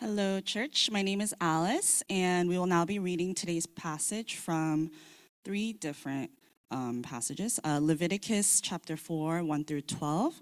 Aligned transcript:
Hello, 0.00 0.40
church. 0.40 0.92
My 0.92 1.02
name 1.02 1.20
is 1.20 1.34
Alice, 1.40 2.04
and 2.08 2.48
we 2.48 2.56
will 2.56 2.68
now 2.68 2.84
be 2.84 3.00
reading 3.00 3.34
today's 3.34 3.66
passage 3.66 4.36
from 4.36 4.92
three 5.44 5.72
different 5.72 6.30
um, 6.70 7.02
passages 7.02 7.58
uh, 7.64 7.80
Leviticus 7.82 8.60
chapter 8.60 8.96
4, 8.96 9.42
1 9.42 9.64
through 9.64 9.80
12, 9.80 10.40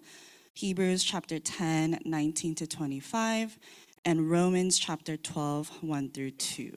Hebrews 0.53 1.03
chapter 1.03 1.39
10, 1.39 2.01
19 2.05 2.55
to 2.55 2.67
25, 2.67 3.59
and 4.05 4.31
Romans 4.31 4.79
chapter 4.79 5.17
12, 5.17 5.83
1 5.83 6.11
through 6.11 6.33
2. 6.33 6.77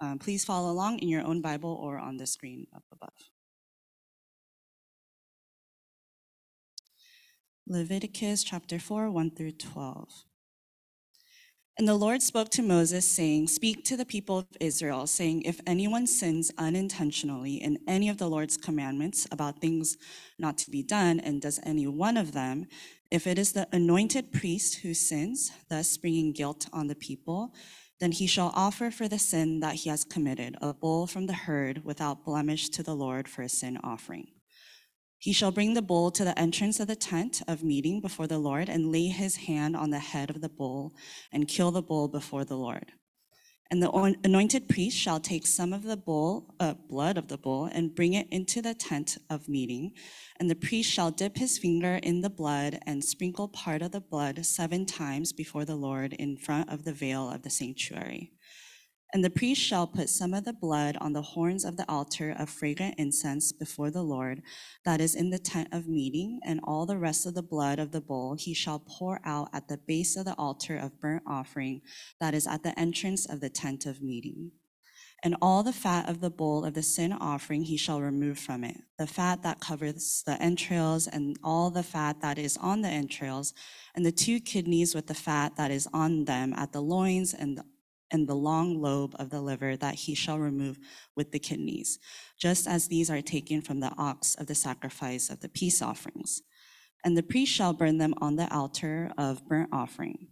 Um, 0.00 0.18
please 0.18 0.46
follow 0.46 0.70
along 0.70 1.00
in 1.00 1.10
your 1.10 1.26
own 1.26 1.42
Bible 1.42 1.78
or 1.78 1.98
on 1.98 2.16
the 2.16 2.26
screen 2.26 2.66
up 2.74 2.84
above. 2.90 3.12
Leviticus 7.66 8.42
chapter 8.42 8.78
4, 8.78 9.10
1 9.10 9.30
through 9.32 9.52
12. 9.52 10.24
And 11.78 11.86
the 11.86 11.94
Lord 11.94 12.22
spoke 12.22 12.48
to 12.50 12.62
Moses, 12.62 13.08
saying, 13.08 13.46
Speak 13.46 13.84
to 13.84 13.96
the 13.96 14.04
people 14.04 14.38
of 14.38 14.46
Israel, 14.58 15.06
saying, 15.06 15.42
If 15.42 15.60
anyone 15.64 16.08
sins 16.08 16.50
unintentionally 16.58 17.54
in 17.54 17.78
any 17.86 18.08
of 18.08 18.18
the 18.18 18.28
Lord's 18.28 18.56
commandments 18.56 19.28
about 19.30 19.60
things 19.60 19.96
not 20.40 20.58
to 20.58 20.72
be 20.72 20.82
done, 20.82 21.20
and 21.20 21.40
does 21.40 21.60
any 21.62 21.86
one 21.86 22.16
of 22.16 22.32
them, 22.32 22.66
if 23.12 23.28
it 23.28 23.38
is 23.38 23.52
the 23.52 23.68
anointed 23.70 24.32
priest 24.32 24.80
who 24.80 24.92
sins, 24.92 25.52
thus 25.70 25.96
bringing 25.96 26.32
guilt 26.32 26.66
on 26.72 26.88
the 26.88 26.96
people, 26.96 27.54
then 28.00 28.10
he 28.10 28.26
shall 28.26 28.52
offer 28.56 28.90
for 28.90 29.06
the 29.06 29.18
sin 29.18 29.60
that 29.60 29.76
he 29.76 29.90
has 29.90 30.02
committed 30.02 30.56
a 30.60 30.74
bull 30.74 31.06
from 31.06 31.26
the 31.28 31.32
herd 31.32 31.84
without 31.84 32.24
blemish 32.24 32.70
to 32.70 32.82
the 32.82 32.96
Lord 32.96 33.28
for 33.28 33.42
a 33.42 33.48
sin 33.48 33.78
offering. 33.84 34.26
He 35.18 35.32
shall 35.32 35.50
bring 35.50 35.74
the 35.74 35.82
bull 35.82 36.10
to 36.12 36.24
the 36.24 36.38
entrance 36.38 36.78
of 36.78 36.86
the 36.86 36.96
tent 36.96 37.42
of 37.48 37.64
meeting 37.64 38.00
before 38.00 38.28
the 38.28 38.38
Lord 38.38 38.68
and 38.68 38.92
lay 38.92 39.08
his 39.08 39.36
hand 39.36 39.76
on 39.76 39.90
the 39.90 39.98
head 39.98 40.30
of 40.30 40.40
the 40.40 40.48
bull 40.48 40.94
and 41.32 41.48
kill 41.48 41.72
the 41.72 41.82
bull 41.82 42.06
before 42.06 42.44
the 42.44 42.56
Lord. 42.56 42.92
And 43.70 43.82
the 43.82 44.16
anointed 44.24 44.66
priest 44.68 44.96
shall 44.96 45.20
take 45.20 45.46
some 45.46 45.74
of 45.74 45.82
the 45.82 45.96
bull, 45.96 46.54
uh, 46.58 46.74
blood 46.88 47.18
of 47.18 47.28
the 47.28 47.36
bull 47.36 47.66
and 47.66 47.94
bring 47.94 48.14
it 48.14 48.26
into 48.30 48.62
the 48.62 48.72
tent 48.72 49.18
of 49.28 49.46
meeting. 49.48 49.92
And 50.40 50.48
the 50.48 50.54
priest 50.54 50.90
shall 50.90 51.10
dip 51.10 51.36
his 51.36 51.58
finger 51.58 51.96
in 52.02 52.22
the 52.22 52.30
blood 52.30 52.78
and 52.86 53.04
sprinkle 53.04 53.48
part 53.48 53.82
of 53.82 53.90
the 53.90 54.00
blood 54.00 54.46
seven 54.46 54.86
times 54.86 55.32
before 55.34 55.66
the 55.66 55.76
Lord 55.76 56.14
in 56.14 56.38
front 56.38 56.70
of 56.70 56.84
the 56.84 56.94
veil 56.94 57.30
of 57.30 57.42
the 57.42 57.50
sanctuary. 57.50 58.32
And 59.14 59.24
the 59.24 59.30
priest 59.30 59.62
shall 59.62 59.86
put 59.86 60.10
some 60.10 60.34
of 60.34 60.44
the 60.44 60.52
blood 60.52 60.98
on 61.00 61.14
the 61.14 61.22
horns 61.22 61.64
of 61.64 61.78
the 61.78 61.90
altar 61.90 62.36
of 62.38 62.50
fragrant 62.50 62.96
incense 62.98 63.52
before 63.52 63.90
the 63.90 64.02
Lord, 64.02 64.42
that 64.84 65.00
is 65.00 65.14
in 65.14 65.30
the 65.30 65.38
tent 65.38 65.68
of 65.72 65.88
meeting, 65.88 66.40
and 66.44 66.60
all 66.64 66.84
the 66.84 66.98
rest 66.98 67.24
of 67.24 67.34
the 67.34 67.42
blood 67.42 67.78
of 67.78 67.90
the 67.90 68.02
bull 68.02 68.34
he 68.38 68.52
shall 68.52 68.80
pour 68.80 69.20
out 69.24 69.48
at 69.54 69.66
the 69.66 69.78
base 69.78 70.14
of 70.16 70.26
the 70.26 70.34
altar 70.34 70.76
of 70.76 71.00
burnt 71.00 71.22
offering, 71.26 71.80
that 72.20 72.34
is 72.34 72.46
at 72.46 72.62
the 72.62 72.78
entrance 72.78 73.24
of 73.24 73.40
the 73.40 73.48
tent 73.48 73.86
of 73.86 74.02
meeting. 74.02 74.52
And 75.24 75.36
all 75.40 75.62
the 75.62 75.72
fat 75.72 76.08
of 76.08 76.20
the 76.20 76.30
bull 76.30 76.64
of 76.64 76.74
the 76.74 76.82
sin 76.82 77.12
offering 77.12 77.62
he 77.62 77.78
shall 77.78 78.02
remove 78.02 78.38
from 78.38 78.62
it, 78.62 78.76
the 78.98 79.06
fat 79.06 79.42
that 79.42 79.58
covers 79.58 80.22
the 80.26 80.40
entrails, 80.40 81.08
and 81.08 81.36
all 81.42 81.70
the 81.70 81.82
fat 81.82 82.20
that 82.20 82.38
is 82.38 82.58
on 82.58 82.82
the 82.82 82.88
entrails, 82.88 83.54
and 83.94 84.04
the 84.04 84.12
two 84.12 84.38
kidneys 84.38 84.94
with 84.94 85.06
the 85.06 85.14
fat 85.14 85.56
that 85.56 85.70
is 85.70 85.88
on 85.94 86.26
them 86.26 86.52
at 86.52 86.72
the 86.72 86.82
loins 86.82 87.32
and 87.32 87.56
the 87.56 87.64
and 88.10 88.26
the 88.26 88.34
long 88.34 88.80
lobe 88.80 89.14
of 89.18 89.30
the 89.30 89.40
liver 89.40 89.76
that 89.76 89.94
he 89.94 90.14
shall 90.14 90.38
remove 90.38 90.78
with 91.16 91.32
the 91.32 91.38
kidneys, 91.38 91.98
just 92.38 92.66
as 92.66 92.88
these 92.88 93.10
are 93.10 93.22
taken 93.22 93.60
from 93.60 93.80
the 93.80 93.92
ox 93.98 94.34
of 94.36 94.46
the 94.46 94.54
sacrifice 94.54 95.30
of 95.30 95.40
the 95.40 95.48
peace 95.48 95.82
offerings. 95.82 96.42
And 97.04 97.16
the 97.16 97.22
priest 97.22 97.52
shall 97.52 97.72
burn 97.72 97.98
them 97.98 98.14
on 98.20 98.36
the 98.36 98.52
altar 98.52 99.12
of 99.16 99.46
burnt 99.46 99.70
offering. 99.72 100.28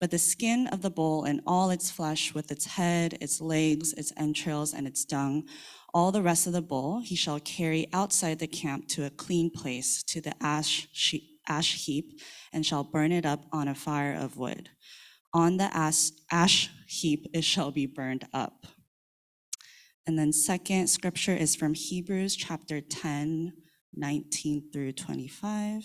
But 0.00 0.10
the 0.10 0.18
skin 0.18 0.66
of 0.68 0.80
the 0.80 0.90
bull 0.90 1.24
and 1.24 1.42
all 1.46 1.68
its 1.68 1.90
flesh, 1.90 2.32
with 2.32 2.50
its 2.50 2.64
head, 2.64 3.18
its 3.20 3.38
legs, 3.38 3.92
its 3.92 4.12
entrails, 4.16 4.72
and 4.72 4.86
its 4.86 5.04
dung, 5.04 5.46
all 5.92 6.10
the 6.10 6.22
rest 6.22 6.46
of 6.46 6.54
the 6.54 6.62
bull, 6.62 7.00
he 7.00 7.14
shall 7.14 7.38
carry 7.40 7.86
outside 7.92 8.38
the 8.38 8.46
camp 8.46 8.88
to 8.88 9.04
a 9.04 9.10
clean 9.10 9.50
place, 9.50 10.02
to 10.04 10.22
the 10.22 10.32
ash, 10.42 10.88
ash 11.46 11.84
heap, 11.84 12.18
and 12.50 12.64
shall 12.64 12.82
burn 12.82 13.12
it 13.12 13.26
up 13.26 13.44
on 13.52 13.68
a 13.68 13.74
fire 13.74 14.14
of 14.14 14.38
wood 14.38 14.70
on 15.32 15.56
the 15.56 15.74
ash, 15.76 16.10
ash 16.30 16.70
heap 16.86 17.26
it 17.32 17.44
shall 17.44 17.70
be 17.70 17.86
burned 17.86 18.26
up. 18.32 18.66
And 20.06 20.18
then 20.18 20.32
second 20.32 20.88
scripture 20.88 21.34
is 21.36 21.54
from 21.54 21.74
Hebrews 21.74 22.34
chapter 22.34 22.80
10, 22.80 23.52
19 23.94 24.70
through 24.72 24.92
25. 24.92 25.84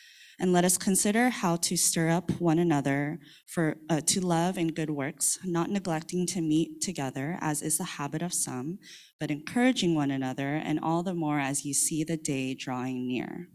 And 0.41 0.51
let 0.51 0.65
us 0.65 0.75
consider 0.75 1.29
how 1.29 1.57
to 1.57 1.77
stir 1.77 2.09
up 2.09 2.31
one 2.41 2.57
another 2.57 3.19
for 3.45 3.77
uh, 3.91 4.01
to 4.07 4.21
love 4.21 4.57
and 4.57 4.73
good 4.73 4.89
works, 4.89 5.37
not 5.45 5.69
neglecting 5.69 6.25
to 6.25 6.41
meet 6.41 6.81
together, 6.81 7.37
as 7.41 7.61
is 7.61 7.77
the 7.77 7.83
habit 7.83 8.23
of 8.23 8.33
some, 8.33 8.79
but 9.19 9.29
encouraging 9.29 9.93
one 9.93 10.09
another, 10.09 10.55
and 10.55 10.79
all 10.79 11.03
the 11.03 11.13
more 11.13 11.39
as 11.39 11.63
you 11.63 11.75
see 11.75 12.03
the 12.03 12.17
day 12.17 12.55
drawing 12.55 13.07
near. 13.07 13.49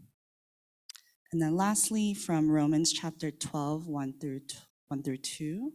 And 1.33 1.41
then 1.41 1.57
lastly, 1.57 2.13
from 2.13 2.49
Romans 2.49 2.93
chapter 2.93 3.31
12, 3.31 3.85
1 3.85 4.13
through 4.21 4.39
1 4.87 5.03
through 5.03 5.17
2. 5.17 5.73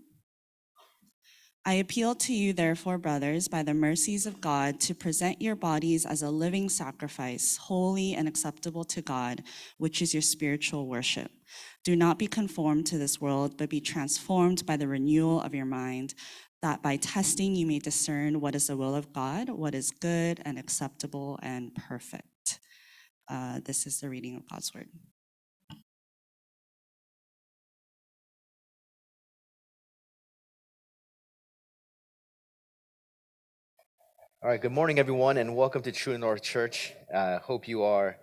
I 1.64 1.74
appeal 1.74 2.16
to 2.16 2.34
you, 2.34 2.52
therefore, 2.52 2.98
brothers, 2.98 3.46
by 3.46 3.62
the 3.62 3.72
mercies 3.72 4.26
of 4.26 4.40
God, 4.40 4.80
to 4.80 4.96
present 4.96 5.40
your 5.40 5.54
bodies 5.54 6.04
as 6.04 6.22
a 6.22 6.30
living 6.30 6.68
sacrifice, 6.68 7.56
holy 7.56 8.14
and 8.14 8.26
acceptable 8.26 8.82
to 8.84 9.00
God, 9.00 9.44
which 9.78 10.02
is 10.02 10.12
your 10.12 10.22
spiritual 10.22 10.88
worship. 10.88 11.30
Do 11.84 11.94
not 11.94 12.18
be 12.18 12.26
conformed 12.26 12.86
to 12.86 12.98
this 12.98 13.20
world, 13.20 13.56
but 13.56 13.70
be 13.70 13.80
transformed 13.80 14.66
by 14.66 14.76
the 14.76 14.88
renewal 14.88 15.40
of 15.40 15.54
your 15.54 15.64
mind, 15.64 16.14
that 16.62 16.82
by 16.82 16.96
testing 16.96 17.54
you 17.54 17.66
may 17.66 17.78
discern 17.78 18.40
what 18.40 18.56
is 18.56 18.66
the 18.66 18.76
will 18.76 18.96
of 18.96 19.12
God, 19.12 19.48
what 19.48 19.74
is 19.74 19.92
good 19.92 20.42
and 20.44 20.58
acceptable 20.58 21.38
and 21.44 21.72
perfect. 21.76 22.58
Uh, 23.28 23.60
this 23.64 23.86
is 23.86 24.00
the 24.00 24.08
reading 24.08 24.34
of 24.34 24.48
God's 24.48 24.74
word. 24.74 24.88
All 34.44 34.50
right, 34.50 34.60
good 34.60 34.72
morning, 34.72 34.98
everyone, 34.98 35.36
and 35.36 35.54
welcome 35.54 35.82
to 35.82 35.92
True 35.92 36.18
North 36.18 36.42
Church. 36.42 36.94
Uh, 37.14 37.38
hope 37.38 37.68
you 37.68 37.84
are 37.84 38.16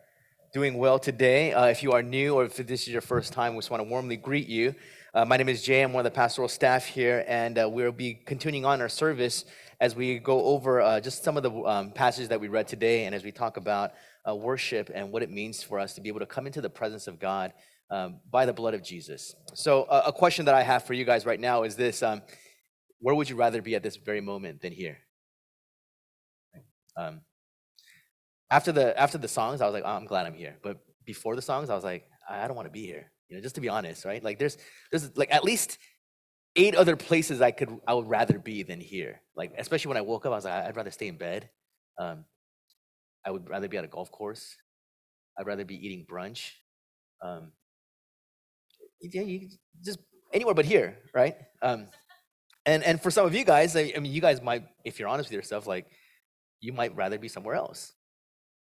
doing 0.54 0.78
well 0.78 1.00
today. 1.00 1.54
Uh, 1.54 1.68
if 1.68 1.82
you 1.82 1.94
are 1.94 2.04
new 2.04 2.36
or 2.36 2.44
if 2.44 2.58
this 2.58 2.82
is 2.82 2.90
your 2.90 3.00
first 3.00 3.32
time, 3.32 3.56
we 3.56 3.60
just 3.60 3.72
want 3.72 3.82
to 3.82 3.90
warmly 3.90 4.18
greet 4.18 4.50
you. 4.50 4.76
Uh, 5.14 5.24
my 5.24 5.38
name 5.38 5.48
is 5.48 5.64
Jay. 5.64 5.82
I'm 5.82 5.94
one 5.94 6.06
of 6.06 6.12
the 6.12 6.14
pastoral 6.14 6.50
staff 6.50 6.84
here, 6.84 7.24
and 7.26 7.58
uh, 7.58 7.70
we'll 7.72 7.94
be 7.94 8.16
continuing 8.16 8.66
on 8.66 8.82
our 8.82 8.90
service 8.90 9.46
as 9.80 9.96
we 9.96 10.20
go 10.20 10.44
over 10.44 10.82
uh, 10.82 11.00
just 11.00 11.24
some 11.24 11.38
of 11.38 11.44
the 11.44 11.54
um, 11.54 11.92
passages 11.92 12.28
that 12.28 12.42
we 12.42 12.50
read 12.50 12.68
today 12.68 13.06
and 13.06 13.16
as 13.16 13.24
we 13.24 13.32
talk 13.32 13.56
about 13.56 13.94
uh, 14.28 14.36
worship 14.36 14.92
and 14.94 15.14
what 15.14 15.24
it 15.24 15.32
means 15.32 15.64
for 15.64 15.80
us 15.80 15.94
to 15.94 16.02
be 16.02 16.10
able 16.10 16.20
to 16.20 16.26
come 16.26 16.46
into 16.46 16.60
the 16.60 16.70
presence 16.70 17.08
of 17.08 17.18
God 17.18 17.54
um, 17.92 18.20
by 18.30 18.46
the 18.46 18.52
blood 18.52 18.74
of 18.74 18.84
Jesus. 18.84 19.36
So, 19.54 19.86
a 19.86 20.12
question 20.12 20.44
that 20.48 20.54
I 20.54 20.64
have 20.64 20.84
for 20.84 20.94
you 20.94 21.06
guys 21.06 21.26
right 21.26 21.40
now 21.40 21.64
is 21.64 21.78
this 21.78 22.04
um, 22.04 22.22
Where 23.00 23.16
would 23.16 23.30
you 23.30 23.38
rather 23.38 23.62
be 23.62 23.74
at 23.76 23.84
this 23.84 23.96
very 23.96 24.20
moment 24.20 24.62
than 24.62 24.74
here? 24.74 24.98
Um, 27.00 27.22
after 28.52 28.72
the 28.72 29.00
after 29.00 29.18
the 29.18 29.28
songs, 29.28 29.62
I 29.62 29.66
was 29.66 29.74
like, 29.74 29.84
oh, 29.86 29.96
I'm 29.96 30.06
glad 30.06 30.26
I'm 30.26 30.34
here. 30.34 30.58
But 30.62 30.78
before 31.06 31.36
the 31.36 31.42
songs, 31.42 31.70
I 31.70 31.76
was 31.76 31.84
like, 31.84 32.06
I 32.30 32.48
don't 32.48 32.56
want 32.56 32.68
to 32.68 32.72
be 32.72 32.86
here. 32.86 33.12
You 33.30 33.38
know, 33.38 33.42
just 33.42 33.56
to 33.56 33.62
be 33.62 33.70
honest, 33.70 34.06
right? 34.06 34.24
Like 34.24 34.40
there's 34.40 34.58
there's 34.92 35.16
like 35.18 35.34
at 35.34 35.44
least 35.44 35.78
eight 36.56 36.76
other 36.76 36.96
places 36.96 37.42
I 37.42 37.52
could 37.52 37.70
I 37.88 37.94
would 37.94 38.10
rather 38.10 38.40
be 38.40 38.64
than 38.64 38.82
here. 38.82 39.22
Like 39.36 39.54
especially 39.58 39.90
when 39.90 39.98
I 39.98 40.02
woke 40.02 40.26
up, 40.26 40.34
I 40.34 40.36
was 40.36 40.46
like, 40.46 40.54
I'd 40.54 40.76
rather 40.76 40.92
stay 40.92 41.08
in 41.08 41.18
bed. 41.18 41.50
Um, 41.98 42.26
I 43.26 43.32
would 43.32 43.48
rather 43.50 43.68
be 43.68 43.78
at 43.78 43.84
a 43.84 43.88
golf 43.88 44.12
course. 44.12 44.56
I'd 45.38 45.46
rather 45.46 45.66
be 45.66 45.76
eating 45.76 46.06
brunch. 46.10 46.52
Um, 47.22 47.52
yeah, 49.02 49.22
you 49.22 49.50
just 49.84 50.00
anywhere 50.34 50.56
but 50.56 50.66
here, 50.66 50.98
right? 51.14 51.36
Um, 51.62 51.88
and 52.66 52.84
and 52.84 53.02
for 53.02 53.12
some 53.12 53.26
of 53.26 53.36
you 53.36 53.46
guys, 53.46 53.76
I, 53.76 53.94
I 53.96 54.00
mean, 54.00 54.12
you 54.12 54.22
guys 54.22 54.42
might, 54.42 54.64
if 54.84 55.00
you're 55.00 55.08
honest 55.08 55.30
with 55.30 55.36
yourself, 55.36 55.68
like 55.68 55.86
you 56.62 56.74
might 56.74 56.96
rather 56.96 57.18
be 57.18 57.28
somewhere 57.28 57.56
else. 57.56 57.94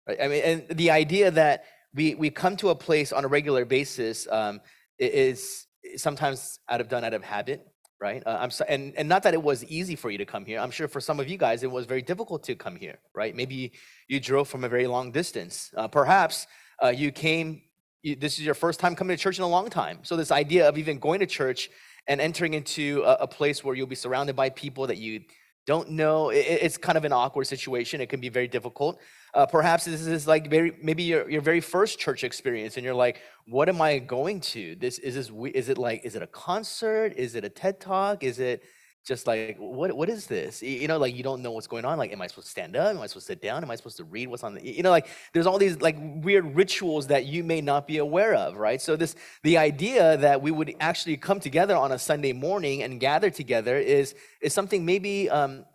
Right? 0.08 0.18
I 0.22 0.28
mean, 0.28 0.44
and 0.44 0.78
the 0.78 0.92
idea 0.92 1.32
that 1.32 1.66
we, 1.94 2.16
we 2.16 2.30
come 2.30 2.56
to 2.58 2.70
a 2.70 2.76
place 2.76 3.12
on 3.12 3.26
a 3.26 3.28
regular 3.28 3.66
basis 3.66 4.28
um, 4.32 4.62
is 4.98 5.68
sometimes 5.98 6.60
out 6.70 6.82
of 6.82 6.88
done 6.88 7.04
out 7.04 7.14
of 7.14 7.24
habit, 7.24 7.68
right? 8.00 8.24
Uh, 8.26 8.38
I'm 8.40 8.52
so, 8.52 8.66
and 8.68 8.94
and 8.96 9.10
not 9.10 9.24
that 9.24 9.34
it 9.34 9.42
was 9.42 9.64
easy 9.66 9.96
for 9.96 10.10
you 10.10 10.18
to 10.18 10.26
come 10.26 10.46
here. 10.46 10.60
I'm 10.60 10.72
sure 10.72 10.88
for 10.88 11.02
some 11.02 11.20
of 11.20 11.28
you 11.28 11.38
guys 11.38 11.64
it 11.64 11.72
was 11.72 11.86
very 11.86 12.02
difficult 12.02 12.44
to 12.44 12.56
come 12.56 12.76
here, 12.76 13.00
right? 13.14 13.36
Maybe 13.36 13.74
you 14.08 14.20
drove 14.20 14.48
from 14.48 14.64
a 14.64 14.70
very 14.70 14.88
long 14.88 15.12
distance. 15.12 15.72
Uh, 15.76 15.88
perhaps 15.88 16.48
uh, 16.84 16.90
you 16.90 17.12
came. 17.12 17.62
You, 18.04 18.16
this 18.16 18.40
is 18.40 18.46
your 18.46 18.56
first 18.56 18.80
time 18.80 18.96
coming 18.96 19.16
to 19.16 19.22
church 19.22 19.38
in 19.38 19.44
a 19.44 19.48
long 19.48 19.70
time. 19.70 20.00
So 20.04 20.16
this 20.16 20.32
idea 20.32 20.68
of 20.68 20.78
even 20.78 20.98
going 20.98 21.20
to 21.20 21.28
church 21.28 21.70
and 22.08 22.20
entering 22.20 22.56
into 22.56 23.04
a, 23.06 23.14
a 23.22 23.28
place 23.28 23.64
where 23.64 23.76
you'll 23.76 23.86
be 23.86 23.96
surrounded 23.96 24.36
by 24.36 24.50
people 24.50 24.88
that 24.88 24.98
you 24.98 25.22
don't 25.66 25.92
know, 25.92 26.30
it, 26.30 26.46
it's 26.46 26.78
kind 26.78 26.98
of 26.98 27.06
an 27.06 27.14
awkward 27.14 27.46
situation. 27.46 28.02
It 28.02 28.10
can 28.10 28.20
be 28.20 28.30
very 28.30 28.48
difficult. 28.48 29.00
Uh, 29.34 29.46
perhaps 29.46 29.86
this 29.86 30.06
is 30.06 30.28
like 30.28 30.50
very 30.50 30.78
maybe 30.82 31.04
your, 31.04 31.30
your 31.30 31.42
very 31.42 31.62
first 31.62 32.00
church 32.00 32.24
experience, 32.24 32.76
and 32.78 32.84
you're 32.84 32.94
like, 32.94 33.22
"What 33.48 33.70
am 33.70 33.82
I 33.82 34.00
going 34.00 34.42
to? 34.42 34.76
This 34.76 35.00
is 35.00 35.16
this 35.16 35.32
is 35.54 35.70
it 35.70 35.78
like 35.78 36.02
is 36.04 36.16
it 36.16 36.22
a 36.22 36.28
concert? 36.28 37.14
Is 37.16 37.36
it 37.36 37.46
a 37.46 37.50
TED 37.50 37.80
talk? 37.80 38.24
Is 38.24 38.40
it 38.40 38.64
just 39.06 39.26
like 39.26 39.58
what 39.58 39.92
what 39.94 40.10
is 40.10 40.28
this? 40.28 40.62
You 40.62 40.88
know, 40.88 40.98
like 40.98 41.16
you 41.16 41.24
don't 41.24 41.42
know 41.42 41.52
what's 41.52 41.68
going 41.68 41.86
on. 41.86 41.98
Like, 41.98 42.12
am 42.12 42.22
I 42.22 42.28
supposed 42.28 42.48
to 42.48 42.52
stand 42.52 42.76
up? 42.76 42.96
Am 42.96 43.02
I 43.02 43.08
supposed 43.08 43.28
to 43.28 43.34
sit 43.34 43.42
down? 43.42 43.64
Am 43.64 43.72
I 43.72 43.76
supposed 43.76 43.98
to 43.98 44.04
read 44.04 44.28
what's 44.28 44.44
on 44.44 44.56
the 44.56 44.66
you 44.66 44.84
know, 44.84 44.92
like 44.92 45.08
there's 45.34 45.48
all 45.48 45.58
these 45.58 45.82
like 45.82 45.98
weird 46.00 46.56
rituals 46.56 47.08
that 47.08 47.26
you 47.26 47.44
may 47.44 47.62
not 47.62 47.88
be 47.88 47.98
aware 47.98 48.36
of, 48.36 48.58
right? 48.58 48.82
So 48.82 48.96
this 48.96 49.16
the 49.44 49.58
idea 49.58 50.18
that 50.18 50.42
we 50.42 50.52
would 50.52 50.76
actually 50.80 51.18
come 51.18 51.40
together 51.40 51.76
on 51.76 51.92
a 51.92 52.00
Sunday 52.00 52.34
morning 52.34 52.84
and 52.84 53.00
gather 53.00 53.30
together 53.30 53.78
is 53.78 54.16
is 54.42 54.54
something 54.54 54.86
maybe 54.86 55.30
um 55.30 55.66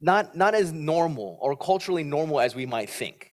not 0.00 0.36
not 0.36 0.54
as 0.54 0.72
normal 0.72 1.38
or 1.40 1.56
culturally 1.56 2.04
normal 2.04 2.40
as 2.40 2.54
we 2.54 2.66
might 2.66 2.90
think. 2.90 3.33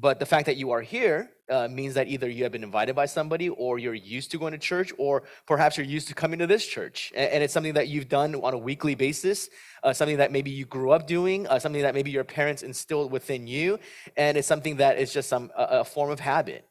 But 0.00 0.20
the 0.20 0.26
fact 0.26 0.46
that 0.46 0.56
you 0.56 0.70
are 0.70 0.80
here 0.80 1.30
uh, 1.50 1.66
means 1.66 1.94
that 1.94 2.06
either 2.06 2.28
you 2.28 2.44
have 2.44 2.52
been 2.52 2.62
invited 2.62 2.94
by 2.94 3.06
somebody 3.06 3.48
or 3.48 3.80
you're 3.80 3.94
used 3.94 4.30
to 4.30 4.38
going 4.38 4.52
to 4.52 4.58
church 4.58 4.92
or 4.96 5.24
perhaps 5.44 5.76
you're 5.76 5.86
used 5.86 6.06
to 6.08 6.14
coming 6.14 6.38
to 6.38 6.46
this 6.46 6.64
church. 6.64 7.12
And, 7.16 7.32
and 7.32 7.42
it's 7.42 7.52
something 7.52 7.74
that 7.74 7.88
you've 7.88 8.08
done 8.08 8.36
on 8.36 8.54
a 8.54 8.58
weekly 8.58 8.94
basis 8.94 9.48
uh, 9.82 9.92
something 9.92 10.18
that 10.18 10.30
maybe 10.30 10.50
you 10.50 10.64
grew 10.66 10.90
up 10.90 11.06
doing 11.06 11.46
uh, 11.48 11.58
something 11.58 11.82
that 11.82 11.94
maybe 11.94 12.10
your 12.10 12.24
parents 12.24 12.62
instilled 12.62 13.10
within 13.10 13.46
you 13.46 13.78
and 14.16 14.36
it's 14.36 14.46
something 14.46 14.76
that 14.76 14.98
is 14.98 15.12
just 15.12 15.28
some 15.28 15.50
a, 15.56 15.80
a 15.80 15.84
form 15.84 16.10
of 16.10 16.20
habit. 16.20 16.64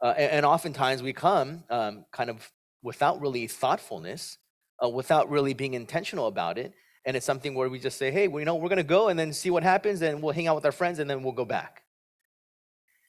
Uh, 0.00 0.14
and, 0.16 0.32
and, 0.32 0.46
oftentimes 0.46 1.02
we 1.02 1.12
come 1.12 1.62
um, 1.68 2.06
kind 2.10 2.30
of 2.30 2.50
without 2.82 3.20
really 3.20 3.46
thoughtfulness 3.46 4.38
uh, 4.82 4.88
without 4.88 5.28
really 5.28 5.52
being 5.52 5.74
intentional 5.74 6.26
about 6.26 6.56
it. 6.56 6.72
And 7.04 7.16
it's 7.16 7.26
something 7.26 7.54
where 7.54 7.68
we 7.68 7.78
just 7.78 7.98
say 7.98 8.10
hey 8.10 8.28
well, 8.28 8.40
you 8.40 8.46
know 8.46 8.54
we're 8.54 8.70
going 8.70 8.78
to 8.78 8.82
go 8.82 9.08
and 9.08 9.18
then 9.18 9.34
see 9.34 9.50
what 9.50 9.62
happens 9.62 10.00
and 10.00 10.22
we'll 10.22 10.32
hang 10.32 10.46
out 10.46 10.54
with 10.54 10.64
our 10.64 10.72
friends 10.72 11.00
and 11.00 11.10
then 11.10 11.22
we'll 11.22 11.32
go 11.32 11.44
back 11.44 11.82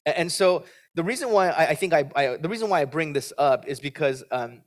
and 0.05 0.31
so 0.31 0.65
the 0.95 1.03
reason 1.03 1.31
why 1.31 1.51
I, 1.51 1.75
think 1.75 1.93
I, 1.93 2.09
I, 2.15 2.37
the 2.37 2.49
reason 2.49 2.69
why 2.69 2.81
I 2.81 2.85
bring 2.85 3.13
this 3.13 3.31
up 3.37 3.67
is 3.67 3.79
because 3.79 4.23
um, 4.31 4.61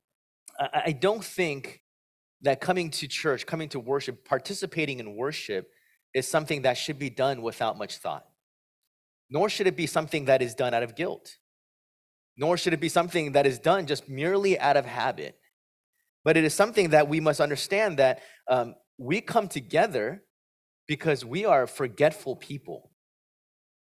I, 0.59 0.83
I 0.87 0.93
don't 0.93 1.25
think 1.25 1.83
that 2.43 2.61
coming 2.61 2.91
to 2.91 3.09
church, 3.09 3.47
coming 3.47 3.69
to 3.71 3.81
worship, 3.81 4.25
participating 4.25 5.01
in 5.01 5.17
worship 5.17 5.69
is 6.15 6.29
something 6.29 6.63
that 6.63 6.79
should 6.79 6.99
be 6.99 7.11
done 7.11 7.43
without 7.43 7.77
much 7.77 7.99
thought. 7.99 8.25
Nor 9.31 9.49
should 9.49 9.67
it 9.67 9.77
be 9.77 9.87
something 9.87 10.27
that 10.27 10.43
is 10.43 10.55
done 10.55 10.75
out 10.75 10.83
of 10.83 10.95
guilt. 10.95 11.37
Nor 12.37 12.57
should 12.57 12.73
it 12.73 12.81
be 12.81 12.89
something 12.89 13.33
that 13.33 13.47
is 13.47 13.59
done 13.59 13.87
just 13.87 14.09
merely 14.09 14.59
out 14.59 14.77
of 14.77 14.87
habit. 14.87 15.39
But 16.25 16.37
it 16.37 16.45
is 16.45 16.55
something 16.55 16.91
that 16.91 17.09
we 17.09 17.21
must 17.21 17.41
understand 17.41 17.99
that 17.99 18.23
um, 18.49 18.75
we 18.99 19.21
come 19.21 19.49
together 19.49 20.23
because 20.87 21.25
we 21.25 21.45
are 21.45 21.67
forgetful 21.67 22.37
people. 22.37 22.91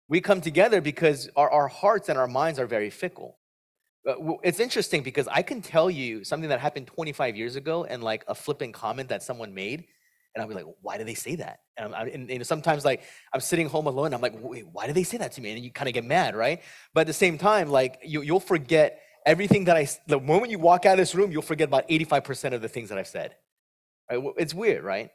We 0.09 0.21
come 0.21 0.41
together 0.41 0.81
because 0.81 1.29
our, 1.37 1.51
our 1.51 1.69
hearts 1.69 2.09
and 2.09 2.19
our 2.19 2.27
minds 2.27 2.59
are 2.59 2.67
very 2.67 2.91
fickle. 2.91 3.39
Uh, 4.09 4.35
it's 4.43 4.61
interesting 4.61 5.03
because 5.03 5.29
I 5.29 5.43
can 5.43 5.61
tell 5.61 5.91
you 5.91 6.25
something 6.25 6.49
that 6.49 6.61
happened 6.61 6.87
25 6.87 7.37
years 7.37 7.57
ago 7.57 7.85
and 7.85 8.03
like 8.03 8.25
a 8.27 8.35
flippant 8.35 8.73
comment 8.73 9.11
that 9.11 9.23
someone 9.23 9.55
made. 9.55 9.85
And 10.35 10.43
I'll 10.43 10.49
be 10.49 10.55
like, 10.55 10.67
why 10.83 10.99
did 10.99 11.07
they 11.07 11.15
say 11.15 11.37
that? 11.37 11.61
And, 11.77 11.95
I'm, 11.95 12.09
and, 12.09 12.31
and 12.31 12.47
sometimes 12.47 12.85
like 12.85 13.03
I'm 13.33 13.41
sitting 13.41 13.69
home 13.69 13.87
alone. 13.87 14.15
I'm 14.15 14.21
like, 14.21 14.35
wait, 14.41 14.67
why 14.73 14.87
did 14.87 14.95
they 14.95 15.03
say 15.03 15.19
that 15.19 15.33
to 15.33 15.41
me? 15.41 15.53
And 15.53 15.63
you 15.63 15.71
kind 15.71 15.89
of 15.89 15.95
get 15.95 16.05
mad, 16.05 16.37
right? 16.37 16.63
But 16.95 17.03
at 17.03 17.07
the 17.07 17.13
same 17.13 17.39
time, 17.39 17.69
like 17.69 17.99
you, 18.05 18.23
you'll 18.23 18.41
forget 18.41 19.01
everything 19.27 19.65
that 19.65 19.77
I, 19.77 19.89
the 20.07 20.21
moment 20.21 20.51
you 20.51 20.59
walk 20.59 20.87
out 20.87 20.93
of 20.93 20.99
this 20.99 21.15
room, 21.15 21.33
you'll 21.33 21.43
forget 21.43 21.69
about 21.69 21.89
85% 21.89 22.55
of 22.55 22.63
the 22.63 22.69
things 22.69 22.89
that 22.89 22.99
I've 22.99 23.09
said. 23.09 23.35
Right? 24.11 24.23
It's 24.39 24.55
weird, 24.55 24.85
right? 24.85 25.11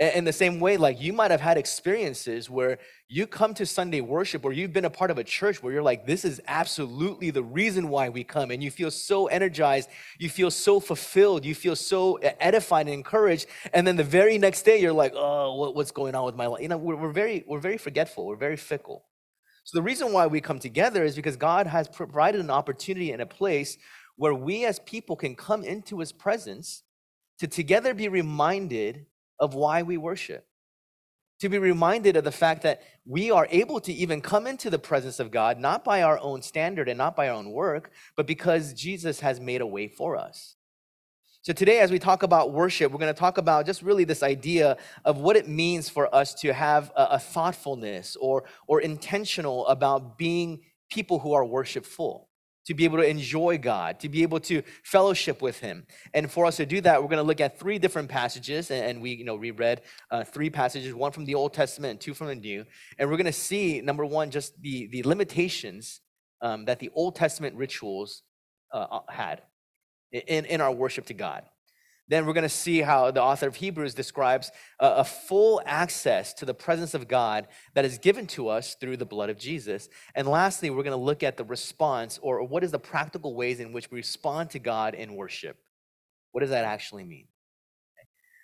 In 0.00 0.24
the 0.24 0.32
same 0.32 0.58
way, 0.58 0.76
like 0.76 1.00
you 1.00 1.12
might 1.12 1.30
have 1.30 1.40
had 1.40 1.56
experiences 1.56 2.50
where 2.50 2.78
you 3.08 3.28
come 3.28 3.54
to 3.54 3.64
Sunday 3.64 4.00
worship 4.00 4.44
or 4.44 4.52
you've 4.52 4.72
been 4.72 4.86
a 4.86 4.90
part 4.90 5.12
of 5.12 5.18
a 5.18 5.24
church 5.24 5.62
where 5.62 5.72
you're 5.72 5.84
like, 5.84 6.04
this 6.04 6.24
is 6.24 6.40
absolutely 6.48 7.30
the 7.30 7.44
reason 7.44 7.88
why 7.88 8.08
we 8.08 8.24
come. 8.24 8.50
And 8.50 8.60
you 8.60 8.72
feel 8.72 8.90
so 8.90 9.28
energized, 9.28 9.88
you 10.18 10.28
feel 10.28 10.50
so 10.50 10.80
fulfilled, 10.80 11.44
you 11.44 11.54
feel 11.54 11.76
so 11.76 12.16
edified 12.16 12.86
and 12.86 12.94
encouraged. 12.94 13.46
And 13.72 13.86
then 13.86 13.94
the 13.94 14.02
very 14.02 14.36
next 14.36 14.62
day, 14.62 14.80
you're 14.80 14.92
like, 14.92 15.12
oh, 15.14 15.70
what's 15.70 15.92
going 15.92 16.16
on 16.16 16.24
with 16.24 16.34
my 16.34 16.46
life? 16.46 16.60
You 16.60 16.68
know, 16.68 16.76
we're, 16.76 16.96
we're, 16.96 17.12
very, 17.12 17.44
we're 17.46 17.60
very 17.60 17.78
forgetful, 17.78 18.26
we're 18.26 18.34
very 18.34 18.56
fickle. 18.56 19.04
So 19.62 19.78
the 19.78 19.82
reason 19.82 20.12
why 20.12 20.26
we 20.26 20.40
come 20.40 20.58
together 20.58 21.04
is 21.04 21.14
because 21.14 21.36
God 21.36 21.68
has 21.68 21.86
provided 21.86 22.40
an 22.40 22.50
opportunity 22.50 23.12
and 23.12 23.22
a 23.22 23.26
place 23.26 23.78
where 24.16 24.34
we 24.34 24.64
as 24.64 24.80
people 24.80 25.14
can 25.14 25.36
come 25.36 25.62
into 25.62 26.00
his 26.00 26.10
presence 26.10 26.82
to 27.38 27.46
together 27.46 27.94
be 27.94 28.08
reminded 28.08 29.06
of 29.38 29.54
why 29.54 29.82
we 29.82 29.96
worship. 29.96 30.46
To 31.40 31.48
be 31.48 31.58
reminded 31.58 32.16
of 32.16 32.24
the 32.24 32.32
fact 32.32 32.62
that 32.62 32.82
we 33.04 33.30
are 33.30 33.48
able 33.50 33.80
to 33.80 33.92
even 33.92 34.20
come 34.20 34.46
into 34.46 34.70
the 34.70 34.78
presence 34.78 35.20
of 35.20 35.30
God, 35.30 35.58
not 35.58 35.84
by 35.84 36.02
our 36.02 36.18
own 36.20 36.42
standard 36.42 36.88
and 36.88 36.96
not 36.96 37.16
by 37.16 37.28
our 37.28 37.34
own 37.34 37.50
work, 37.50 37.90
but 38.16 38.26
because 38.26 38.72
Jesus 38.72 39.20
has 39.20 39.40
made 39.40 39.60
a 39.60 39.66
way 39.66 39.88
for 39.88 40.16
us. 40.16 40.56
So, 41.42 41.52
today, 41.52 41.80
as 41.80 41.90
we 41.90 41.98
talk 41.98 42.22
about 42.22 42.52
worship, 42.52 42.90
we're 42.90 42.98
going 42.98 43.12
to 43.12 43.20
talk 43.20 43.36
about 43.36 43.66
just 43.66 43.82
really 43.82 44.04
this 44.04 44.22
idea 44.22 44.78
of 45.04 45.18
what 45.18 45.36
it 45.36 45.46
means 45.46 45.90
for 45.90 46.14
us 46.14 46.32
to 46.36 46.54
have 46.54 46.90
a, 46.96 47.08
a 47.10 47.18
thoughtfulness 47.18 48.16
or, 48.18 48.44
or 48.66 48.80
intentional 48.80 49.66
about 49.66 50.16
being 50.16 50.62
people 50.90 51.18
who 51.18 51.34
are 51.34 51.44
worshipful 51.44 52.30
to 52.66 52.74
be 52.74 52.84
able 52.84 52.98
to 52.98 53.06
enjoy 53.06 53.58
God, 53.58 54.00
to 54.00 54.08
be 54.08 54.22
able 54.22 54.40
to 54.40 54.62
fellowship 54.82 55.42
with 55.42 55.58
Him. 55.60 55.86
And 56.12 56.30
for 56.30 56.46
us 56.46 56.56
to 56.56 56.66
do 56.66 56.80
that, 56.82 57.02
we're 57.02 57.08
going 57.08 57.18
to 57.18 57.22
look 57.22 57.40
at 57.40 57.58
three 57.58 57.78
different 57.78 58.08
passages, 58.08 58.70
and 58.70 59.02
we, 59.02 59.10
you 59.14 59.24
know, 59.24 59.36
reread 59.36 59.82
uh, 60.10 60.24
three 60.24 60.50
passages, 60.50 60.94
one 60.94 61.12
from 61.12 61.24
the 61.24 61.34
Old 61.34 61.52
Testament 61.52 61.90
and 61.92 62.00
two 62.00 62.14
from 62.14 62.28
the 62.28 62.34
New. 62.34 62.64
And 62.98 63.10
we're 63.10 63.16
going 63.16 63.26
to 63.26 63.32
see 63.32 63.80
number 63.80 64.04
one, 64.04 64.30
just 64.30 64.60
the 64.60 64.86
the 64.86 65.02
limitations 65.02 66.00
um, 66.40 66.64
that 66.66 66.78
the 66.78 66.90
Old 66.94 67.16
Testament 67.16 67.56
rituals 67.56 68.22
uh, 68.72 69.00
had 69.08 69.42
in 70.12 70.44
in 70.46 70.60
our 70.60 70.72
worship 70.72 71.06
to 71.06 71.14
God. 71.14 71.44
Then 72.08 72.26
we're 72.26 72.34
going 72.34 72.42
to 72.42 72.50
see 72.50 72.80
how 72.80 73.10
the 73.10 73.22
author 73.22 73.48
of 73.48 73.56
Hebrews 73.56 73.94
describes 73.94 74.50
a, 74.78 74.86
a, 74.86 75.04
full 75.04 75.62
access 75.64 76.34
to 76.34 76.44
the 76.44 76.52
presence 76.52 76.92
of 76.92 77.08
God 77.08 77.48
that 77.74 77.86
is 77.86 77.96
given 77.96 78.26
to 78.28 78.48
us 78.48 78.76
through 78.78 78.98
the 78.98 79.06
blood 79.06 79.30
of 79.30 79.38
Jesus. 79.38 79.88
And 80.14 80.28
lastly, 80.28 80.68
we're 80.68 80.82
going 80.82 80.98
to 80.98 81.02
look 81.02 81.22
at 81.22 81.38
the 81.38 81.44
response 81.44 82.18
or 82.22 82.44
what 82.46 82.62
is 82.62 82.72
the 82.72 82.78
practical 82.78 83.34
ways 83.34 83.58
in 83.58 83.72
which 83.72 83.90
we 83.90 83.98
respond 83.98 84.50
to 84.50 84.58
God 84.58 84.94
in 84.94 85.14
worship. 85.14 85.56
What 86.32 86.42
does 86.42 86.50
that 86.50 86.64
actually 86.64 87.04
mean? 87.04 87.26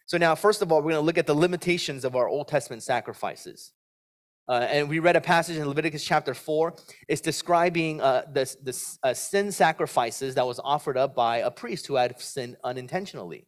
So, 0.07 0.17
now, 0.17 0.35
first 0.35 0.63
of 0.63 0.73
all, 0.73 0.79
we're 0.79 0.93
going 0.93 1.03
to 1.03 1.07
look 1.07 1.19
at 1.19 1.27
the 1.27 1.35
limitations 1.35 2.05
of 2.05 2.17
our 2.17 2.29
Old 2.29 2.49
Testament 2.49 2.83
sacrifices. 2.83 3.73
Uh, 4.49 4.67
and 4.69 4.89
we 4.89 4.99
read 4.99 5.15
a 5.15 5.21
passage 5.21 5.57
in 5.57 5.69
Leviticus 5.69 6.05
chapter 6.05 6.35
4. 6.35 6.75
It's 7.07 7.21
describing 7.21 8.01
uh, 8.01 8.23
the, 8.33 8.57
the 8.63 8.97
uh, 9.05 9.15
sin 9.15 9.53
sacrifices 9.53 10.35
that 10.35 10.47
was 10.47 10.59
offered 10.65 10.97
up 10.97 11.15
by 11.15 11.39
a 11.39 11.51
priest 11.51 11.87
who 11.87 11.95
had 11.95 12.19
sinned 12.21 12.57
unintentionally 12.65 13.47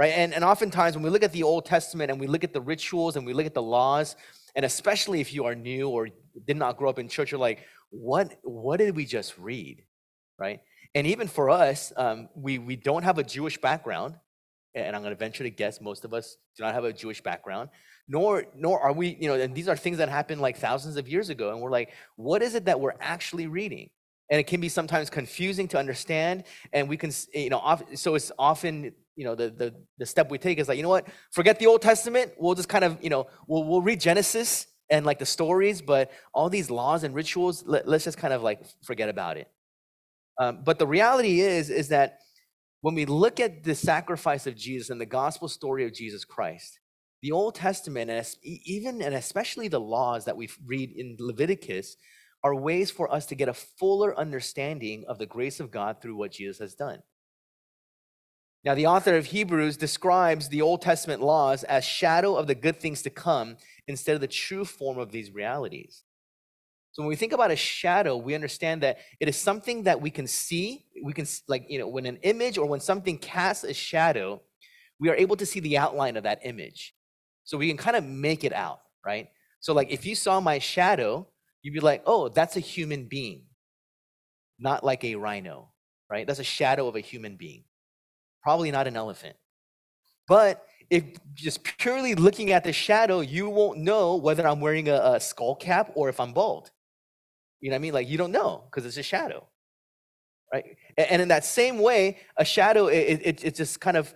right? 0.00 0.14
And, 0.16 0.32
and 0.32 0.42
oftentimes 0.42 0.94
when 0.94 1.04
we 1.04 1.10
look 1.10 1.22
at 1.22 1.30
the 1.30 1.42
Old 1.42 1.66
Testament 1.66 2.10
and 2.10 2.18
we 2.18 2.26
look 2.26 2.42
at 2.42 2.54
the 2.54 2.60
rituals 2.62 3.16
and 3.16 3.26
we 3.26 3.34
look 3.34 3.44
at 3.44 3.52
the 3.52 3.60
laws, 3.60 4.16
and 4.56 4.64
especially 4.64 5.20
if 5.20 5.34
you 5.34 5.44
are 5.44 5.54
new 5.54 5.90
or 5.90 6.08
did 6.46 6.56
not 6.56 6.78
grow 6.78 6.88
up 6.88 6.98
in 6.98 7.06
church, 7.06 7.30
you're 7.30 7.38
like, 7.38 7.66
what, 7.90 8.38
what 8.42 8.78
did 8.78 8.96
we 8.96 9.04
just 9.04 9.36
read, 9.36 9.84
right? 10.38 10.60
And 10.94 11.06
even 11.06 11.28
for 11.28 11.50
us, 11.50 11.92
um, 11.98 12.30
we, 12.34 12.56
we 12.56 12.76
don't 12.76 13.02
have 13.02 13.18
a 13.18 13.22
Jewish 13.22 13.60
background, 13.60 14.14
and 14.74 14.96
I'm 14.96 15.02
going 15.02 15.12
to 15.12 15.18
venture 15.18 15.44
to 15.44 15.50
guess 15.50 15.82
most 15.82 16.06
of 16.06 16.14
us 16.14 16.38
do 16.56 16.62
not 16.64 16.72
have 16.72 16.84
a 16.84 16.94
Jewish 16.94 17.22
background, 17.22 17.68
nor 18.08 18.46
nor 18.56 18.80
are 18.80 18.94
we, 18.94 19.18
you 19.20 19.28
know, 19.28 19.34
and 19.34 19.54
these 19.54 19.68
are 19.68 19.76
things 19.76 19.98
that 19.98 20.08
happened 20.08 20.40
like 20.40 20.56
thousands 20.56 20.96
of 20.96 21.08
years 21.08 21.28
ago, 21.28 21.50
and 21.50 21.60
we're 21.60 21.70
like, 21.70 21.92
what 22.16 22.40
is 22.40 22.54
it 22.54 22.64
that 22.64 22.80
we're 22.80 22.94
actually 23.00 23.48
reading? 23.48 23.90
And 24.30 24.38
it 24.38 24.46
can 24.46 24.60
be 24.60 24.68
sometimes 24.68 25.10
confusing 25.10 25.66
to 25.68 25.78
understand, 25.78 26.44
and 26.72 26.88
we 26.88 26.96
can, 26.96 27.10
you 27.34 27.50
know, 27.50 27.78
so 27.94 28.14
it's 28.14 28.30
often 28.38 28.92
you 29.16 29.24
know 29.24 29.34
the, 29.34 29.50
the 29.50 29.74
the 29.98 30.06
step 30.06 30.30
we 30.30 30.38
take 30.38 30.58
is 30.58 30.68
like 30.68 30.76
you 30.76 30.82
know 30.82 30.88
what? 30.88 31.08
Forget 31.32 31.58
the 31.58 31.66
old 31.66 31.82
testament. 31.82 32.32
We'll 32.38 32.54
just 32.54 32.68
kind 32.68 32.84
of 32.84 33.02
you 33.02 33.10
know 33.10 33.26
we'll, 33.46 33.64
we'll 33.64 33.82
read 33.82 34.00
genesis 34.00 34.66
and 34.90 35.06
like 35.06 35.18
the 35.18 35.26
stories 35.26 35.80
but 35.80 36.10
all 36.34 36.50
these 36.50 36.70
laws 36.70 37.04
and 37.04 37.14
rituals 37.14 37.64
let, 37.66 37.86
us 37.86 38.04
just 38.04 38.18
kind 38.18 38.34
of 38.34 38.42
like 38.42 38.60
forget 38.82 39.08
about 39.08 39.36
it. 39.36 39.48
Um, 40.38 40.60
but 40.64 40.78
the 40.78 40.86
reality 40.86 41.40
is 41.40 41.70
is 41.70 41.88
that 41.88 42.18
when 42.80 42.94
we 42.94 43.04
look 43.04 43.40
at 43.40 43.62
the 43.62 43.74
sacrifice 43.74 44.46
of 44.46 44.56
jesus 44.56 44.90
and 44.90 45.00
the 45.00 45.06
gospel 45.06 45.48
story 45.48 45.84
of 45.84 45.92
jesus 45.92 46.24
christ 46.24 46.80
the 47.22 47.32
old 47.32 47.54
testament 47.54 48.10
and 48.10 48.26
even 48.42 49.02
and 49.02 49.14
especially 49.14 49.68
the 49.68 49.80
laws 49.80 50.24
that 50.24 50.36
we 50.36 50.48
read 50.66 50.90
in 50.96 51.16
leviticus 51.20 51.96
are 52.42 52.54
ways 52.54 52.90
for 52.90 53.12
us 53.12 53.26
to 53.26 53.34
get 53.34 53.48
a 53.48 53.54
fuller 53.54 54.18
understanding 54.18 55.04
of 55.08 55.18
the 55.18 55.26
grace 55.26 55.60
of 55.60 55.70
god 55.70 56.00
through 56.00 56.16
what 56.16 56.32
jesus 56.32 56.58
has 56.58 56.74
done 56.74 57.00
Now, 58.64 58.74
the 58.74 58.86
author 58.86 59.16
of 59.16 59.26
Hebrews 59.26 59.78
describes 59.78 60.48
the 60.48 60.60
Old 60.60 60.82
Testament 60.82 61.22
laws 61.22 61.64
as 61.64 61.84
shadow 61.84 62.36
of 62.36 62.46
the 62.46 62.54
good 62.54 62.78
things 62.78 63.00
to 63.02 63.10
come 63.10 63.56
instead 63.88 64.14
of 64.14 64.20
the 64.20 64.28
true 64.28 64.64
form 64.66 64.98
of 64.98 65.12
these 65.12 65.30
realities. 65.30 66.04
So 66.92 67.02
when 67.02 67.08
we 67.08 67.16
think 67.16 67.32
about 67.32 67.50
a 67.50 67.56
shadow, 67.56 68.16
we 68.16 68.34
understand 68.34 68.82
that 68.82 68.98
it 69.18 69.28
is 69.28 69.36
something 69.36 69.84
that 69.84 70.02
we 70.02 70.10
can 70.10 70.26
see. 70.26 70.84
We 71.02 71.12
can 71.14 71.26
like, 71.48 71.64
you 71.70 71.78
know, 71.78 71.88
when 71.88 72.04
an 72.04 72.18
image 72.22 72.58
or 72.58 72.66
when 72.66 72.80
something 72.80 73.16
casts 73.16 73.64
a 73.64 73.72
shadow, 73.72 74.42
we 74.98 75.08
are 75.08 75.14
able 75.14 75.36
to 75.36 75.46
see 75.46 75.60
the 75.60 75.78
outline 75.78 76.16
of 76.16 76.24
that 76.24 76.40
image. 76.44 76.94
So 77.44 77.56
we 77.56 77.68
can 77.68 77.78
kind 77.78 77.96
of 77.96 78.04
make 78.04 78.44
it 78.44 78.52
out, 78.52 78.80
right? 79.06 79.28
So 79.60 79.72
like 79.72 79.90
if 79.90 80.04
you 80.04 80.14
saw 80.14 80.40
my 80.40 80.58
shadow, 80.58 81.28
you'd 81.62 81.74
be 81.74 81.80
like, 81.80 82.02
"Oh, 82.06 82.28
that's 82.28 82.56
a 82.56 82.60
human 82.60 83.06
being." 83.06 83.46
Not 84.58 84.84
like 84.84 85.04
a 85.04 85.14
rhino, 85.16 85.72
right? 86.10 86.26
That's 86.26 86.38
a 86.38 86.44
shadow 86.44 86.86
of 86.88 86.96
a 86.96 87.00
human 87.00 87.36
being. 87.36 87.64
Probably 88.42 88.70
not 88.70 88.86
an 88.86 88.96
elephant. 88.96 89.36
But 90.28 90.66
if 90.90 91.04
just 91.34 91.64
purely 91.64 92.14
looking 92.14 92.52
at 92.52 92.64
the 92.64 92.72
shadow, 92.72 93.20
you 93.20 93.48
won't 93.48 93.78
know 93.78 94.16
whether 94.16 94.46
I'm 94.46 94.60
wearing 94.60 94.88
a, 94.88 94.94
a 95.14 95.20
skull 95.20 95.56
cap 95.56 95.92
or 95.94 96.08
if 96.08 96.20
I'm 96.20 96.32
bald. 96.32 96.70
You 97.60 97.70
know 97.70 97.74
what 97.74 97.78
I 97.78 97.82
mean? 97.82 97.94
Like 97.94 98.08
you 98.08 98.18
don't 98.18 98.32
know 98.32 98.64
because 98.66 98.86
it's 98.86 98.96
a 98.96 99.02
shadow, 99.02 99.46
right? 100.52 100.64
And 100.96 101.22
in 101.22 101.28
that 101.28 101.44
same 101.44 101.78
way, 101.78 102.18
a 102.36 102.44
shadow 102.44 102.86
it, 102.86 103.20
it, 103.22 103.44
it 103.44 103.54
just 103.54 103.80
kind 103.80 103.96
of 103.96 104.14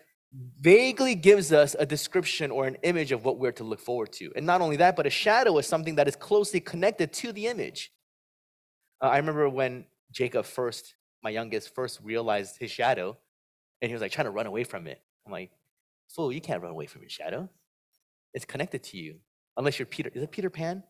vaguely 0.60 1.14
gives 1.14 1.52
us 1.52 1.76
a 1.78 1.86
description 1.86 2.50
or 2.50 2.66
an 2.66 2.76
image 2.82 3.12
of 3.12 3.24
what 3.24 3.38
we're 3.38 3.52
to 3.52 3.64
look 3.64 3.80
forward 3.80 4.12
to. 4.12 4.32
And 4.34 4.44
not 4.44 4.60
only 4.60 4.76
that, 4.76 4.96
but 4.96 5.06
a 5.06 5.10
shadow 5.10 5.56
is 5.58 5.66
something 5.66 5.96
that 5.96 6.08
is 6.08 6.16
closely 6.16 6.60
connected 6.60 7.12
to 7.14 7.32
the 7.32 7.46
image. 7.46 7.92
Uh, 9.02 9.08
I 9.08 9.18
remember 9.18 9.48
when 9.48 9.84
Jacob 10.10 10.44
first, 10.44 10.94
my 11.22 11.30
youngest, 11.30 11.74
first 11.74 12.00
realized 12.02 12.56
his 12.58 12.70
shadow, 12.70 13.16
and 13.80 13.90
he 13.90 13.92
was 13.92 14.02
like 14.02 14.12
trying 14.12 14.26
to 14.26 14.30
run 14.30 14.46
away 14.46 14.64
from 14.64 14.86
it. 14.86 15.00
I'm 15.26 15.32
like, 15.32 15.50
fool, 16.08 16.32
you 16.32 16.40
can't 16.40 16.62
run 16.62 16.72
away 16.72 16.86
from 16.86 17.02
your 17.02 17.10
shadow. 17.10 17.48
It's 18.32 18.44
connected 18.44 18.82
to 18.84 18.96
you. 18.96 19.16
Unless 19.56 19.78
you're 19.78 19.86
Peter. 19.86 20.10
Is 20.14 20.22
it 20.22 20.30
Peter 20.30 20.50
Pan? 20.50 20.82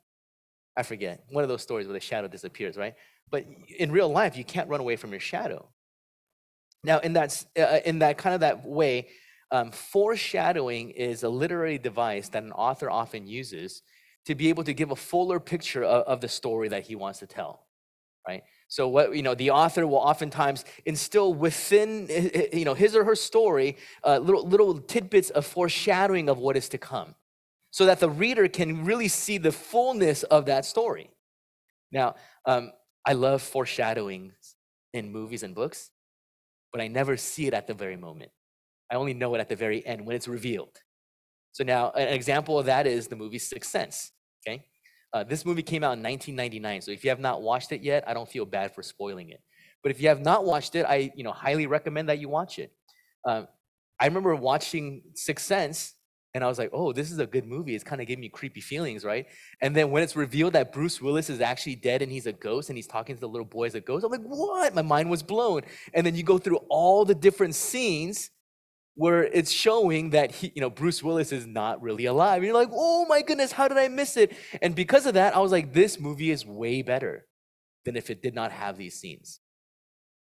I 0.76 0.82
forget. 0.82 1.24
One 1.30 1.44
of 1.44 1.48
those 1.48 1.62
stories 1.62 1.86
where 1.86 1.94
the 1.94 2.00
shadow 2.00 2.28
disappears, 2.28 2.76
right? 2.76 2.94
But 3.30 3.44
in 3.78 3.92
real 3.92 4.08
life, 4.08 4.36
you 4.36 4.44
can't 4.44 4.68
run 4.68 4.80
away 4.80 4.96
from 4.96 5.10
your 5.10 5.20
shadow. 5.20 5.68
Now, 6.82 6.98
in 6.98 7.14
that, 7.14 7.44
uh, 7.58 7.80
in 7.84 8.00
that 8.00 8.18
kind 8.18 8.34
of 8.34 8.40
that 8.40 8.66
way, 8.66 9.08
um, 9.50 9.70
foreshadowing 9.70 10.90
is 10.90 11.22
a 11.22 11.28
literary 11.28 11.78
device 11.78 12.28
that 12.30 12.42
an 12.42 12.52
author 12.52 12.90
often 12.90 13.26
uses 13.26 13.82
to 14.26 14.34
be 14.34 14.48
able 14.48 14.64
to 14.64 14.72
give 14.72 14.90
a 14.90 14.96
fuller 14.96 15.38
picture 15.38 15.84
of, 15.84 16.04
of 16.04 16.20
the 16.20 16.28
story 16.28 16.68
that 16.68 16.84
he 16.84 16.96
wants 16.96 17.18
to 17.18 17.26
tell, 17.26 17.66
right? 18.26 18.42
So 18.68 18.88
what 18.88 19.14
you 19.14 19.22
know, 19.22 19.34
the 19.34 19.50
author 19.50 19.86
will 19.86 19.98
oftentimes 19.98 20.64
instill 20.84 21.34
within 21.34 22.08
hi- 22.10 22.30
hi- 22.34 22.48
you 22.52 22.64
know 22.64 22.74
his 22.74 22.96
or 22.96 23.04
her 23.04 23.14
story 23.14 23.76
uh, 24.02 24.18
little 24.18 24.46
little 24.46 24.78
tidbits 24.80 25.30
of 25.30 25.46
foreshadowing 25.46 26.28
of 26.28 26.38
what 26.38 26.56
is 26.56 26.68
to 26.70 26.78
come, 26.78 27.14
so 27.70 27.86
that 27.86 28.00
the 28.00 28.10
reader 28.10 28.48
can 28.48 28.84
really 28.84 29.08
see 29.08 29.38
the 29.38 29.52
fullness 29.52 30.22
of 30.24 30.46
that 30.46 30.64
story. 30.64 31.10
Now, 31.92 32.16
um, 32.46 32.72
I 33.06 33.12
love 33.12 33.42
foreshadowing 33.42 34.32
in 34.92 35.12
movies 35.12 35.42
and 35.42 35.54
books, 35.54 35.90
but 36.72 36.80
I 36.80 36.88
never 36.88 37.16
see 37.16 37.46
it 37.46 37.54
at 37.54 37.66
the 37.66 37.74
very 37.74 37.96
moment. 37.96 38.32
I 38.94 38.96
only 38.96 39.14
know 39.14 39.34
it 39.34 39.40
at 39.40 39.48
the 39.48 39.56
very 39.56 39.84
end 39.84 40.06
when 40.06 40.14
it's 40.14 40.28
revealed. 40.28 40.78
So 41.52 41.64
now, 41.64 41.90
an 41.90 42.08
example 42.08 42.58
of 42.58 42.66
that 42.66 42.86
is 42.86 43.08
the 43.08 43.16
movie 43.16 43.38
Sixth 43.38 43.70
Sense. 43.70 44.12
Okay, 44.46 44.64
uh, 45.12 45.24
this 45.24 45.44
movie 45.44 45.62
came 45.62 45.82
out 45.82 45.96
in 45.98 46.02
1999. 46.02 46.82
So 46.82 46.90
if 46.92 47.02
you 47.02 47.10
have 47.10 47.20
not 47.20 47.42
watched 47.42 47.72
it 47.72 47.80
yet, 47.82 48.04
I 48.06 48.14
don't 48.14 48.28
feel 48.28 48.44
bad 48.44 48.74
for 48.74 48.82
spoiling 48.82 49.30
it. 49.30 49.40
But 49.82 49.90
if 49.90 50.00
you 50.00 50.08
have 50.08 50.20
not 50.20 50.44
watched 50.44 50.76
it, 50.76 50.86
I 50.88 51.10
you 51.16 51.24
know 51.24 51.32
highly 51.32 51.66
recommend 51.66 52.08
that 52.08 52.18
you 52.18 52.28
watch 52.28 52.58
it. 52.58 52.72
Um, 53.24 53.48
I 54.00 54.06
remember 54.06 54.34
watching 54.36 55.02
Sixth 55.14 55.46
Sense, 55.46 55.94
and 56.32 56.44
I 56.44 56.46
was 56.46 56.58
like, 56.58 56.70
"Oh, 56.72 56.92
this 56.92 57.10
is 57.10 57.18
a 57.18 57.26
good 57.26 57.46
movie." 57.46 57.74
It's 57.74 57.84
kind 57.84 58.00
of 58.00 58.06
giving 58.06 58.20
me 58.20 58.28
creepy 58.28 58.60
feelings, 58.60 59.04
right? 59.04 59.26
And 59.60 59.74
then 59.74 59.90
when 59.90 60.04
it's 60.04 60.14
revealed 60.14 60.52
that 60.52 60.72
Bruce 60.72 61.00
Willis 61.02 61.30
is 61.30 61.40
actually 61.40 61.76
dead 61.76 62.00
and 62.00 62.12
he's 62.12 62.26
a 62.26 62.32
ghost, 62.32 62.68
and 62.68 62.78
he's 62.78 62.86
talking 62.86 63.16
to 63.16 63.20
the 63.20 63.28
little 63.28 63.44
boy 63.46 63.66
as 63.66 63.74
a 63.74 63.80
ghost, 63.80 64.04
I'm 64.04 64.12
like, 64.12 64.22
"What?" 64.22 64.74
My 64.74 64.82
mind 64.82 65.10
was 65.10 65.22
blown. 65.22 65.62
And 65.94 66.06
then 66.06 66.14
you 66.14 66.22
go 66.22 66.38
through 66.38 66.58
all 66.68 67.04
the 67.04 67.14
different 67.14 67.56
scenes 67.56 68.30
where 68.94 69.24
it's 69.24 69.50
showing 69.50 70.10
that 70.10 70.30
he, 70.30 70.52
you 70.54 70.60
know, 70.60 70.70
Bruce 70.70 71.02
Willis 71.02 71.32
is 71.32 71.46
not 71.46 71.82
really 71.82 72.06
alive. 72.06 72.36
And 72.36 72.44
you're 72.44 72.54
like, 72.54 72.70
oh 72.72 73.06
my 73.06 73.22
goodness, 73.22 73.52
how 73.52 73.66
did 73.66 73.76
I 73.76 73.88
miss 73.88 74.16
it? 74.16 74.36
And 74.62 74.74
because 74.74 75.06
of 75.06 75.14
that, 75.14 75.34
I 75.34 75.40
was 75.40 75.52
like, 75.52 75.72
this 75.72 75.98
movie 75.98 76.30
is 76.30 76.46
way 76.46 76.82
better 76.82 77.26
than 77.84 77.96
if 77.96 78.08
it 78.08 78.22
did 78.22 78.34
not 78.34 78.52
have 78.52 78.76
these 78.76 78.98
scenes. 78.98 79.40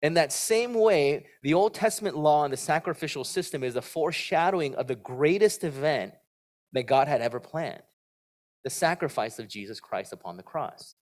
In 0.02 0.14
that 0.14 0.32
same 0.32 0.74
way, 0.74 1.26
the 1.42 1.54
Old 1.54 1.74
Testament 1.74 2.16
law 2.16 2.44
and 2.44 2.52
the 2.52 2.58
sacrificial 2.58 3.24
system 3.24 3.62
is 3.62 3.76
a 3.76 3.82
foreshadowing 3.82 4.74
of 4.74 4.86
the 4.86 4.94
greatest 4.94 5.64
event 5.64 6.14
that 6.72 6.86
God 6.86 7.08
had 7.08 7.20
ever 7.20 7.40
planned 7.40 7.82
the 8.64 8.70
sacrifice 8.70 9.38
of 9.38 9.46
Jesus 9.46 9.78
Christ 9.78 10.12
upon 10.12 10.36
the 10.36 10.42
cross. 10.42 10.96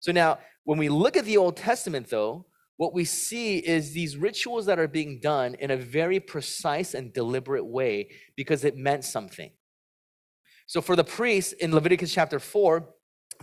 So 0.00 0.12
now, 0.12 0.40
when 0.64 0.78
we 0.78 0.90
look 0.90 1.16
at 1.16 1.24
the 1.24 1.38
Old 1.38 1.56
Testament, 1.56 2.08
though, 2.10 2.44
what 2.76 2.92
we 2.92 3.04
see 3.04 3.58
is 3.58 3.92
these 3.92 4.16
rituals 4.16 4.66
that 4.66 4.78
are 4.78 4.88
being 4.88 5.20
done 5.20 5.54
in 5.54 5.70
a 5.70 5.76
very 5.76 6.18
precise 6.18 6.94
and 6.94 7.12
deliberate 7.12 7.64
way 7.64 8.10
because 8.36 8.64
it 8.64 8.76
meant 8.76 9.04
something. 9.04 9.50
So, 10.66 10.80
for 10.80 10.96
the 10.96 11.04
priests 11.04 11.52
in 11.52 11.72
Leviticus 11.72 12.12
chapter 12.12 12.40
4, 12.40 12.88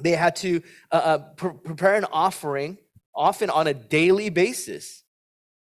they 0.01 0.11
had 0.11 0.35
to 0.38 0.61
uh, 0.91 0.95
uh, 0.95 1.17
pre- 1.35 1.53
prepare 1.63 1.95
an 1.95 2.05
offering 2.11 2.77
often 3.15 3.50
on 3.50 3.67
a 3.67 3.73
daily 3.73 4.29
basis. 4.29 5.03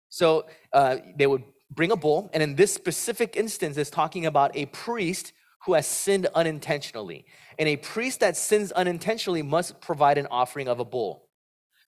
So, 0.09 0.47
uh, 0.73 0.97
they 1.17 1.27
would 1.27 1.43
bring 1.71 1.91
a 1.91 1.95
bull, 1.95 2.29
and 2.33 2.41
in 2.41 2.55
this 2.55 2.73
specific 2.73 3.35
instance, 3.35 3.77
is 3.77 3.89
talking 3.89 4.25
about 4.25 4.55
a 4.55 4.65
priest 4.67 5.33
who 5.65 5.73
has 5.73 5.87
sinned 5.87 6.27
unintentionally. 6.35 7.25
And 7.57 7.69
a 7.69 7.77
priest 7.77 8.19
that 8.19 8.37
sins 8.37 8.71
unintentionally 8.71 9.41
must 9.41 9.79
provide 9.81 10.17
an 10.17 10.27
offering 10.29 10.67
of 10.67 10.79
a 10.79 10.85
bull. 10.85 11.24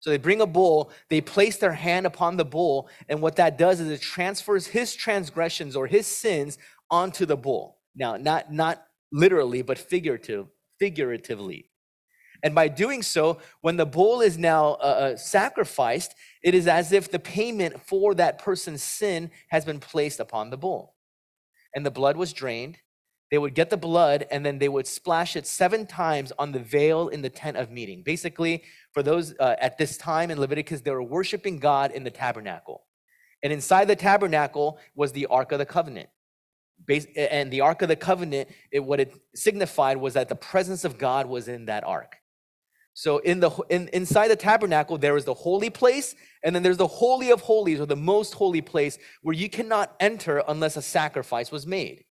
So 0.06 0.10
they 0.10 0.18
bring 0.18 0.40
a 0.40 0.46
bull, 0.46 0.92
they 1.08 1.20
place 1.20 1.56
their 1.56 1.72
hand 1.72 2.06
upon 2.06 2.36
the 2.36 2.44
bull, 2.44 2.88
and 3.08 3.20
what 3.20 3.34
that 3.36 3.58
does 3.58 3.80
is 3.80 3.90
it 3.90 4.00
transfers 4.00 4.68
his 4.68 4.94
transgressions 4.94 5.74
or 5.74 5.88
his 5.88 6.06
sins 6.06 6.58
onto 6.88 7.26
the 7.26 7.36
bull. 7.36 7.78
Now, 7.96 8.16
not 8.16 8.52
not 8.52 8.84
literally, 9.10 9.62
but 9.62 9.78
figurative, 9.78 10.46
figuratively. 10.78 11.70
And 12.44 12.54
by 12.54 12.68
doing 12.68 13.02
so, 13.02 13.38
when 13.62 13.76
the 13.76 13.84
bull 13.84 14.20
is 14.20 14.38
now 14.38 14.74
uh, 14.74 14.76
uh, 15.14 15.16
sacrificed, 15.16 16.14
it 16.40 16.54
is 16.54 16.68
as 16.68 16.92
if 16.92 17.10
the 17.10 17.18
payment 17.18 17.80
for 17.80 18.14
that 18.14 18.38
person's 18.38 18.84
sin 18.84 19.32
has 19.48 19.64
been 19.64 19.80
placed 19.80 20.20
upon 20.20 20.50
the 20.50 20.56
bull. 20.56 20.94
And 21.74 21.84
the 21.84 21.90
blood 21.90 22.16
was 22.16 22.32
drained. 22.32 22.78
They 23.30 23.38
would 23.38 23.54
get 23.54 23.70
the 23.70 23.76
blood 23.76 24.26
and 24.30 24.46
then 24.46 24.58
they 24.58 24.68
would 24.68 24.86
splash 24.86 25.34
it 25.34 25.46
seven 25.46 25.86
times 25.86 26.32
on 26.38 26.52
the 26.52 26.60
veil 26.60 27.08
in 27.08 27.22
the 27.22 27.30
tent 27.30 27.56
of 27.56 27.70
meeting. 27.70 28.02
Basically, 28.02 28.62
for 28.92 29.02
those 29.02 29.34
uh, 29.40 29.56
at 29.60 29.78
this 29.78 29.96
time 29.96 30.30
in 30.30 30.38
Leviticus, 30.38 30.82
they 30.82 30.92
were 30.92 31.02
worshiping 31.02 31.58
God 31.58 31.90
in 31.90 32.04
the 32.04 32.10
tabernacle. 32.10 32.84
And 33.42 33.52
inside 33.52 33.86
the 33.86 33.96
tabernacle 33.96 34.78
was 34.94 35.12
the 35.12 35.26
Ark 35.26 35.52
of 35.52 35.58
the 35.58 35.66
Covenant. 35.66 36.08
Bas- 36.86 37.06
And 37.16 37.50
the 37.50 37.62
Ark 37.62 37.82
of 37.82 37.88
the 37.88 37.96
Covenant, 37.96 38.48
it, 38.70 38.80
what 38.80 39.00
it 39.00 39.14
signified 39.34 39.96
was 39.96 40.14
that 40.14 40.28
the 40.28 40.36
presence 40.36 40.84
of 40.84 40.96
God 40.96 41.26
was 41.26 41.48
in 41.48 41.66
that 41.66 41.84
Ark. 41.84 42.16
So 42.94 43.18
in 43.18 43.40
the 43.40 43.50
in, 43.68 43.88
inside 43.88 44.28
the 44.28 44.36
tabernacle 44.36 44.96
there 44.96 45.18
is 45.18 45.26
the 45.26 45.34
holy 45.34 45.68
place, 45.68 46.14
and 46.42 46.56
then 46.56 46.62
there's 46.62 46.78
the 46.78 46.86
holy 46.86 47.30
of 47.30 47.42
holies 47.42 47.78
or 47.78 47.84
the 47.84 47.94
most 47.94 48.32
holy 48.32 48.62
place 48.62 48.98
where 49.20 49.34
you 49.34 49.50
cannot 49.50 49.94
enter 50.00 50.42
unless 50.48 50.78
a 50.78 50.82
sacrifice 50.82 51.52
was 51.52 51.66
made. 51.66 52.05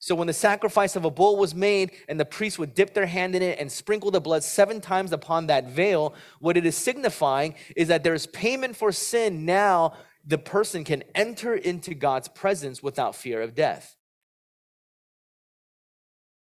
So 0.00 0.14
when 0.14 0.28
the 0.28 0.32
sacrifice 0.32 0.94
of 0.94 1.04
a 1.04 1.10
bull 1.10 1.36
was 1.36 1.54
made 1.54 1.90
and 2.08 2.20
the 2.20 2.24
priest 2.24 2.58
would 2.58 2.74
dip 2.74 2.94
their 2.94 3.06
hand 3.06 3.34
in 3.34 3.42
it 3.42 3.58
and 3.58 3.70
sprinkle 3.70 4.10
the 4.10 4.20
blood 4.20 4.44
seven 4.44 4.80
times 4.80 5.12
upon 5.12 5.48
that 5.48 5.68
veil, 5.68 6.14
what 6.38 6.56
it 6.56 6.64
is 6.64 6.76
signifying 6.76 7.54
is 7.74 7.88
that 7.88 8.04
there's 8.04 8.26
payment 8.26 8.76
for 8.76 8.92
sin. 8.92 9.44
Now 9.44 9.94
the 10.24 10.38
person 10.38 10.84
can 10.84 11.02
enter 11.14 11.54
into 11.54 11.94
God's 11.94 12.28
presence 12.28 12.82
without 12.82 13.16
fear 13.16 13.42
of 13.42 13.54
death. 13.54 13.96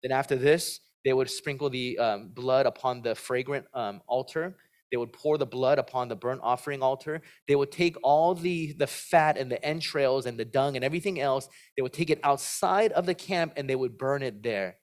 Then 0.03 0.11
after 0.13 0.37
this, 0.37 0.81
they 1.05 1.13
would 1.13 1.31
sprinkle 1.31 1.71
the 1.71 1.99
um, 1.99 2.29
blood 2.29 2.67
upon 2.67 3.03
the 3.03 3.15
fragrant 3.15 3.67
um, 3.73 4.01
altar. 4.07 4.57
They 4.91 4.97
would 4.97 5.13
pour 5.13 5.37
the 5.37 5.47
blood 5.47 5.79
upon 5.79 6.09
the 6.09 6.17
burnt 6.17 6.41
offering 6.43 6.83
altar. 6.83 7.21
They 7.47 7.57
would 7.57 7.71
take 7.71 7.97
all 8.03 8.35
the, 8.35 8.73
the 8.73 8.87
fat 8.87 9.37
and 9.37 9.51
the 9.51 9.63
entrails 9.65 10.27
and 10.27 10.39
the 10.39 10.45
dung 10.45 10.77
and 10.77 10.85
everything 10.85 11.21
else. 11.21 11.49
They 11.77 11.83
would 11.83 11.93
take 11.93 12.11
it 12.11 12.21
outside 12.23 12.93
of 12.93 13.07
the 13.07 13.15
camp 13.15 13.53
and 13.57 13.69
they 13.69 13.77
would 13.77 13.99
burn 13.99 14.23
it 14.23 14.43
there 14.43 14.79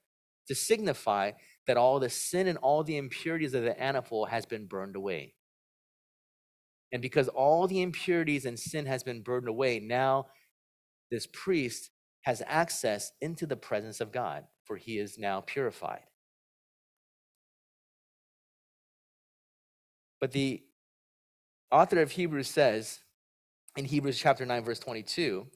to 0.46 0.54
signify 0.54 1.32
that 1.66 1.76
all 1.76 1.98
the 1.98 2.10
sin 2.10 2.46
and 2.46 2.58
all 2.58 2.84
the 2.84 2.96
impurities 2.96 3.54
of 3.54 3.64
the 3.64 3.78
animal 3.80 4.26
has 4.26 4.46
been 4.46 4.66
burned 4.66 4.94
away. 4.94 5.34
And 6.92 7.02
because 7.02 7.28
all 7.28 7.66
the 7.66 7.82
impurities 7.82 8.46
and 8.46 8.58
sin 8.58 8.86
has 8.86 9.02
been 9.02 9.22
burned 9.22 9.48
away, 9.48 9.80
now 9.80 10.26
this 11.10 11.26
priest 11.26 11.90
has 12.22 12.42
access 12.46 13.12
into 13.20 13.46
the 13.46 13.56
presence 13.56 14.00
of 14.00 14.12
God, 14.12 14.44
for 14.64 14.76
he 14.76 14.98
is 14.98 15.18
now 15.18 15.40
purified. 15.40 16.02
But 20.20 20.32
the 20.32 20.62
author 21.70 22.00
of 22.00 22.12
Hebrews 22.12 22.48
says 22.48 23.00
in 23.76 23.84
Hebrews 23.84 24.18
chapter 24.18 24.46
9, 24.46 24.64
verse 24.64 24.78
22 24.78 25.46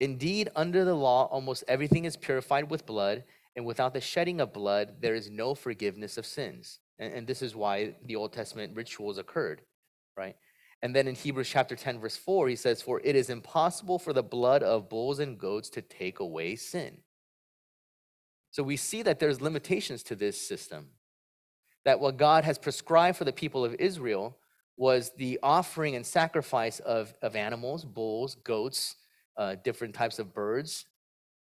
Indeed, 0.00 0.48
under 0.54 0.84
the 0.84 0.94
law, 0.94 1.26
almost 1.26 1.64
everything 1.66 2.04
is 2.04 2.16
purified 2.16 2.70
with 2.70 2.86
blood, 2.86 3.24
and 3.56 3.66
without 3.66 3.94
the 3.94 4.00
shedding 4.00 4.40
of 4.40 4.52
blood, 4.52 4.96
there 5.00 5.16
is 5.16 5.30
no 5.30 5.54
forgiveness 5.54 6.16
of 6.16 6.24
sins. 6.24 6.78
And, 6.98 7.12
and 7.12 7.26
this 7.26 7.42
is 7.42 7.56
why 7.56 7.96
the 8.04 8.14
Old 8.14 8.32
Testament 8.32 8.76
rituals 8.76 9.18
occurred, 9.18 9.62
right? 10.16 10.36
And 10.82 10.94
then 10.94 11.08
in 11.08 11.16
Hebrews 11.16 11.48
chapter 11.48 11.74
10, 11.74 11.98
verse 11.98 12.16
4, 12.16 12.48
he 12.48 12.54
says, 12.54 12.80
For 12.80 13.00
it 13.02 13.16
is 13.16 13.30
impossible 13.30 13.98
for 13.98 14.12
the 14.12 14.22
blood 14.22 14.62
of 14.62 14.88
bulls 14.88 15.18
and 15.18 15.36
goats 15.36 15.68
to 15.70 15.82
take 15.82 16.20
away 16.20 16.54
sin. 16.54 16.98
So 18.52 18.62
we 18.62 18.76
see 18.76 19.02
that 19.02 19.18
there's 19.18 19.40
limitations 19.40 20.04
to 20.04 20.14
this 20.14 20.40
system. 20.40 20.90
That 21.84 22.00
what 22.00 22.16
God 22.16 22.44
has 22.44 22.58
prescribed 22.58 23.16
for 23.16 23.24
the 23.24 23.32
people 23.32 23.64
of 23.64 23.74
Israel 23.78 24.36
was 24.76 25.10
the 25.16 25.38
offering 25.42 25.96
and 25.96 26.06
sacrifice 26.06 26.78
of, 26.80 27.14
of 27.22 27.34
animals, 27.34 27.84
bulls, 27.84 28.36
goats, 28.36 28.96
uh, 29.36 29.56
different 29.64 29.94
types 29.94 30.18
of 30.18 30.32
birds, 30.34 30.86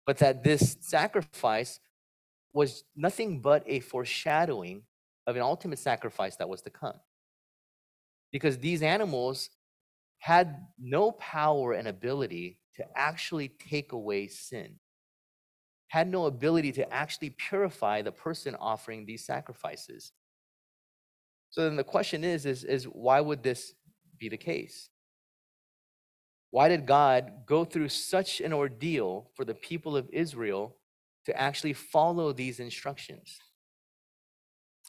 but 0.05 0.17
that 0.19 0.43
this 0.43 0.77
sacrifice 0.81 1.79
was 2.53 2.83
nothing 2.95 3.41
but 3.41 3.63
a 3.67 3.79
foreshadowing 3.79 4.83
of 5.27 5.35
an 5.35 5.41
ultimate 5.41 5.79
sacrifice 5.79 6.35
that 6.37 6.47
was 6.47 6.61
to 6.61 6.69
come. 6.69 6.99
Because 8.31 8.57
these 8.57 8.81
animals 8.81 9.49
had 10.19 10.65
no 10.79 11.11
power 11.11 11.73
and 11.73 11.87
ability 11.87 12.59
to 12.75 12.85
actually 12.95 13.49
take 13.49 13.91
away 13.91 14.27
sin, 14.27 14.75
had 15.87 16.07
no 16.07 16.25
ability 16.25 16.71
to 16.73 16.93
actually 16.93 17.29
purify 17.29 18.01
the 18.01 18.11
person 18.11 18.55
offering 18.59 19.05
these 19.05 19.25
sacrifices. 19.25 20.11
So 21.49 21.63
then 21.63 21.75
the 21.75 21.83
question 21.83 22.23
is, 22.23 22.45
is, 22.45 22.63
is 22.63 22.85
why 22.85 23.21
would 23.21 23.43
this 23.43 23.73
be 24.19 24.29
the 24.29 24.37
case? 24.37 24.89
Why 26.51 26.69
did 26.69 26.85
God 26.85 27.45
go 27.45 27.65
through 27.65 27.89
such 27.89 28.41
an 28.41 28.53
ordeal 28.53 29.29
for 29.35 29.45
the 29.45 29.53
people 29.53 29.95
of 29.97 30.09
Israel 30.11 30.77
to 31.25 31.39
actually 31.39 31.73
follow 31.73 32.31
these 32.31 32.59
instructions? 32.59 33.39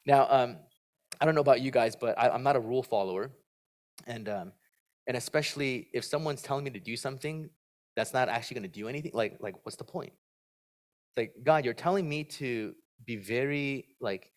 Now, 0.06 0.26
um, 0.30 0.58
I 1.20 1.24
don't 1.24 1.34
know 1.34 1.40
about 1.40 1.60
you 1.60 1.70
guys, 1.70 1.96
but 1.96 2.18
I, 2.18 2.34
am 2.34 2.42
not 2.42 2.56
a 2.56 2.60
rule 2.60 2.82
follower, 2.82 3.32
and 4.06 4.28
um, 4.28 4.52
and 5.06 5.16
especially 5.16 5.88
if 5.92 6.04
someone's 6.04 6.42
telling 6.42 6.64
me 6.64 6.70
to 6.70 6.80
do 6.80 6.96
something 6.96 7.50
that's 7.96 8.12
not 8.12 8.28
actually 8.28 8.60
going 8.60 8.70
to 8.70 8.80
do 8.80 8.88
anything, 8.88 9.10
like 9.14 9.38
like 9.40 9.54
what's 9.64 9.76
the 9.76 9.84
point? 9.84 10.12
Like 11.16 11.34
God, 11.42 11.64
you're 11.64 11.74
telling 11.74 12.08
me 12.08 12.24
to 12.24 12.74
be 13.04 13.16
very 13.16 13.88
like 14.00 14.30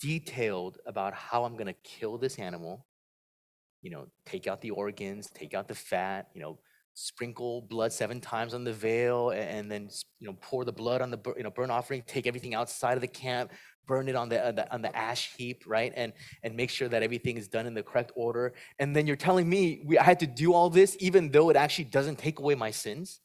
detailed 0.00 0.78
about 0.86 1.14
how 1.14 1.44
I'm 1.44 1.54
going 1.54 1.66
to 1.66 1.76
kill 1.84 2.18
this 2.18 2.38
animal, 2.38 2.86
you 3.82 3.90
know, 3.90 4.06
take 4.24 4.46
out 4.46 4.60
the 4.60 4.70
organs, 4.70 5.30
take 5.32 5.54
out 5.54 5.68
the 5.68 5.74
fat, 5.74 6.28
you 6.34 6.40
know, 6.40 6.58
sprinkle 6.94 7.60
blood 7.62 7.92
seven 7.92 8.20
times 8.20 8.54
on 8.54 8.64
the 8.64 8.72
veil, 8.72 9.30
and, 9.30 9.70
then 9.70 9.88
you 10.18 10.26
know 10.26 10.36
pour 10.40 10.64
the 10.64 10.72
blood 10.72 11.02
on 11.02 11.10
the 11.10 11.18
you 11.36 11.42
know 11.42 11.50
burnt 11.50 11.70
offering, 11.70 12.02
take 12.06 12.26
everything 12.26 12.54
outside 12.54 12.94
of 12.94 13.02
the 13.02 13.06
camp, 13.06 13.52
burn 13.86 14.08
it 14.08 14.16
on 14.16 14.28
the, 14.28 14.48
on 14.48 14.54
the 14.54 14.74
on 14.74 14.82
the 14.82 14.96
ash 14.96 15.32
heap, 15.36 15.62
right, 15.66 15.92
and 15.94 16.12
and 16.42 16.56
make 16.56 16.70
sure 16.70 16.88
that 16.88 17.02
everything 17.02 17.36
is 17.36 17.48
done 17.48 17.66
in 17.66 17.74
the 17.74 17.82
correct 17.82 18.12
order. 18.16 18.54
And 18.78 18.96
then 18.96 19.06
you're 19.06 19.16
telling 19.16 19.48
me 19.48 19.82
we 19.84 19.98
I 19.98 20.04
had 20.04 20.20
to 20.20 20.26
do 20.26 20.52
all 20.54 20.70
this 20.70 20.96
even 21.00 21.30
though 21.30 21.50
it 21.50 21.56
actually 21.56 21.84
doesn't 21.84 22.18
take 22.18 22.38
away 22.38 22.54
my 22.54 22.70
sins. 22.70 23.20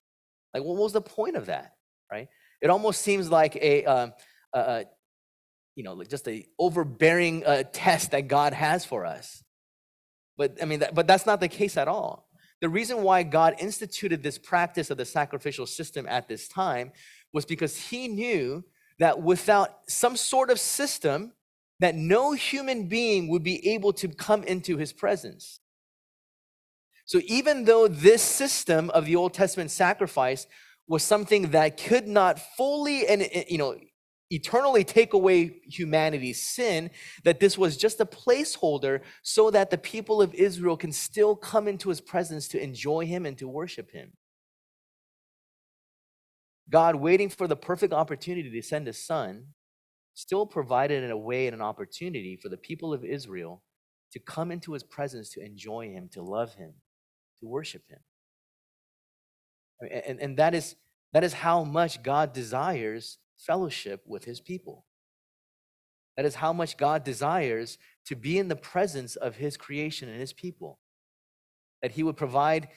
Like, 0.53 0.63
what 0.63 0.75
was 0.75 0.91
the 0.91 1.01
point 1.01 1.37
of 1.37 1.45
that, 1.45 1.75
right? 2.11 2.27
It 2.61 2.69
almost 2.69 3.01
seems 3.01 3.29
like 3.29 3.55
a 3.55 3.85
um, 3.85 4.13
uh, 4.53 4.83
you 5.75 5.83
know, 5.83 6.03
just 6.03 6.27
a 6.27 6.45
overbearing 6.59 7.45
uh, 7.45 7.63
test 7.71 8.11
that 8.11 8.27
God 8.27 8.53
has 8.53 8.85
for 8.85 9.05
us. 9.05 9.43
But 10.37 10.57
I 10.61 10.65
mean, 10.65 10.79
that, 10.79 10.95
but 10.95 11.07
that's 11.07 11.25
not 11.25 11.39
the 11.39 11.47
case 11.47 11.77
at 11.77 11.87
all. 11.87 12.27
The 12.61 12.69
reason 12.69 13.03
why 13.03 13.23
God 13.23 13.55
instituted 13.59 14.21
this 14.21 14.37
practice 14.37 14.91
of 14.91 14.97
the 14.97 15.05
sacrificial 15.05 15.65
system 15.65 16.05
at 16.07 16.27
this 16.27 16.47
time 16.47 16.91
was 17.33 17.45
because 17.45 17.75
He 17.77 18.07
knew 18.07 18.63
that 18.99 19.21
without 19.21 19.79
some 19.87 20.15
sort 20.15 20.51
of 20.51 20.59
system, 20.59 21.31
that 21.79 21.95
no 21.95 22.33
human 22.33 22.87
being 22.87 23.27
would 23.29 23.43
be 23.43 23.69
able 23.69 23.93
to 23.93 24.07
come 24.09 24.43
into 24.43 24.77
His 24.77 24.93
presence. 24.93 25.59
So 27.05 27.19
even 27.25 27.65
though 27.65 27.87
this 27.87 28.21
system 28.21 28.89
of 28.91 29.05
the 29.05 29.15
Old 29.15 29.33
Testament 29.33 29.71
sacrifice 29.71 30.45
was 30.91 31.03
something 31.03 31.51
that 31.51 31.77
could 31.77 32.05
not 32.05 32.37
fully 32.57 33.07
and 33.07 33.21
eh, 33.21 33.45
you 33.47 33.57
know 33.57 33.77
eternally 34.29 34.83
take 34.83 35.13
away 35.13 35.61
humanity's 35.65 36.41
sin, 36.41 36.89
that 37.23 37.39
this 37.39 37.57
was 37.57 37.77
just 37.77 38.01
a 38.01 38.05
placeholder 38.05 39.01
so 39.23 39.51
that 39.51 39.69
the 39.69 39.77
people 39.77 40.21
of 40.21 40.33
Israel 40.33 40.77
can 40.77 40.91
still 40.91 41.35
come 41.35 41.67
into 41.67 41.89
his 41.89 42.01
presence 42.01 42.47
to 42.49 42.61
enjoy 42.61 43.05
him 43.05 43.25
and 43.25 43.37
to 43.37 43.47
worship 43.47 43.91
him. 43.91 44.11
God, 46.69 46.95
waiting 46.95 47.29
for 47.29 47.47
the 47.47 47.57
perfect 47.57 47.93
opportunity 47.93 48.49
to 48.49 48.61
send 48.61 48.87
his 48.87 49.05
son, 49.05 49.47
still 50.13 50.45
provided 50.45 51.03
in 51.03 51.11
a 51.11 51.17
way 51.17 51.47
and 51.47 51.55
an 51.55 51.61
opportunity 51.61 52.37
for 52.41 52.49
the 52.49 52.57
people 52.57 52.93
of 52.93 53.03
Israel 53.03 53.63
to 54.13 54.19
come 54.19 54.51
into 54.51 54.73
his 54.73 54.83
presence 54.83 55.29
to 55.31 55.43
enjoy 55.43 55.89
him, 55.89 56.09
to 56.13 56.21
love 56.21 56.53
him, 56.55 56.73
to 57.41 57.47
worship 57.47 57.83
him. 57.89 57.99
And, 59.81 60.19
and 60.19 60.37
that, 60.37 60.53
is, 60.53 60.75
that 61.13 61.23
is 61.23 61.33
how 61.33 61.63
much 61.63 62.03
God 62.03 62.33
desires 62.33 63.17
fellowship 63.37 64.03
with 64.05 64.23
his 64.25 64.39
people. 64.39 64.85
That 66.17 66.25
is 66.25 66.35
how 66.35 66.53
much 66.53 66.77
God 66.77 67.03
desires 67.03 67.77
to 68.05 68.15
be 68.15 68.37
in 68.37 68.47
the 68.47 68.55
presence 68.55 69.15
of 69.15 69.37
his 69.37 69.57
creation 69.57 70.09
and 70.09 70.19
his 70.19 70.33
people. 70.33 70.79
That 71.81 71.91
he 71.91 72.03
would 72.03 72.17
provide 72.17 72.67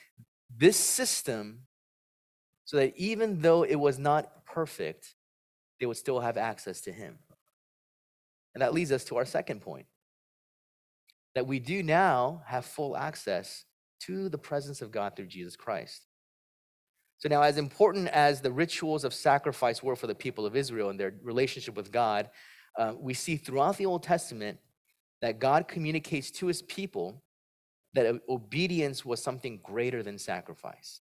this 0.57 0.77
system 0.77 1.61
so 2.65 2.79
that 2.79 2.97
even 2.97 3.41
though 3.41 3.63
it 3.65 3.75
was 3.75 3.99
not 3.99 4.47
perfect, 4.47 5.15
they 5.79 5.87
would 5.87 5.97
still 5.97 6.21
have 6.21 6.37
access 6.37 6.81
to 6.83 6.93
him. 6.93 7.19
And 8.55 8.63
that 8.63 8.73
leads 8.73 8.93
us 8.93 9.05
to 9.05 9.17
our 9.17 9.27
second 9.27 9.61
point 9.61 9.87
that 11.35 11.47
we 11.47 11.59
do 11.59 11.83
now 11.83 12.43
have 12.47 12.65
full 12.65 12.97
access 12.97 13.65
to 14.01 14.29
the 14.29 14.39
presence 14.39 14.81
of 14.81 14.93
God 14.93 15.17
through 15.17 15.27
Jesus 15.27 15.57
Christ. 15.57 16.07
So, 17.25 17.31
now, 17.31 17.41
as 17.41 17.57
important 17.57 18.09
as 18.09 18.43
the 18.43 18.53
rituals 18.53 19.03
of 19.03 19.15
sacrifice 19.15 19.83
were 19.83 19.97
for 19.97 20.07
the 20.07 20.15
people 20.15 20.45
of 20.45 20.55
Israel 20.55 20.91
and 20.91 21.01
their 21.01 21.15
relationship 21.23 21.75
with 21.75 21.91
God, 21.91 22.29
uh, 22.79 22.93
we 22.99 23.15
see 23.15 23.39
throughout 23.39 23.79
the 23.79 23.87
Old 23.87 24.03
Testament 24.03 24.59
that 25.23 25.39
God 25.39 25.67
communicates 25.67 26.31
to 26.33 26.49
his 26.49 26.61
people 26.61 27.23
that 27.95 28.21
obedience 28.29 29.07
was 29.07 29.23
something 29.23 29.59
greater 29.63 30.03
than 30.03 30.19
sacrifice. 30.19 31.01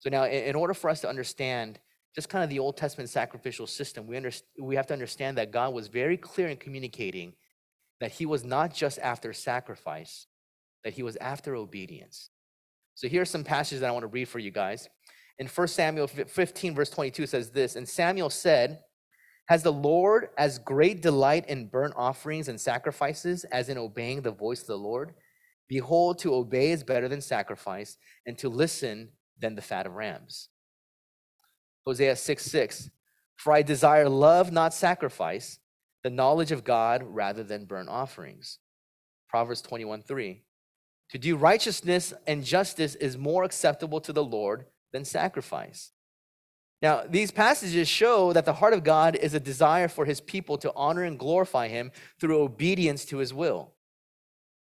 So, 0.00 0.10
now, 0.10 0.24
in, 0.24 0.54
order 0.54 0.74
for 0.74 0.90
us 0.90 1.00
to 1.00 1.08
understand 1.08 1.80
just 2.14 2.28
kind 2.28 2.44
of 2.44 2.50
the 2.50 2.58
Old 2.58 2.76
Testament 2.76 3.08
sacrificial 3.08 3.66
system, 3.66 4.06
we, 4.06 4.18
under, 4.18 4.32
we 4.60 4.76
have 4.76 4.88
to 4.88 4.92
understand 4.92 5.38
that 5.38 5.50
God 5.50 5.72
was 5.72 5.88
very 5.88 6.18
clear 6.18 6.48
in 6.48 6.58
communicating 6.58 7.32
that 8.00 8.12
he 8.12 8.26
was 8.26 8.44
not 8.44 8.74
just 8.74 8.98
after 8.98 9.32
sacrifice, 9.32 10.26
that 10.84 10.92
he 10.92 11.02
was 11.02 11.16
after 11.16 11.56
obedience. 11.56 12.28
So 13.00 13.08
here 13.08 13.22
are 13.22 13.24
some 13.24 13.44
passages 13.44 13.80
that 13.80 13.88
I 13.88 13.92
want 13.92 14.02
to 14.02 14.08
read 14.08 14.28
for 14.28 14.40
you 14.40 14.50
guys. 14.50 14.86
In 15.38 15.46
1 15.46 15.68
Samuel 15.68 16.06
15, 16.06 16.74
verse 16.74 16.90
22 16.90 17.26
says 17.26 17.50
this 17.50 17.74
And 17.74 17.88
Samuel 17.88 18.28
said, 18.28 18.80
Has 19.46 19.62
the 19.62 19.72
Lord 19.72 20.28
as 20.36 20.58
great 20.58 21.00
delight 21.00 21.48
in 21.48 21.68
burnt 21.68 21.94
offerings 21.96 22.48
and 22.48 22.60
sacrifices 22.60 23.44
as 23.44 23.70
in 23.70 23.78
obeying 23.78 24.20
the 24.20 24.30
voice 24.30 24.60
of 24.60 24.66
the 24.66 24.76
Lord? 24.76 25.14
Behold, 25.66 26.18
to 26.18 26.34
obey 26.34 26.72
is 26.72 26.84
better 26.84 27.08
than 27.08 27.22
sacrifice, 27.22 27.96
and 28.26 28.36
to 28.36 28.50
listen 28.50 29.12
than 29.38 29.54
the 29.54 29.62
fat 29.62 29.86
of 29.86 29.94
rams. 29.94 30.50
Hosea 31.86 32.16
6 32.16 32.44
6 32.44 32.90
For 33.38 33.54
I 33.54 33.62
desire 33.62 34.10
love, 34.10 34.52
not 34.52 34.74
sacrifice, 34.74 35.58
the 36.04 36.10
knowledge 36.10 36.52
of 36.52 36.64
God 36.64 37.02
rather 37.02 37.44
than 37.44 37.64
burnt 37.64 37.88
offerings. 37.88 38.58
Proverbs 39.30 39.62
21 39.62 40.02
3 40.02 40.42
to 41.10 41.18
do 41.18 41.36
righteousness 41.36 42.12
and 42.26 42.44
justice 42.44 42.94
is 42.94 43.18
more 43.18 43.44
acceptable 43.44 44.00
to 44.00 44.12
the 44.12 44.24
Lord 44.24 44.66
than 44.92 45.04
sacrifice. 45.04 45.92
Now, 46.82 47.02
these 47.06 47.30
passages 47.30 47.88
show 47.88 48.32
that 48.32 48.46
the 48.46 48.54
heart 48.54 48.72
of 48.72 48.84
God 48.84 49.14
is 49.16 49.34
a 49.34 49.40
desire 49.40 49.88
for 49.88 50.04
his 50.04 50.20
people 50.20 50.56
to 50.58 50.72
honor 50.74 51.02
and 51.02 51.18
glorify 51.18 51.68
him 51.68 51.92
through 52.18 52.40
obedience 52.40 53.04
to 53.06 53.18
his 53.18 53.34
will. 53.34 53.72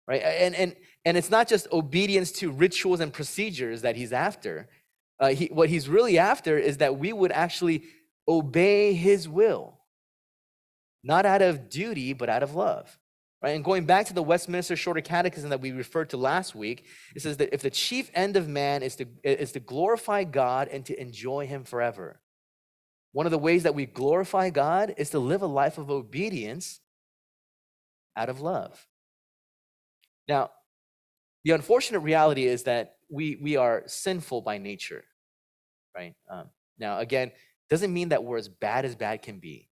Right? 0.08 0.22
And, 0.22 0.56
and, 0.56 0.76
and 1.06 1.18
it's 1.18 1.30
not 1.30 1.48
just 1.48 1.72
obedience 1.72 2.32
to 2.34 2.52
rituals 2.52 3.00
and 3.00 3.14
procedures 3.14 3.84
that 3.84 3.96
he's 3.96 4.12
after. 4.12 4.68
Uh, 5.20 5.30
he, 5.30 5.46
what 5.48 5.70
he's 5.70 5.88
really 5.88 6.18
after 6.18 6.58
is 6.58 6.78
that 6.78 6.98
we 6.98 7.14
would 7.14 7.32
actually 7.32 7.84
obey 8.28 8.94
his 8.94 9.30
will, 9.30 9.78
not 11.04 11.26
out 11.26 11.42
of 11.42 11.70
duty, 11.70 12.14
but 12.14 12.28
out 12.28 12.44
of 12.44 12.56
love. 12.56 12.98
Right? 13.42 13.56
And 13.56 13.64
going 13.64 13.86
back 13.86 14.06
to 14.08 14.14
the 14.14 14.24
Westminster 14.24 14.76
Shorter 14.76 15.02
Catechism 15.02 15.50
that 15.50 15.62
we 15.62 15.72
referred 15.72 16.10
to 16.10 16.18
last 16.18 16.56
week, 16.56 16.86
it 17.16 17.22
says 17.22 17.38
that 17.38 17.54
if 17.54 17.62
the 17.62 17.70
chief 17.70 18.12
end 18.14 18.36
of 18.36 18.50
man 18.50 18.84
is 18.84 18.98
to, 18.98 19.06
is 19.24 19.54
to 19.54 19.62
glorify 19.62 20.26
God 20.26 20.68
and 20.68 20.86
to 20.86 21.02
enjoy 21.02 21.48
Him 21.48 21.64
forever, 21.64 22.20
one 23.14 23.26
of 23.26 23.32
the 23.32 23.38
ways 23.38 23.64
that 23.64 23.76
we 23.76 23.86
glorify 23.86 24.50
God 24.50 24.94
is 24.98 25.12
to 25.12 25.20
live 25.20 25.42
a 25.42 25.48
life 25.48 25.78
of 25.78 25.90
obedience 25.90 26.82
out 28.16 28.30
of 28.30 28.42
love. 28.42 28.86
Now, 30.28 30.52
the 31.44 31.52
unfortunate 31.52 32.02
reality 32.02 32.46
is 32.46 32.64
that 32.64 32.98
we 33.10 33.40
we 33.42 33.56
are 33.56 33.84
sinful 33.88 34.42
by 34.42 34.58
nature, 34.58 35.06
right? 35.96 36.14
Um, 36.30 36.50
now, 36.78 37.00
again, 37.00 37.32
doesn't 37.70 37.94
mean 37.94 38.10
that 38.10 38.24
we're 38.24 38.38
as 38.38 38.50
bad 38.50 38.86
as 38.86 38.96
bad 38.96 39.22
can 39.22 39.40
be. 39.40 39.69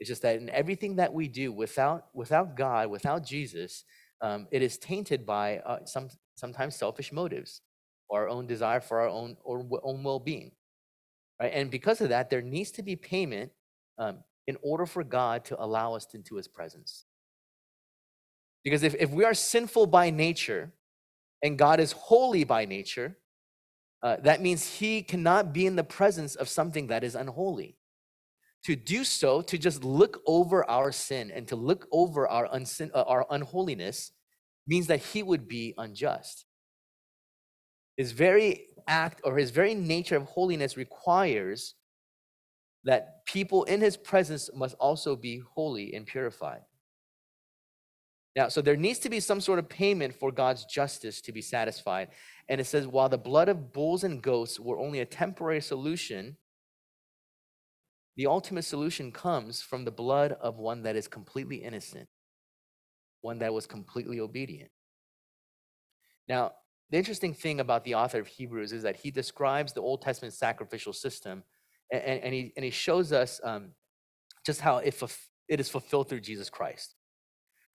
It's 0.00 0.08
just 0.08 0.22
that 0.22 0.36
in 0.36 0.48
everything 0.50 0.96
that 0.96 1.12
we 1.12 1.28
do 1.28 1.52
without 1.52 2.06
without 2.14 2.56
God, 2.56 2.90
without 2.90 3.24
Jesus, 3.24 3.84
um, 4.20 4.46
it 4.50 4.62
is 4.62 4.78
tainted 4.78 5.26
by 5.26 5.58
uh, 5.58 5.84
some 5.84 6.08
sometimes 6.36 6.76
selfish 6.76 7.12
motives, 7.12 7.62
or 8.08 8.22
our 8.22 8.28
own 8.28 8.46
desire 8.46 8.80
for 8.80 9.00
our 9.00 9.08
own 9.08 9.36
or 9.42 9.66
own 9.82 10.02
well-being, 10.02 10.52
right? 11.40 11.52
And 11.52 11.70
because 11.70 12.00
of 12.00 12.10
that, 12.10 12.30
there 12.30 12.42
needs 12.42 12.70
to 12.72 12.82
be 12.82 12.96
payment 12.96 13.50
um, 13.98 14.18
in 14.46 14.56
order 14.62 14.86
for 14.86 15.04
God 15.04 15.44
to 15.46 15.62
allow 15.62 15.94
us 15.94 16.06
into 16.14 16.36
His 16.36 16.48
presence. 16.48 17.04
Because 18.64 18.82
if, 18.82 18.94
if 18.96 19.10
we 19.10 19.24
are 19.24 19.34
sinful 19.34 19.86
by 19.86 20.10
nature 20.10 20.72
and 21.42 21.58
God 21.58 21.80
is 21.80 21.92
holy 21.92 22.44
by 22.44 22.64
nature, 22.64 23.16
uh, 24.02 24.16
that 24.22 24.40
means 24.40 24.74
he 24.74 25.02
cannot 25.02 25.52
be 25.52 25.66
in 25.66 25.76
the 25.76 25.84
presence 25.84 26.34
of 26.34 26.48
something 26.48 26.88
that 26.88 27.02
is 27.02 27.14
unholy. 27.14 27.76
To 28.64 28.76
do 28.76 29.04
so, 29.04 29.40
to 29.42 29.56
just 29.56 29.84
look 29.84 30.20
over 30.26 30.68
our 30.68 30.92
sin 30.92 31.30
and 31.30 31.48
to 31.48 31.56
look 31.56 31.86
over 31.92 32.28
our, 32.28 32.48
unsin, 32.48 32.90
uh, 32.94 33.04
our 33.06 33.26
unholiness, 33.30 34.12
means 34.66 34.88
that 34.88 34.98
he 34.98 35.22
would 35.22 35.48
be 35.48 35.74
unjust. 35.78 36.44
His 37.96 38.12
very 38.12 38.66
act 38.86 39.20
or 39.24 39.36
his 39.36 39.50
very 39.50 39.74
nature 39.74 40.16
of 40.16 40.24
holiness 40.24 40.76
requires 40.76 41.74
that 42.84 43.24
people 43.26 43.64
in 43.64 43.80
his 43.80 43.96
presence 43.96 44.50
must 44.54 44.74
also 44.78 45.16
be 45.16 45.42
holy 45.54 45.94
and 45.94 46.06
purified. 46.06 46.60
Now, 48.36 48.48
so 48.48 48.62
there 48.62 48.76
needs 48.76 49.00
to 49.00 49.10
be 49.10 49.18
some 49.18 49.40
sort 49.40 49.58
of 49.58 49.68
payment 49.68 50.14
for 50.14 50.30
God's 50.30 50.64
justice 50.64 51.20
to 51.22 51.32
be 51.32 51.42
satisfied. 51.42 52.08
And 52.48 52.60
it 52.60 52.66
says, 52.66 52.86
while 52.86 53.08
the 53.08 53.18
blood 53.18 53.48
of 53.48 53.72
bulls 53.72 54.04
and 54.04 54.22
goats 54.22 54.60
were 54.60 54.78
only 54.78 55.00
a 55.00 55.06
temporary 55.06 55.60
solution, 55.60 56.36
the 58.18 58.26
ultimate 58.26 58.64
solution 58.64 59.10
comes 59.10 59.62
from 59.62 59.86
the 59.86 59.90
blood 59.90 60.32
of 60.32 60.58
one 60.58 60.82
that 60.82 60.96
is 60.96 61.08
completely 61.08 61.56
innocent, 61.56 62.08
one 63.22 63.38
that 63.38 63.54
was 63.54 63.66
completely 63.66 64.20
obedient. 64.20 64.70
Now, 66.28 66.52
the 66.90 66.98
interesting 66.98 67.32
thing 67.32 67.60
about 67.60 67.84
the 67.84 67.94
author 67.94 68.18
of 68.18 68.26
Hebrews 68.26 68.72
is 68.72 68.82
that 68.82 68.96
he 68.96 69.10
describes 69.10 69.72
the 69.72 69.80
Old 69.80 70.02
Testament 70.02 70.34
sacrificial 70.34 70.92
system 70.92 71.42
and, 71.90 72.02
and, 72.02 72.34
he, 72.34 72.52
and 72.56 72.64
he 72.64 72.70
shows 72.70 73.12
us 73.12 73.40
um, 73.42 73.70
just 74.44 74.60
how 74.60 74.78
it, 74.78 75.00
it 75.48 75.60
is 75.60 75.70
fulfilled 75.70 76.10
through 76.10 76.20
Jesus 76.20 76.50
Christ 76.50 76.94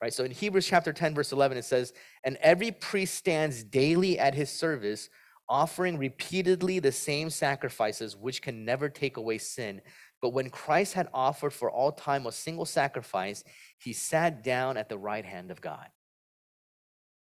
right? 0.04 0.14
So 0.14 0.26
in 0.26 0.32
Hebrews 0.32 0.68
chapter 0.68 0.92
10, 0.92 1.16
verse 1.16 1.32
11, 1.32 1.58
it 1.58 1.64
says, 1.64 1.94
And 2.26 2.36
every 2.42 2.72
priest 2.72 3.14
stands 3.14 3.64
daily 3.64 4.20
at 4.20 4.36
his 4.36 4.50
service, 4.50 5.10
offering 5.48 5.98
repeatedly 5.98 6.80
the 6.80 6.92
same 6.92 7.30
sacrifices, 7.30 8.18
which 8.18 8.42
can 8.42 8.66
never 8.66 8.90
take 8.90 9.16
away 9.16 9.38
sin. 9.38 9.80
But 10.24 10.30
when 10.30 10.50
Christ 10.50 10.94
had 10.94 11.10
offered 11.14 11.52
for 11.52 11.70
all 11.70 11.92
time 11.92 12.26
a 12.26 12.32
single 12.32 12.64
sacrifice, 12.64 13.44
he 13.78 13.92
sat 13.92 14.42
down 14.42 14.78
at 14.78 14.88
the 14.88 14.98
right 14.98 15.26
hand 15.26 15.52
of 15.52 15.60
God. 15.60 15.90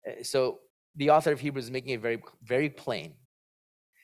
Eh, 0.08 0.24
so 0.24 0.60
the 0.96 1.10
author 1.10 1.34
of 1.34 1.42
Hebrews 1.42 1.66
is 1.66 1.72
making 1.72 1.92
it 1.92 2.00
very, 2.00 2.24
very 2.42 2.70
plain. 2.70 3.16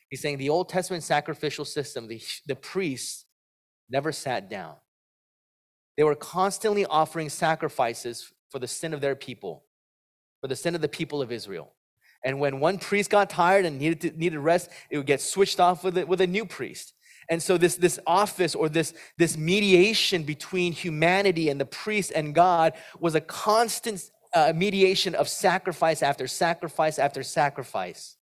He's 0.09 0.21
saying 0.21 0.37
the 0.37 0.49
Old 0.49 0.67
Testament 0.67 1.03
sacrificial 1.03 1.63
system, 1.63 2.09
the, 2.09 2.21
the 2.45 2.57
priests 2.57 3.23
never 3.89 4.11
sat 4.11 4.49
down. 4.49 4.75
They 5.95 6.03
were 6.03 6.13
constantly 6.13 6.85
offering 6.85 7.29
sacrifices 7.29 8.33
for 8.49 8.59
the 8.59 8.67
sin 8.67 8.93
of 8.93 8.99
their 8.99 9.15
people, 9.15 9.63
for 10.41 10.49
the 10.49 10.57
sin 10.57 10.75
of 10.75 10.81
the 10.81 10.89
people 10.89 11.21
of 11.21 11.31
Israel. 11.31 11.73
And 12.25 12.41
when 12.41 12.59
one 12.59 12.77
priest 12.77 13.09
got 13.09 13.29
tired 13.29 13.63
and 13.63 13.79
needed, 13.79 14.01
to, 14.01 14.11
needed 14.19 14.39
rest, 14.39 14.69
it 14.89 14.97
would 14.97 15.07
get 15.07 15.21
switched 15.21 15.61
off 15.61 15.85
with 15.85 15.97
a, 15.97 16.05
with 16.05 16.19
a 16.19 16.27
new 16.27 16.45
priest. 16.45 16.95
And 17.29 17.41
so 17.41 17.57
this, 17.57 17.75
this 17.75 17.99
office 18.07 18.55
or 18.55 18.69
this, 18.69 18.93
this 19.17 19.37
mediation 19.37 20.23
between 20.23 20.73
humanity 20.73 21.49
and 21.49 21.61
the 21.61 21.65
priest 21.65 22.11
and 22.15 22.33
God 22.33 22.73
was 22.99 23.13
a 23.13 23.21
constant 23.21 24.09
uh, 24.33 24.53
mediation 24.55 25.13
of 25.15 25.29
sacrifice 25.29 26.01
after 26.01 26.27
sacrifice 26.27 26.97
after 26.97 27.21
sacrifice. 27.21 28.17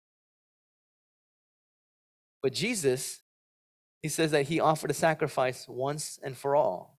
But 2.41 2.53
Jesus, 2.53 3.21
he 4.01 4.09
says 4.09 4.31
that 4.31 4.47
he 4.47 4.59
offered 4.59 4.91
a 4.91 4.95
sacrifice 4.95 5.65
once 5.67 6.19
and 6.23 6.35
for 6.35 6.55
all. 6.55 6.99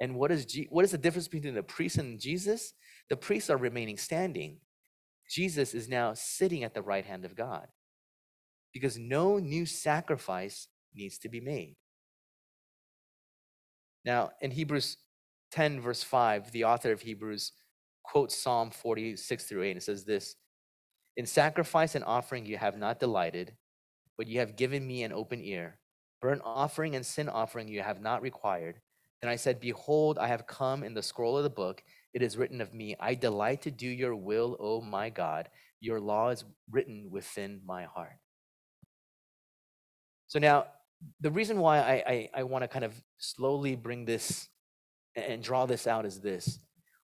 And 0.00 0.16
what 0.16 0.32
is, 0.32 0.46
what 0.70 0.84
is 0.84 0.92
the 0.92 0.98
difference 0.98 1.28
between 1.28 1.54
the 1.54 1.62
priest 1.62 1.98
and 1.98 2.18
Jesus? 2.18 2.72
The 3.08 3.16
priests 3.16 3.50
are 3.50 3.56
remaining 3.56 3.98
standing. 3.98 4.58
Jesus 5.28 5.74
is 5.74 5.88
now 5.88 6.14
sitting 6.14 6.64
at 6.64 6.74
the 6.74 6.82
right 6.82 7.04
hand 7.04 7.24
of 7.24 7.36
God 7.36 7.68
because 8.72 8.98
no 8.98 9.38
new 9.38 9.66
sacrifice 9.66 10.68
needs 10.94 11.18
to 11.18 11.28
be 11.28 11.40
made. 11.40 11.76
Now, 14.04 14.30
in 14.40 14.50
Hebrews 14.50 14.96
10, 15.52 15.80
verse 15.80 16.02
5, 16.02 16.52
the 16.52 16.64
author 16.64 16.92
of 16.92 17.02
Hebrews 17.02 17.52
quotes 18.02 18.36
Psalm 18.36 18.70
46 18.70 19.44
through 19.44 19.62
8, 19.62 19.70
and 19.72 19.82
says 19.82 20.04
this 20.04 20.36
In 21.16 21.26
sacrifice 21.26 21.94
and 21.94 22.04
offering 22.04 22.46
you 22.46 22.56
have 22.56 22.78
not 22.78 23.00
delighted, 23.00 23.52
but 24.16 24.26
you 24.26 24.40
have 24.40 24.56
given 24.56 24.86
me 24.86 25.02
an 25.02 25.12
open 25.12 25.40
ear. 25.42 25.78
Burnt 26.20 26.42
offering 26.44 26.96
and 26.96 27.04
sin 27.04 27.28
offering 27.28 27.68
you 27.68 27.82
have 27.82 28.00
not 28.00 28.22
required. 28.22 28.80
Then 29.22 29.30
I 29.30 29.36
said, 29.36 29.60
Behold, 29.60 30.18
I 30.18 30.28
have 30.28 30.46
come 30.46 30.82
in 30.82 30.94
the 30.94 31.02
scroll 31.02 31.36
of 31.36 31.44
the 31.44 31.50
book. 31.50 31.82
It 32.12 32.22
is 32.22 32.36
written 32.36 32.60
of 32.60 32.74
me, 32.74 32.96
I 32.98 33.14
delight 33.14 33.62
to 33.62 33.70
do 33.70 33.86
your 33.86 34.16
will, 34.16 34.56
O 34.58 34.80
my 34.80 35.10
God. 35.10 35.48
Your 35.80 36.00
law 36.00 36.30
is 36.30 36.44
written 36.70 37.08
within 37.10 37.60
my 37.64 37.84
heart. 37.84 38.18
So 40.26 40.38
now, 40.38 40.66
the 41.20 41.30
reason 41.30 41.58
why 41.58 41.78
I, 41.78 41.92
I, 42.06 42.30
I 42.34 42.42
want 42.42 42.62
to 42.62 42.68
kind 42.68 42.84
of 42.84 42.94
slowly 43.18 43.76
bring 43.76 44.04
this 44.04 44.48
and 45.16 45.42
draw 45.42 45.66
this 45.66 45.86
out 45.86 46.06
is 46.06 46.20
this. 46.20 46.58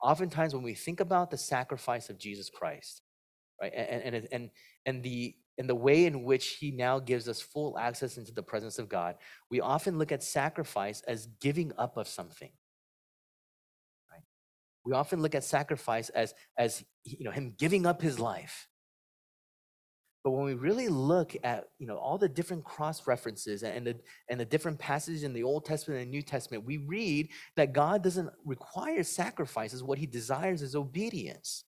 Oftentimes, 0.02 0.54
when 0.54 0.64
we 0.64 0.74
think 0.74 1.00
about 1.00 1.32
the 1.32 1.38
sacrifice 1.38 2.10
of 2.10 2.18
Jesus 2.18 2.50
Christ, 2.50 3.02
right, 3.62 3.72
and, 3.74 4.16
and, 4.16 4.28
and, 4.32 4.50
and 4.86 5.04
the 5.04 5.36
and 5.58 5.70
the 5.70 5.76
way 5.76 6.06
in 6.06 6.24
which 6.24 6.58
he 6.60 6.72
now 6.72 7.00
gives 7.00 7.28
us 7.30 7.42
full 7.42 7.78
access 7.78 8.18
into 8.18 8.34
the 8.34 8.44
presence 8.44 8.80
of 8.80 8.90
God, 8.90 9.16
we 9.52 9.62
often 9.62 9.98
look 9.98 10.12
at 10.12 10.24
sacrifice 10.24 11.02
as 11.08 11.28
giving 11.42 11.72
up 11.78 11.96
of 11.96 12.08
something. 12.08 12.50
Right? 14.12 14.24
We 14.84 14.94
often 14.94 15.22
look 15.22 15.36
at 15.36 15.44
sacrifice 15.44 16.10
as, 16.10 16.34
as 16.58 16.84
you 17.04 17.24
know, 17.24 17.32
him 17.32 17.54
giving 17.58 17.86
up 17.86 18.02
his 18.02 18.20
life. 18.20 18.68
But 20.24 20.32
when 20.32 20.46
we 20.46 20.54
really 20.54 20.88
look 20.88 21.36
at 21.44 21.70
you 21.80 21.88
know 21.88 21.98
all 21.98 22.18
the 22.18 22.30
different 22.30 22.64
cross 22.64 23.06
references 23.08 23.64
and 23.64 23.86
the 23.86 23.96
and 24.30 24.40
the 24.40 24.46
different 24.46 24.80
passages 24.80 25.24
in 25.24 25.34
the 25.34 25.44
Old 25.44 25.66
Testament 25.66 26.02
and 26.02 26.12
New 26.12 26.22
Testament, 26.22 26.66
we 26.66 26.78
read 26.78 27.30
that 27.56 27.74
God 27.74 28.04
doesn't 28.04 28.30
require 28.46 29.04
sacrifices. 29.04 29.84
What 29.84 29.98
He 29.98 30.06
desires 30.06 30.62
is 30.62 30.76
obedience. 30.76 31.66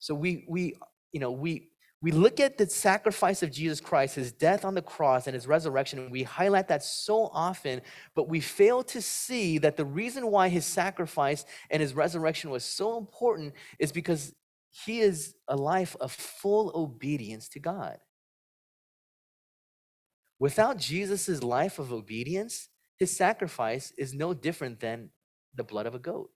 So 0.00 0.14
we 0.14 0.44
we 0.48 0.74
you 1.12 1.20
know, 1.20 1.30
we 1.30 1.70
we 2.02 2.12
look 2.12 2.40
at 2.40 2.56
the 2.56 2.66
sacrifice 2.66 3.42
of 3.42 3.52
Jesus 3.52 3.78
Christ, 3.78 4.14
his 4.14 4.32
death 4.32 4.64
on 4.64 4.74
the 4.74 4.80
cross 4.80 5.26
and 5.26 5.34
his 5.34 5.46
resurrection, 5.46 5.98
and 5.98 6.10
we 6.10 6.22
highlight 6.22 6.66
that 6.68 6.82
so 6.82 7.30
often, 7.34 7.82
but 8.14 8.26
we 8.26 8.40
fail 8.40 8.82
to 8.84 9.02
see 9.02 9.58
that 9.58 9.76
the 9.76 9.84
reason 9.84 10.30
why 10.30 10.48
his 10.48 10.64
sacrifice 10.64 11.44
and 11.70 11.82
his 11.82 11.92
resurrection 11.92 12.48
was 12.48 12.64
so 12.64 12.96
important 12.96 13.52
is 13.78 13.92
because 13.92 14.32
he 14.70 15.00
is 15.00 15.34
a 15.48 15.56
life 15.56 15.96
of 16.00 16.12
full 16.12 16.72
obedience 16.74 17.48
to 17.50 17.60
God. 17.60 17.98
Without 20.38 20.78
Jesus' 20.78 21.42
life 21.42 21.78
of 21.78 21.92
obedience, 21.92 22.68
his 22.98 23.14
sacrifice 23.14 23.92
is 23.98 24.14
no 24.14 24.32
different 24.32 24.80
than 24.80 25.10
the 25.54 25.64
blood 25.64 25.86
of 25.86 25.94
a 25.94 25.98
goat. 25.98 26.30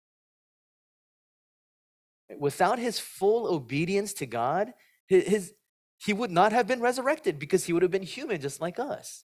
Without 2.39 2.79
his 2.79 2.99
full 2.99 3.47
obedience 3.47 4.13
to 4.15 4.27
God, 4.27 4.73
his, 5.07 5.55
he 5.99 6.13
would 6.13 6.31
not 6.31 6.53
have 6.53 6.67
been 6.67 6.81
resurrected 6.81 7.39
because 7.39 7.65
he 7.65 7.73
would 7.73 7.83
have 7.83 7.91
been 7.91 8.03
human 8.03 8.41
just 8.41 8.61
like 8.61 8.79
us. 8.79 9.25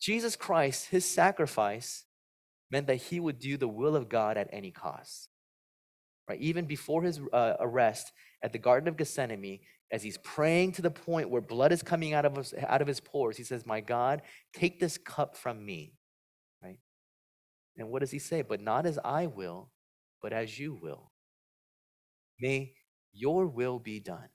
Jesus 0.00 0.36
Christ, 0.36 0.88
his 0.90 1.04
sacrifice, 1.04 2.04
meant 2.70 2.86
that 2.86 2.96
he 2.96 3.20
would 3.20 3.38
do 3.38 3.56
the 3.56 3.68
will 3.68 3.96
of 3.96 4.08
God 4.08 4.36
at 4.36 4.48
any 4.52 4.70
cost. 4.70 5.28
Right? 6.28 6.40
Even 6.40 6.66
before 6.66 7.02
his 7.02 7.20
uh, 7.32 7.54
arrest 7.60 8.12
at 8.42 8.52
the 8.52 8.58
Garden 8.58 8.88
of 8.88 8.96
Gethsemane, 8.96 9.60
as 9.92 10.02
he's 10.02 10.18
praying 10.18 10.72
to 10.72 10.82
the 10.82 10.90
point 10.90 11.30
where 11.30 11.40
blood 11.40 11.70
is 11.70 11.82
coming 11.82 12.12
out 12.12 12.24
of 12.24 12.36
his, 12.36 12.54
out 12.66 12.82
of 12.82 12.88
his 12.88 13.00
pores, 13.00 13.36
he 13.36 13.44
says, 13.44 13.64
My 13.64 13.80
God, 13.80 14.22
take 14.52 14.80
this 14.80 14.98
cup 14.98 15.36
from 15.36 15.64
me. 15.64 15.94
Right? 16.62 16.78
And 17.76 17.90
what 17.90 18.00
does 18.00 18.10
he 18.10 18.18
say? 18.18 18.42
But 18.42 18.60
not 18.60 18.86
as 18.86 18.98
I 19.04 19.26
will, 19.26 19.70
but 20.20 20.32
as 20.32 20.58
you 20.58 20.74
will. 20.74 21.12
May 22.40 22.74
your 23.12 23.46
will 23.46 23.78
be 23.78 24.00
done. 24.00 24.28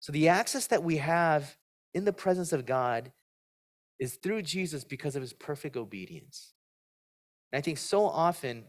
So 0.00 0.12
the 0.12 0.28
access 0.28 0.66
that 0.66 0.82
we 0.82 0.98
have 0.98 1.56
in 1.94 2.04
the 2.04 2.12
presence 2.12 2.52
of 2.52 2.66
God 2.66 3.12
is 3.98 4.16
through 4.16 4.42
Jesus 4.42 4.84
because 4.84 5.16
of 5.16 5.22
his 5.22 5.32
perfect 5.32 5.76
obedience. 5.76 6.52
And 7.52 7.58
I 7.58 7.62
think 7.62 7.78
so 7.78 8.04
often 8.04 8.64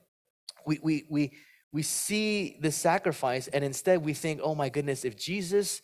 we, 0.66 0.80
we, 0.82 1.06
we, 1.10 1.32
we 1.72 1.82
see 1.82 2.58
the 2.62 2.72
sacrifice 2.72 3.48
and 3.48 3.64
instead 3.64 4.04
we 4.04 4.14
think, 4.14 4.40
oh 4.44 4.56
my 4.56 4.70
goodness, 4.70 5.06
if 5.06 5.18
Jesus 5.18 5.82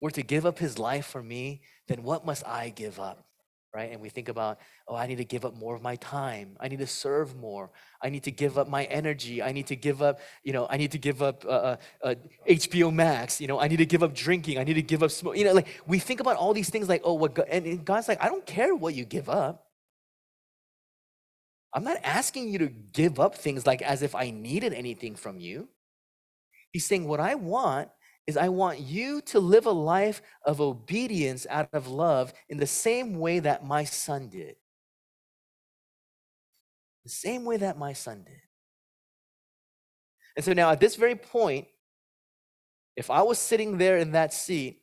were 0.00 0.10
to 0.10 0.22
give 0.22 0.46
up 0.46 0.58
his 0.58 0.78
life 0.78 1.06
for 1.06 1.22
me, 1.22 1.60
then 1.88 2.02
what 2.02 2.24
must 2.24 2.46
I 2.46 2.70
give 2.70 2.98
up? 2.98 3.22
Right? 3.74 3.92
And 3.92 4.00
we 4.00 4.08
think 4.08 4.30
about, 4.30 4.58
oh, 4.88 4.96
I 4.96 5.06
need 5.06 5.18
to 5.18 5.24
give 5.24 5.44
up 5.44 5.54
more 5.54 5.74
of 5.74 5.82
my 5.82 5.96
time. 5.96 6.56
I 6.58 6.68
need 6.68 6.78
to 6.78 6.86
serve 6.86 7.36
more. 7.36 7.70
I 8.00 8.08
need 8.08 8.22
to 8.22 8.30
give 8.30 8.56
up 8.56 8.68
my 8.68 8.84
energy. 8.84 9.42
I 9.42 9.52
need 9.52 9.66
to 9.66 9.76
give 9.76 10.00
up, 10.00 10.20
you 10.42 10.54
know, 10.54 10.66
I 10.70 10.78
need 10.78 10.92
to 10.92 10.98
give 10.98 11.20
up 11.20 11.44
uh, 11.44 11.48
uh, 11.48 11.76
uh, 12.02 12.14
HBO 12.48 12.90
Max. 12.90 13.38
You 13.38 13.48
know, 13.48 13.60
I 13.60 13.68
need 13.68 13.76
to 13.76 13.86
give 13.86 14.02
up 14.02 14.14
drinking. 14.14 14.58
I 14.58 14.64
need 14.64 14.74
to 14.74 14.82
give 14.82 15.02
up 15.02 15.10
smoke. 15.10 15.36
You 15.36 15.44
know, 15.44 15.52
like 15.52 15.68
we 15.86 15.98
think 15.98 16.20
about 16.20 16.36
all 16.36 16.54
these 16.54 16.70
things 16.70 16.88
like, 16.88 17.02
oh, 17.04 17.12
what 17.12 17.34
God, 17.34 17.48
and 17.50 17.84
God's 17.84 18.08
like, 18.08 18.22
I 18.22 18.28
don't 18.28 18.46
care 18.46 18.74
what 18.74 18.94
you 18.94 19.04
give 19.04 19.28
up. 19.28 19.65
I'm 21.76 21.84
not 21.84 21.98
asking 22.02 22.48
you 22.48 22.58
to 22.60 22.68
give 22.68 23.20
up 23.20 23.34
things 23.34 23.66
like 23.66 23.82
as 23.82 24.00
if 24.00 24.14
I 24.14 24.30
needed 24.30 24.72
anything 24.72 25.14
from 25.14 25.38
you. 25.38 25.68
He's 26.72 26.86
saying, 26.86 27.06
what 27.06 27.20
I 27.20 27.34
want 27.34 27.90
is 28.26 28.38
I 28.38 28.48
want 28.48 28.80
you 28.80 29.20
to 29.26 29.38
live 29.38 29.66
a 29.66 29.70
life 29.70 30.22
of 30.46 30.62
obedience 30.62 31.46
out 31.50 31.68
of 31.74 31.86
love 31.86 32.32
in 32.48 32.56
the 32.56 32.66
same 32.66 33.18
way 33.18 33.40
that 33.40 33.62
my 33.62 33.84
son 33.84 34.30
did. 34.30 34.56
The 37.04 37.10
same 37.10 37.44
way 37.44 37.58
that 37.58 37.78
my 37.78 37.92
son 37.92 38.24
did. 38.26 38.40
And 40.34 40.44
so 40.44 40.54
now 40.54 40.70
at 40.70 40.80
this 40.80 40.96
very 40.96 41.14
point, 41.14 41.66
if 42.96 43.10
I 43.10 43.20
was 43.20 43.38
sitting 43.38 43.76
there 43.76 43.98
in 43.98 44.12
that 44.12 44.32
seat, 44.32 44.80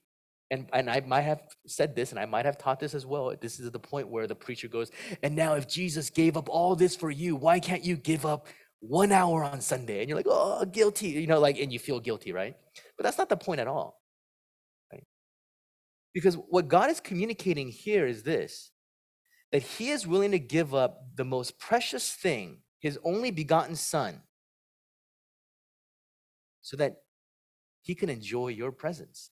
and, 0.53 0.69
and 0.71 0.87
I 0.87 0.99
might 0.99 1.21
have 1.21 1.41
said 1.65 1.95
this 1.95 2.11
and 2.11 2.19
I 2.19 2.27
might 2.27 2.45
have 2.45 2.59
taught 2.59 2.79
this 2.79 2.93
as 2.93 3.07
well. 3.07 3.33
This 3.41 3.59
is 3.59 3.71
the 3.71 3.79
point 3.79 4.07
where 4.07 4.27
the 4.27 4.35
preacher 4.35 4.67
goes, 4.67 4.91
and 5.23 5.35
now 5.35 5.55
if 5.55 5.67
Jesus 5.67 6.11
gave 6.11 6.37
up 6.37 6.47
all 6.47 6.75
this 6.75 6.95
for 6.95 7.09
you, 7.09 7.35
why 7.35 7.59
can't 7.59 7.83
you 7.83 7.97
give 7.97 8.23
up 8.23 8.45
one 8.79 9.11
hour 9.11 9.43
on 9.43 9.61
Sunday? 9.61 9.99
And 9.99 10.07
you're 10.07 10.17
like, 10.17 10.27
oh, 10.29 10.63
guilty, 10.65 11.07
you 11.07 11.25
know, 11.25 11.39
like, 11.39 11.57
and 11.57 11.73
you 11.73 11.79
feel 11.79 11.99
guilty, 11.99 12.31
right? 12.31 12.55
But 12.95 13.03
that's 13.03 13.17
not 13.17 13.29
the 13.29 13.37
point 13.37 13.61
at 13.61 13.67
all. 13.67 13.99
Right? 14.91 15.03
Because 16.13 16.35
what 16.35 16.67
God 16.67 16.91
is 16.91 16.99
communicating 16.99 17.69
here 17.69 18.05
is 18.05 18.21
this 18.21 18.69
that 19.51 19.63
He 19.63 19.89
is 19.89 20.05
willing 20.05 20.31
to 20.31 20.39
give 20.39 20.75
up 20.75 21.01
the 21.15 21.25
most 21.25 21.57
precious 21.57 22.11
thing, 22.11 22.59
His 22.79 22.99
only 23.03 23.31
begotten 23.31 23.75
Son, 23.75 24.21
so 26.61 26.77
that 26.77 26.97
He 27.81 27.95
can 27.95 28.09
enjoy 28.09 28.49
your 28.49 28.71
presence 28.71 29.31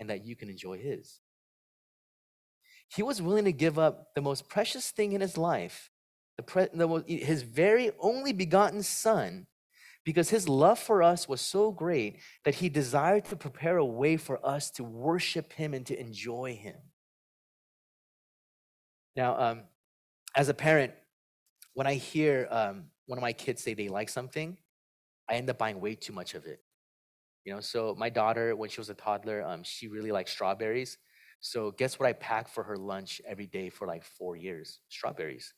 and 0.00 0.10
that 0.10 0.24
you 0.24 0.36
can 0.36 0.48
enjoy 0.48 0.78
His. 0.78 1.20
He 2.88 3.02
was 3.02 3.22
willing 3.22 3.44
to 3.44 3.52
give 3.52 3.78
up 3.78 4.14
the 4.14 4.20
most 4.20 4.48
precious 4.48 4.90
thing 4.90 5.12
in 5.12 5.20
His 5.20 5.36
life, 5.36 5.90
the, 6.36 6.42
pre- 6.42 6.68
the 6.72 7.04
His 7.06 7.42
very 7.42 7.90
only 8.00 8.32
begotten 8.32 8.82
Son 8.82 9.46
because 10.04 10.28
his 10.30 10.48
love 10.48 10.78
for 10.78 11.02
us 11.02 11.28
was 11.28 11.40
so 11.40 11.72
great 11.72 12.18
that 12.44 12.56
he 12.56 12.68
desired 12.68 13.24
to 13.24 13.36
prepare 13.36 13.78
a 13.78 13.84
way 13.84 14.16
for 14.16 14.44
us 14.46 14.70
to 14.72 14.84
worship 14.84 15.52
him 15.54 15.72
and 15.72 15.86
to 15.86 15.98
enjoy 15.98 16.54
him. 16.54 16.76
Now, 19.16 19.38
um, 19.38 19.62
as 20.36 20.48
a 20.48 20.54
parent, 20.54 20.92
when 21.72 21.86
I 21.86 21.94
hear 21.94 22.48
um, 22.50 22.84
one 23.06 23.18
of 23.18 23.22
my 23.22 23.32
kids 23.32 23.62
say 23.62 23.74
they 23.74 23.88
like 23.88 24.08
something, 24.08 24.58
I 25.28 25.34
end 25.34 25.48
up 25.48 25.58
buying 25.58 25.80
way 25.80 25.94
too 25.94 26.12
much 26.12 26.34
of 26.34 26.44
it. 26.44 26.60
You 27.44 27.54
know, 27.54 27.60
so 27.60 27.94
my 27.98 28.08
daughter, 28.08 28.56
when 28.56 28.70
she 28.70 28.80
was 28.80 28.90
a 28.90 28.94
toddler, 28.94 29.42
um, 29.42 29.62
she 29.62 29.88
really 29.88 30.12
liked 30.12 30.30
strawberries. 30.30 30.96
So 31.40 31.72
guess 31.72 31.98
what 31.98 32.08
I 32.08 32.14
packed 32.14 32.48
for 32.48 32.64
her 32.64 32.76
lunch 32.76 33.20
every 33.26 33.46
day 33.46 33.68
for 33.68 33.86
like 33.86 34.02
four 34.02 34.34
years? 34.34 34.80
Strawberries. 34.88 35.52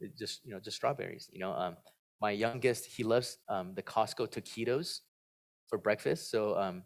It 0.00 0.18
just 0.18 0.44
you 0.44 0.52
know, 0.52 0.60
just 0.60 0.76
strawberries. 0.76 1.28
You 1.32 1.38
know, 1.38 1.52
um, 1.52 1.76
my 2.20 2.32
youngest, 2.32 2.86
he 2.86 3.04
loves 3.04 3.38
um, 3.48 3.74
the 3.74 3.82
Costco 3.82 4.28
taquitos 4.28 5.00
for 5.68 5.78
breakfast. 5.78 6.30
So 6.30 6.58
um, 6.58 6.82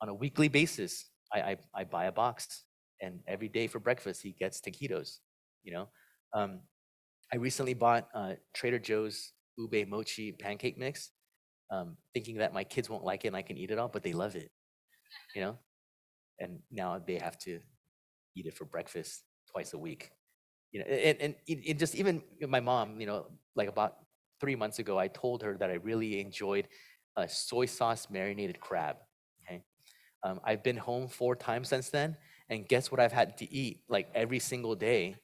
on 0.00 0.08
a 0.08 0.14
weekly 0.14 0.48
basis, 0.48 1.10
I, 1.32 1.40
I, 1.40 1.56
I, 1.74 1.84
buy 1.84 2.06
a 2.06 2.12
box, 2.12 2.64
and 3.00 3.20
every 3.26 3.48
day 3.48 3.66
for 3.66 3.78
breakfast, 3.78 4.22
he 4.22 4.32
gets 4.32 4.60
taquitos. 4.60 5.18
You 5.62 5.72
know, 5.72 5.88
um, 6.32 6.60
I 7.32 7.36
recently 7.36 7.74
bought 7.74 8.08
uh, 8.14 8.34
Trader 8.52 8.78
Joe's 8.78 9.32
ube 9.56 9.88
mochi 9.88 10.32
pancake 10.32 10.78
mix, 10.78 11.10
um, 11.70 11.96
thinking 12.12 12.38
that 12.38 12.52
my 12.52 12.64
kids 12.64 12.88
won't 12.90 13.04
like 13.04 13.24
it 13.24 13.28
and 13.28 13.36
I 13.36 13.42
can 13.42 13.56
eat 13.56 13.70
it 13.70 13.78
all, 13.78 13.88
but 13.88 14.02
they 14.02 14.12
love 14.12 14.36
it. 14.36 14.50
You 15.34 15.42
know, 15.42 15.58
and 16.40 16.60
now 16.70 17.00
they 17.04 17.16
have 17.16 17.38
to 17.40 17.60
eat 18.36 18.46
it 18.46 18.54
for 18.54 18.64
breakfast 18.64 19.22
twice 19.50 19.72
a 19.74 19.78
week. 19.78 20.10
You 20.72 20.80
know, 20.80 20.86
and, 20.86 21.20
and 21.20 21.34
it, 21.46 21.58
it 21.64 21.78
just 21.78 21.94
even 21.94 22.22
my 22.48 22.60
mom, 22.60 23.00
you 23.00 23.06
know, 23.06 23.26
like 23.54 23.68
about 23.68 23.96
three 24.40 24.56
months 24.56 24.78
ago, 24.78 24.98
I 24.98 25.08
told 25.08 25.42
her 25.42 25.56
that 25.58 25.70
I 25.70 25.74
really 25.74 26.20
enjoyed 26.20 26.68
a 27.16 27.28
soy 27.28 27.66
sauce 27.66 28.08
marinated 28.10 28.60
crab. 28.60 28.96
Okay. 29.44 29.62
Um, 30.24 30.40
I've 30.44 30.62
been 30.62 30.76
home 30.76 31.06
four 31.06 31.36
times 31.36 31.68
since 31.68 31.90
then, 31.90 32.16
and 32.48 32.66
guess 32.66 32.90
what 32.90 33.00
I've 33.00 33.12
had 33.12 33.36
to 33.38 33.52
eat 33.52 33.82
like 33.88 34.08
every 34.14 34.38
single 34.40 34.74
day? 34.74 35.16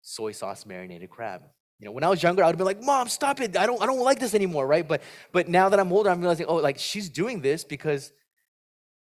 Soy 0.00 0.32
sauce 0.32 0.64
marinated 0.64 1.10
crab. 1.10 1.42
You 1.78 1.86
know, 1.86 1.92
when 1.92 2.02
I 2.02 2.08
was 2.08 2.22
younger, 2.22 2.42
I 2.42 2.48
would 2.48 2.58
be 2.58 2.64
like, 2.64 2.82
"Mom, 2.82 3.08
stop 3.08 3.40
it! 3.40 3.56
I 3.56 3.66
don't, 3.66 3.80
I 3.80 3.86
don't 3.86 4.00
like 4.00 4.18
this 4.18 4.34
anymore." 4.34 4.66
Right? 4.66 4.86
But, 4.86 5.02
but 5.32 5.48
now 5.48 5.68
that 5.68 5.78
I'm 5.78 5.92
older, 5.92 6.10
I'm 6.10 6.20
realizing, 6.20 6.46
oh, 6.46 6.56
like 6.56 6.78
she's 6.78 7.08
doing 7.08 7.40
this 7.40 7.64
because 7.64 8.12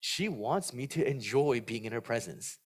she 0.00 0.28
wants 0.28 0.72
me 0.72 0.86
to 0.88 1.08
enjoy 1.08 1.60
being 1.60 1.84
in 1.84 1.92
her 1.92 2.00
presence 2.00 2.58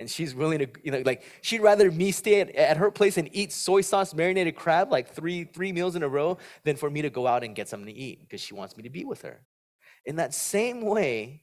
and 0.00 0.10
she's 0.10 0.34
willing 0.34 0.58
to 0.58 0.66
you 0.82 0.90
know 0.90 1.02
like 1.04 1.22
she'd 1.40 1.60
rather 1.60 1.90
me 1.90 2.10
stay 2.10 2.40
at, 2.40 2.54
at, 2.54 2.76
her 2.76 2.90
place 2.90 3.16
and 3.16 3.28
eat 3.32 3.52
soy 3.52 3.80
sauce 3.80 4.14
marinated 4.14 4.56
crab 4.56 4.90
like 4.90 5.08
three 5.08 5.44
three 5.44 5.72
meals 5.72 5.96
in 5.96 6.02
a 6.02 6.08
row 6.08 6.36
than 6.64 6.76
for 6.76 6.90
me 6.90 7.02
to 7.02 7.10
go 7.10 7.26
out 7.26 7.44
and 7.44 7.54
get 7.54 7.68
something 7.68 7.92
to 7.92 7.98
eat 7.98 8.20
because 8.20 8.40
she 8.40 8.54
wants 8.54 8.76
me 8.76 8.82
to 8.82 8.90
be 8.90 9.04
with 9.04 9.22
her 9.22 9.40
in 10.04 10.16
that 10.16 10.34
same 10.34 10.82
way 10.82 11.42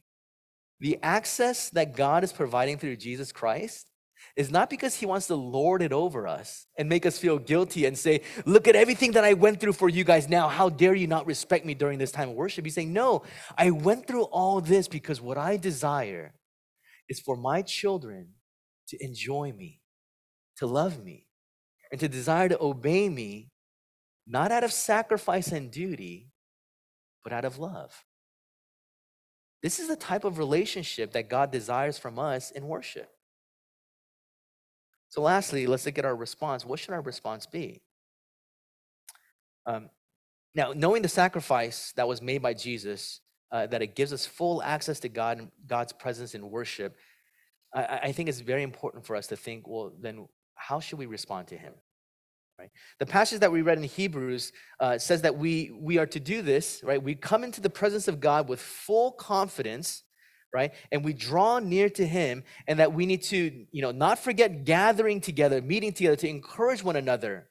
the 0.79 0.99
access 1.01 1.69
that 1.69 1.95
god 1.95 2.23
is 2.23 2.33
providing 2.33 2.77
through 2.77 2.95
jesus 2.95 3.31
christ 3.31 3.90
is 4.35 4.51
not 4.51 4.69
because 4.69 4.95
he 4.95 5.05
wants 5.05 5.27
to 5.27 5.35
lord 5.35 5.81
it 5.81 5.91
over 5.93 6.27
us 6.27 6.67
and 6.77 6.87
make 6.89 7.05
us 7.05 7.17
feel 7.17 7.37
guilty 7.37 7.85
and 7.85 7.97
say 7.97 8.21
look 8.45 8.67
at 8.67 8.75
everything 8.75 9.11
that 9.11 9.23
i 9.23 9.33
went 9.33 9.59
through 9.59 9.73
for 9.73 9.89
you 9.89 10.03
guys 10.03 10.29
now 10.29 10.47
how 10.47 10.69
dare 10.69 10.95
you 10.95 11.07
not 11.07 11.25
respect 11.25 11.65
me 11.65 11.73
during 11.73 11.99
this 11.99 12.11
time 12.11 12.29
of 12.29 12.35
worship 12.35 12.65
he's 12.65 12.75
saying 12.75 12.93
no 12.93 13.23
i 13.57 13.69
went 13.69 14.07
through 14.07 14.23
all 14.23 14.61
this 14.61 14.87
because 14.87 15.21
what 15.21 15.37
i 15.37 15.57
desire 15.57 16.33
is 17.09 17.19
for 17.19 17.35
my 17.35 17.61
children 17.61 18.29
to 18.87 18.97
enjoy 19.03 19.51
me, 19.51 19.81
to 20.57 20.65
love 20.65 21.03
me, 21.03 21.27
and 21.91 21.99
to 21.99 22.07
desire 22.07 22.49
to 22.49 22.61
obey 22.61 23.09
me, 23.09 23.51
not 24.27 24.51
out 24.51 24.63
of 24.63 24.71
sacrifice 24.71 25.47
and 25.51 25.71
duty, 25.71 26.29
but 27.23 27.33
out 27.33 27.45
of 27.45 27.57
love. 27.57 28.05
This 29.63 29.79
is 29.79 29.87
the 29.87 29.95
type 29.95 30.23
of 30.23 30.37
relationship 30.37 31.11
that 31.13 31.29
God 31.29 31.51
desires 31.51 31.97
from 31.97 32.17
us 32.17 32.51
in 32.51 32.67
worship. 32.67 33.09
So, 35.11 35.21
lastly, 35.21 35.67
let's 35.67 35.85
look 35.85 35.99
at 35.99 36.05
our 36.05 36.15
response. 36.15 36.65
What 36.65 36.79
should 36.79 36.93
our 36.93 37.01
response 37.01 37.45
be? 37.45 37.81
Um, 39.65 39.89
now, 40.55 40.71
knowing 40.73 41.01
the 41.01 41.09
sacrifice 41.09 41.91
that 41.97 42.07
was 42.07 42.21
made 42.21 42.41
by 42.41 42.53
Jesus, 42.53 43.19
uh, 43.51 43.67
that 43.67 43.81
it 43.81 43.93
gives 43.93 44.13
us 44.13 44.25
full 44.25 44.63
access 44.63 45.01
to 45.01 45.09
God 45.09 45.37
and 45.37 45.51
God's 45.67 45.91
presence 45.91 46.33
in 46.33 46.49
worship, 46.49 46.95
I, 47.73 47.99
I 48.03 48.11
think 48.13 48.29
it's 48.29 48.39
very 48.39 48.63
important 48.63 49.05
for 49.05 49.17
us 49.17 49.27
to 49.27 49.35
think, 49.35 49.67
well, 49.67 49.91
then 49.99 50.29
how 50.55 50.79
should 50.79 50.97
we 50.97 51.07
respond 51.07 51.47
to 51.47 51.57
him? 51.57 51.73
Right? 52.57 52.71
The 52.99 53.05
passage 53.05 53.41
that 53.41 53.51
we 53.51 53.63
read 53.63 53.79
in 53.79 53.83
Hebrews 53.83 54.53
uh, 54.79 54.97
says 54.97 55.23
that 55.23 55.37
we 55.37 55.71
we 55.77 55.97
are 55.97 56.05
to 56.05 56.21
do 56.21 56.41
this, 56.41 56.79
right? 56.85 57.03
We 57.03 57.15
come 57.15 57.43
into 57.43 57.59
the 57.59 57.69
presence 57.69 58.07
of 58.07 58.21
God 58.21 58.47
with 58.47 58.61
full 58.61 59.11
confidence, 59.11 60.03
right? 60.53 60.71
And 60.91 61.03
we 61.03 61.13
draw 61.13 61.59
near 61.59 61.89
to 61.91 62.05
Him, 62.05 62.43
and 62.67 62.79
that 62.79 62.93
we 62.93 63.05
need 63.05 63.23
to, 63.23 63.65
you 63.71 63.81
know, 63.81 63.91
not 63.91 64.19
forget 64.19 64.65
gathering 64.65 65.21
together, 65.21 65.61
meeting 65.61 65.93
together 65.93 66.15
to 66.17 66.27
encourage 66.27 66.83
one 66.83 66.95
another, 66.95 67.47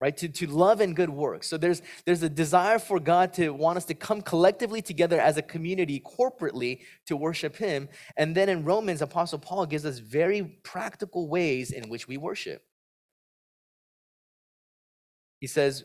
right? 0.00 0.16
To, 0.16 0.28
to 0.28 0.46
love 0.46 0.80
and 0.80 0.96
good 0.96 1.10
works. 1.10 1.48
So 1.48 1.56
there's 1.56 1.82
there's 2.06 2.22
a 2.22 2.28
desire 2.28 2.78
for 2.78 2.98
god 2.98 3.34
to 3.34 3.50
want 3.50 3.76
us 3.76 3.84
to 3.86 3.94
come 3.94 4.22
collectively 4.22 4.82
together 4.82 5.20
as 5.20 5.36
a 5.36 5.42
community 5.42 6.00
corporately 6.00 6.80
to 7.06 7.16
worship 7.16 7.56
him. 7.56 7.88
And 8.16 8.34
then 8.34 8.48
in 8.48 8.64
romans 8.64 9.02
apostle 9.02 9.38
paul 9.38 9.66
gives 9.66 9.84
us 9.84 9.98
very 9.98 10.42
practical 10.62 11.28
ways 11.28 11.70
in 11.70 11.88
which 11.88 12.08
we 12.08 12.16
worship. 12.16 12.62
He 15.40 15.46
says 15.46 15.84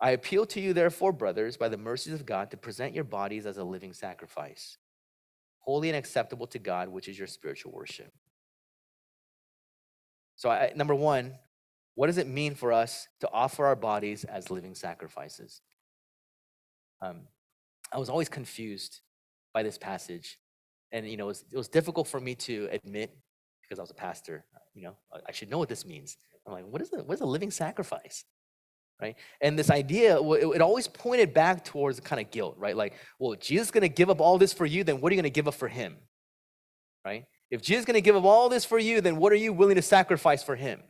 i 0.00 0.10
appeal 0.10 0.46
to 0.46 0.60
you 0.60 0.72
therefore 0.72 1.12
brothers 1.12 1.56
by 1.56 1.68
the 1.68 1.76
mercies 1.76 2.14
of 2.14 2.26
god 2.26 2.50
to 2.50 2.56
present 2.56 2.94
your 2.94 3.04
bodies 3.04 3.46
as 3.46 3.58
a 3.58 3.64
living 3.64 3.92
sacrifice 3.92 4.78
holy 5.62 5.88
and 5.88 5.96
acceptable 5.96 6.46
to 6.46 6.58
god 6.58 6.88
which 6.88 7.08
is 7.08 7.18
your 7.18 7.26
spiritual 7.26 7.72
worship 7.72 8.12
so 10.36 10.50
I, 10.50 10.72
number 10.74 10.94
one 10.94 11.34
what 11.94 12.06
does 12.06 12.18
it 12.18 12.26
mean 12.26 12.54
for 12.54 12.72
us 12.72 13.08
to 13.20 13.30
offer 13.32 13.66
our 13.66 13.76
bodies 13.76 14.24
as 14.24 14.50
living 14.50 14.74
sacrifices? 14.74 15.60
Um, 17.00 17.22
I 17.92 17.98
was 17.98 18.08
always 18.08 18.28
confused 18.28 19.00
by 19.52 19.62
this 19.62 19.76
passage. 19.76 20.38
And, 20.92 21.06
you 21.08 21.16
know, 21.16 21.24
it 21.24 21.28
was, 21.28 21.44
it 21.52 21.56
was 21.56 21.68
difficult 21.68 22.08
for 22.08 22.20
me 22.20 22.34
to 22.36 22.68
admit 22.72 23.14
because 23.62 23.78
I 23.78 23.82
was 23.82 23.90
a 23.90 23.94
pastor. 23.94 24.44
You 24.74 24.84
know, 24.84 24.96
I 25.26 25.32
should 25.32 25.50
know 25.50 25.58
what 25.58 25.68
this 25.68 25.84
means. 25.84 26.16
I'm 26.46 26.52
like, 26.52 26.66
what 26.66 26.80
is, 26.80 26.90
the, 26.90 27.02
what 27.02 27.14
is 27.14 27.20
a 27.20 27.26
living 27.26 27.50
sacrifice? 27.50 28.24
Right? 29.00 29.16
And 29.40 29.58
this 29.58 29.70
idea, 29.70 30.20
it, 30.20 30.60
always 30.60 30.88
pointed 30.88 31.34
back 31.34 31.64
towards 31.64 31.98
kind 32.00 32.20
of 32.20 32.30
guilt, 32.30 32.56
right? 32.58 32.76
Like, 32.76 32.94
well, 33.18 33.34
Jesus 33.34 33.68
is 33.68 33.70
going 33.70 33.82
to 33.82 33.88
give 33.88 34.10
up 34.10 34.20
all 34.20 34.38
this 34.38 34.52
for 34.52 34.66
you, 34.66 34.84
then 34.84 35.00
what 35.00 35.10
are 35.10 35.14
you 35.14 35.20
going 35.20 35.32
to 35.32 35.34
give 35.34 35.48
up 35.48 35.54
for 35.54 35.68
him, 35.68 35.96
right? 37.04 37.24
If 37.50 37.62
Jesus 37.62 37.80
is 37.80 37.84
going 37.86 37.94
to 37.94 38.00
give 38.00 38.16
up 38.16 38.24
all 38.24 38.48
this 38.48 38.64
for 38.64 38.78
you, 38.78 39.00
then 39.00 39.16
what 39.16 39.32
are 39.32 39.36
you 39.36 39.52
willing 39.52 39.76
to 39.76 39.82
sacrifice 39.82 40.42
for 40.42 40.56
him? 40.56 40.80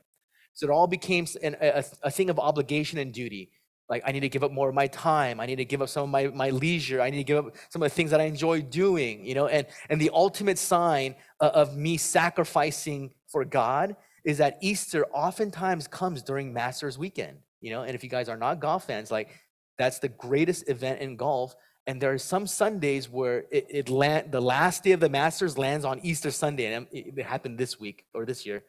So 0.54 0.66
it 0.66 0.70
all 0.70 0.86
became 0.86 1.26
an, 1.42 1.56
a, 1.60 1.84
a 2.02 2.10
thing 2.10 2.30
of 2.30 2.38
obligation 2.38 2.98
and 2.98 3.12
duty. 3.12 3.50
Like, 3.88 4.02
I 4.06 4.12
need 4.12 4.20
to 4.20 4.28
give 4.28 4.44
up 4.44 4.52
more 4.52 4.68
of 4.68 4.74
my 4.74 4.86
time. 4.86 5.40
I 5.40 5.46
need 5.46 5.56
to 5.56 5.64
give 5.64 5.82
up 5.82 5.88
some 5.88 6.04
of 6.04 6.08
my, 6.08 6.28
my 6.28 6.50
leisure. 6.50 7.00
I 7.00 7.10
need 7.10 7.18
to 7.18 7.24
give 7.24 7.46
up 7.46 7.54
some 7.68 7.82
of 7.82 7.90
the 7.90 7.94
things 7.94 8.10
that 8.10 8.20
I 8.20 8.24
enjoy 8.24 8.62
doing, 8.62 9.24
you 9.24 9.34
know? 9.34 9.48
And, 9.48 9.66
and 9.90 10.00
the 10.00 10.10
ultimate 10.14 10.58
sign 10.58 11.14
o- 11.40 11.48
of 11.48 11.76
me 11.76 11.96
sacrificing 11.96 13.12
for 13.26 13.44
God 13.44 13.96
is 14.24 14.38
that 14.38 14.56
Easter 14.60 15.04
oftentimes 15.12 15.88
comes 15.88 16.22
during 16.22 16.52
Masters 16.52 16.96
weekend, 16.96 17.38
you 17.62 17.70
know? 17.70 17.82
And 17.84 17.94
if 17.94 18.04
you 18.04 18.10
guys 18.10 18.28
are 18.28 18.36
not 18.36 18.60
golf 18.60 18.86
fans, 18.86 19.10
like, 19.10 19.30
that's 19.78 19.98
the 19.98 20.08
greatest 20.08 20.68
event 20.68 21.00
in 21.00 21.16
golf. 21.16 21.54
And 21.86 22.00
there 22.00 22.12
are 22.12 22.18
some 22.18 22.46
Sundays 22.46 23.08
where 23.08 23.44
it, 23.50 23.66
it 23.70 23.88
land, 23.88 24.30
the 24.30 24.42
last 24.42 24.84
day 24.84 24.92
of 24.92 25.00
the 25.00 25.08
Masters 25.08 25.56
lands 25.56 25.86
on 25.86 25.98
Easter 26.02 26.30
Sunday. 26.30 26.74
And 26.74 26.86
it, 26.92 27.14
it 27.16 27.24
happened 27.24 27.56
this 27.56 27.80
week 27.80 28.04
or 28.12 28.26
this 28.26 28.44
year. 28.44 28.62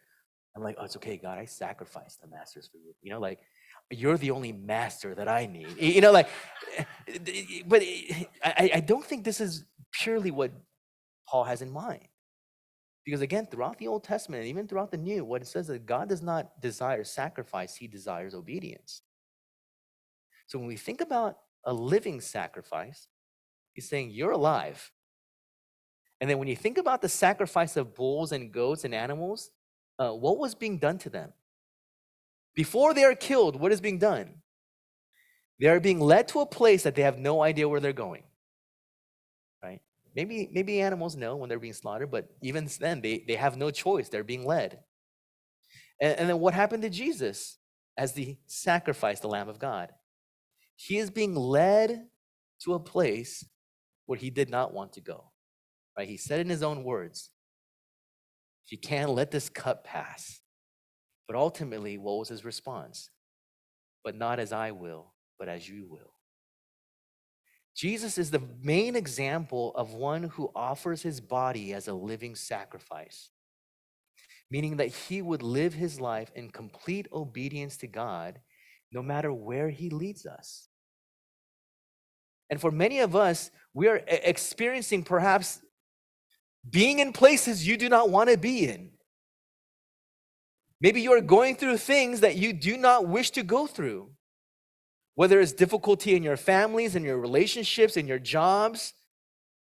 I'm 0.56 0.64
like, 0.64 0.78
oh, 0.80 0.86
it's 0.86 0.96
okay, 0.96 1.18
God. 1.18 1.38
I 1.38 1.46
sacrificed 1.46 2.22
the 2.22 2.28
Masters 2.28 2.70
for 2.72 2.78
you. 2.78 2.94
You 3.02 3.12
know, 3.12 3.20
like 3.20 3.40
you're 3.90 4.18
the 4.18 4.32
only 4.32 4.52
master 4.52 5.14
that 5.16 5.28
I 5.28 5.46
need. 5.46 5.78
You 5.80 6.02
know, 6.02 6.12
like, 6.12 6.30
eh, 6.78 6.84
eh, 7.08 7.62
but 7.66 7.82
eh, 7.82 8.24
I, 8.44 8.72
I 8.76 8.80
don't 8.80 9.06
think 9.06 9.24
this 9.24 9.42
is 9.42 9.66
purely 9.92 10.32
what 10.32 10.52
Paul 11.28 11.44
has 11.44 11.62
in 11.62 11.72
mind. 11.72 12.08
Because 13.06 13.22
again, 13.22 13.48
throughout 13.48 13.78
the 13.78 13.88
Old 13.88 14.04
Testament 14.04 14.42
and 14.42 14.50
even 14.50 14.68
throughout 14.68 14.92
the 14.92 14.98
New, 14.98 15.26
what 15.26 15.42
it 15.42 15.48
says 15.48 15.66
is 15.66 15.74
that 15.74 15.86
God 15.86 16.08
does 16.08 16.22
not 16.22 16.62
desire 16.62 17.04
sacrifice, 17.04 17.76
he 17.76 17.88
desires 17.88 18.34
obedience. 18.34 19.02
So 20.48 20.58
when 20.58 20.68
we 20.68 20.78
think 20.78 21.02
about 21.02 21.38
a 21.66 21.74
living 21.74 22.22
sacrifice, 22.22 23.08
he's 23.74 23.90
saying 23.90 24.12
you're 24.12 24.32
alive. 24.32 24.92
And 26.22 26.30
then 26.30 26.38
when 26.38 26.48
you 26.48 26.56
think 26.56 26.78
about 26.78 27.02
the 27.02 27.10
sacrifice 27.10 27.76
of 27.76 27.96
bulls 27.96 28.32
and 28.32 28.52
goats 28.52 28.86
and 28.86 28.96
animals, 28.96 29.52
uh, 30.00 30.12
what 30.12 30.38
was 30.38 30.56
being 30.56 30.78
done 30.78 30.98
to 31.00 31.10
them? 31.10 31.34
Before 32.56 32.94
they 32.94 33.04
are 33.04 33.16
killed, 33.16 33.60
what 33.60 33.72
is 33.72 33.82
being 33.82 33.98
done? 33.98 34.36
They 35.60 35.68
are 35.68 35.80
being 35.80 36.00
led 36.00 36.28
to 36.30 36.40
a 36.40 36.46
place 36.46 36.84
that 36.84 36.96
they 36.96 37.02
have 37.02 37.18
no 37.18 37.42
idea 37.42 37.68
where 37.68 37.80
they're 37.80 37.94
going. 37.94 38.24
Right? 39.62 39.82
Maybe 40.16 40.50
maybe 40.52 40.82
animals 40.82 41.16
know 41.16 41.36
when 41.36 41.50
they're 41.50 41.60
being 41.60 41.74
slaughtered, 41.74 42.12
but 42.12 42.30
even 42.42 42.70
then 42.80 43.02
they, 43.02 43.24
they 43.28 43.36
have 43.36 43.58
no 43.58 43.72
choice. 43.72 44.10
They're 44.10 44.24
being 44.24 44.46
led. 44.46 44.80
And, 46.00 46.20
and 46.20 46.30
then 46.30 46.40
what 46.40 46.54
happened 46.54 46.84
to 46.84 46.90
Jesus 46.90 47.58
as 47.98 48.14
the 48.14 48.38
sacrifice, 48.46 49.20
the 49.20 49.28
Lamb 49.28 49.50
of 49.50 49.60
God? 49.60 49.92
He 50.76 50.98
is 50.98 51.10
being 51.10 51.36
led 51.36 52.08
to 52.64 52.74
a 52.74 52.80
place 52.80 53.46
where 54.06 54.18
he 54.18 54.30
did 54.30 54.50
not 54.50 54.74
want 54.74 54.94
to 54.94 55.02
go. 55.02 55.32
Right? 55.98 56.08
He 56.08 56.18
said 56.18 56.40
in 56.40 56.50
his 56.50 56.64
own 56.64 56.84
words, 56.84 57.30
if 58.66 58.72
you 58.72 58.78
can, 58.78 59.10
let 59.10 59.32
this 59.32 59.50
cup 59.50 59.84
pass. 59.84 60.42
But 61.28 61.36
ultimately, 61.36 61.98
what 61.98 62.20
was 62.20 62.30
his 62.30 62.46
response? 62.46 63.10
But 64.04 64.16
not 64.16 64.40
as 64.40 64.52
I 64.52 64.72
will, 64.72 65.14
but 65.40 65.48
as 65.48 65.68
you 65.68 65.86
will. 65.88 66.13
Jesus 67.76 68.18
is 68.18 68.32
the 68.32 68.44
main 68.62 68.96
example 68.96 69.74
of 69.76 69.94
one 69.94 70.24
who 70.24 70.52
offers 70.56 71.02
his 71.02 71.20
body 71.20 71.74
as 71.74 71.88
a 71.88 71.94
living 71.94 72.36
sacrifice, 72.36 73.30
meaning 74.52 74.78
that 74.78 74.90
he 74.90 75.22
would 75.22 75.42
live 75.42 75.74
his 75.74 76.00
life 76.00 76.32
in 76.36 76.50
complete 76.50 77.08
obedience 77.12 77.78
to 77.78 77.88
God 77.88 78.40
no 78.92 79.02
matter 79.02 79.34
where 79.34 79.70
he 79.70 79.90
leads 79.90 80.26
us. 80.26 80.70
And 82.50 82.62
for 82.62 82.70
many 82.70 83.00
of 83.00 83.16
us, 83.16 83.50
we 83.74 83.88
are 83.88 84.02
experiencing 84.08 85.04
perhaps 85.04 85.60
being 86.70 87.00
in 87.00 87.12
places 87.12 87.68
you 87.68 87.78
do 87.78 87.90
not 87.90 88.12
want 88.12 88.30
to 88.30 88.38
be 88.38 88.66
in. 88.66 88.92
Maybe 90.80 91.02
you 91.02 91.14
are 91.14 91.22
going 91.22 91.56
through 91.56 91.78
things 91.78 92.20
that 92.20 92.36
you 92.36 92.54
do 92.54 92.78
not 92.78 93.08
wish 93.08 93.32
to 93.32 93.44
go 93.44 93.66
through, 93.66 94.12
whether 95.16 95.40
it's 95.40 95.54
difficulty 95.54 96.16
in 96.16 96.24
your 96.24 96.38
families, 96.38 96.96
in 96.96 97.04
your 97.04 97.20
relationships, 97.20 97.98
in 97.98 98.08
your 98.08 98.20
jobs, 98.20 98.94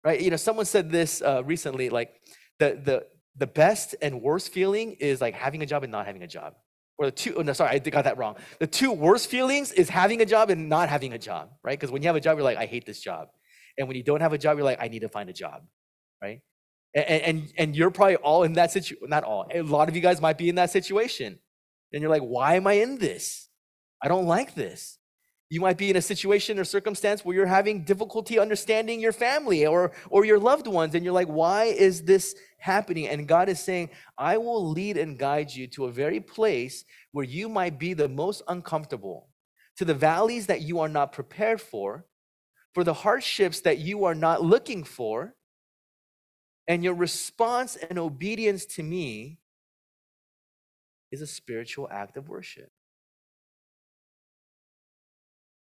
right? 0.03 0.19
You 0.19 0.31
know, 0.31 0.37
someone 0.37 0.65
said 0.65 0.91
this 0.91 1.21
uh, 1.21 1.43
recently, 1.45 1.89
like 1.89 2.11
the 2.59 2.79
the 2.83 3.05
the 3.35 3.47
best 3.47 3.95
and 4.01 4.21
worst 4.21 4.51
feeling 4.53 4.93
is 4.93 5.21
like 5.21 5.33
having 5.33 5.61
a 5.63 5.65
job 5.65 5.83
and 5.83 5.91
not 5.91 6.05
having 6.05 6.23
a 6.23 6.27
job, 6.27 6.55
or 6.97 7.07
the 7.07 7.11
two. 7.11 7.35
Oh, 7.35 7.41
no, 7.41 7.53
sorry, 7.53 7.71
I 7.71 7.79
got 7.79 8.05
that 8.05 8.17
wrong. 8.17 8.35
The 8.59 8.67
two 8.67 8.91
worst 8.91 9.29
feelings 9.29 9.71
is 9.71 9.89
having 9.89 10.21
a 10.21 10.25
job 10.25 10.49
and 10.49 10.69
not 10.69 10.89
having 10.89 11.13
a 11.13 11.19
job, 11.19 11.49
right? 11.63 11.79
Because 11.79 11.91
when 11.91 12.01
you 12.01 12.07
have 12.07 12.15
a 12.15 12.21
job, 12.21 12.37
you're 12.37 12.43
like, 12.43 12.57
I 12.57 12.65
hate 12.65 12.85
this 12.85 13.01
job, 13.01 13.29
and 13.77 13.87
when 13.87 13.97
you 13.97 14.03
don't 14.03 14.21
have 14.21 14.33
a 14.33 14.37
job, 14.37 14.57
you're 14.57 14.65
like, 14.65 14.81
I 14.81 14.87
need 14.87 15.01
to 15.01 15.09
find 15.09 15.29
a 15.29 15.33
job, 15.33 15.63
right? 16.21 16.41
and 16.95 17.05
and, 17.05 17.53
and 17.57 17.75
you're 17.75 17.91
probably 17.91 18.15
all 18.17 18.43
in 18.43 18.53
that 18.53 18.71
situation 18.71 19.09
not 19.09 19.23
all 19.23 19.47
a 19.53 19.61
lot 19.61 19.89
of 19.89 19.95
you 19.95 20.01
guys 20.01 20.21
might 20.21 20.37
be 20.37 20.49
in 20.49 20.55
that 20.55 20.69
situation 20.69 21.39
and 21.91 22.01
you're 22.01 22.11
like 22.11 22.21
why 22.21 22.55
am 22.55 22.67
i 22.67 22.73
in 22.73 22.97
this 22.97 23.49
i 24.01 24.07
don't 24.07 24.25
like 24.25 24.53
this 24.55 24.99
you 25.49 25.61
might 25.61 25.77
be 25.77 25.89
in 25.89 25.95
a 25.95 26.01
situation 26.01 26.57
or 26.57 26.63
circumstance 26.63 27.23
where 27.23 27.35
you're 27.35 27.45
having 27.45 27.83
difficulty 27.83 28.39
understanding 28.39 28.99
your 28.99 29.11
family 29.11 29.65
or 29.65 29.91
or 30.09 30.25
your 30.25 30.39
loved 30.39 30.67
ones 30.67 30.95
and 30.95 31.03
you're 31.03 31.13
like 31.13 31.27
why 31.27 31.65
is 31.65 32.03
this 32.03 32.35
happening 32.57 33.07
and 33.07 33.27
god 33.27 33.49
is 33.49 33.59
saying 33.59 33.89
i 34.17 34.37
will 34.37 34.69
lead 34.69 34.97
and 34.97 35.19
guide 35.19 35.51
you 35.51 35.67
to 35.67 35.85
a 35.85 35.91
very 35.91 36.19
place 36.19 36.85
where 37.11 37.25
you 37.25 37.47
might 37.49 37.77
be 37.77 37.93
the 37.93 38.09
most 38.09 38.41
uncomfortable 38.47 39.29
to 39.77 39.85
the 39.85 39.93
valleys 39.93 40.47
that 40.47 40.61
you 40.61 40.79
are 40.79 40.89
not 40.89 41.11
prepared 41.11 41.61
for 41.61 42.05
for 42.73 42.83
the 42.83 42.93
hardships 42.93 43.61
that 43.61 43.77
you 43.77 44.05
are 44.05 44.15
not 44.15 44.43
looking 44.43 44.83
for 44.83 45.35
and 46.67 46.83
your 46.83 46.93
response 46.93 47.75
and 47.75 47.99
obedience 47.99 48.65
to 48.65 48.83
me 48.83 49.39
is 51.11 51.21
a 51.21 51.27
spiritual 51.27 51.87
act 51.91 52.17
of 52.17 52.29
worship. 52.29 52.71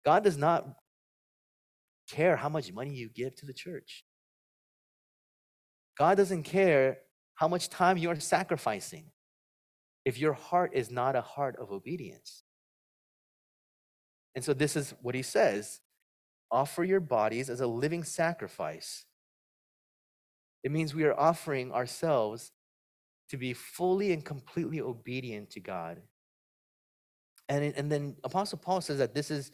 God 0.07 0.23
does 0.23 0.37
not 0.37 0.65
care 2.09 2.37
how 2.37 2.47
much 2.47 2.71
money 2.71 2.93
you 2.93 3.09
give 3.09 3.35
to 3.35 3.45
the 3.45 3.51
church. 3.51 4.05
God 5.99 6.15
doesn't 6.15 6.43
care 6.43 6.99
how 7.35 7.49
much 7.49 7.67
time 7.67 7.97
you 7.97 8.09
are 8.09 8.17
sacrificing 8.17 9.11
if 10.05 10.17
your 10.17 10.31
heart 10.31 10.71
is 10.73 10.89
not 10.89 11.17
a 11.17 11.21
heart 11.21 11.57
of 11.59 11.73
obedience. 11.73 12.43
And 14.33 14.45
so, 14.45 14.53
this 14.53 14.77
is 14.77 14.93
what 15.01 15.13
he 15.13 15.23
says 15.23 15.81
offer 16.49 16.85
your 16.85 17.01
bodies 17.01 17.49
as 17.49 17.59
a 17.59 17.67
living 17.67 18.05
sacrifice. 18.05 19.03
It 20.63 20.71
means 20.71 20.95
we 20.95 21.03
are 21.03 21.19
offering 21.19 21.73
ourselves 21.73 22.53
to 23.29 23.35
be 23.35 23.51
fully 23.51 24.13
and 24.13 24.23
completely 24.23 24.79
obedient 24.79 25.49
to 25.49 25.59
God. 25.59 26.01
And, 27.49 27.73
and 27.75 27.91
then 27.91 28.15
Apostle 28.23 28.59
Paul 28.59 28.79
says 28.79 28.99
that 28.99 29.13
this 29.13 29.29
is 29.29 29.51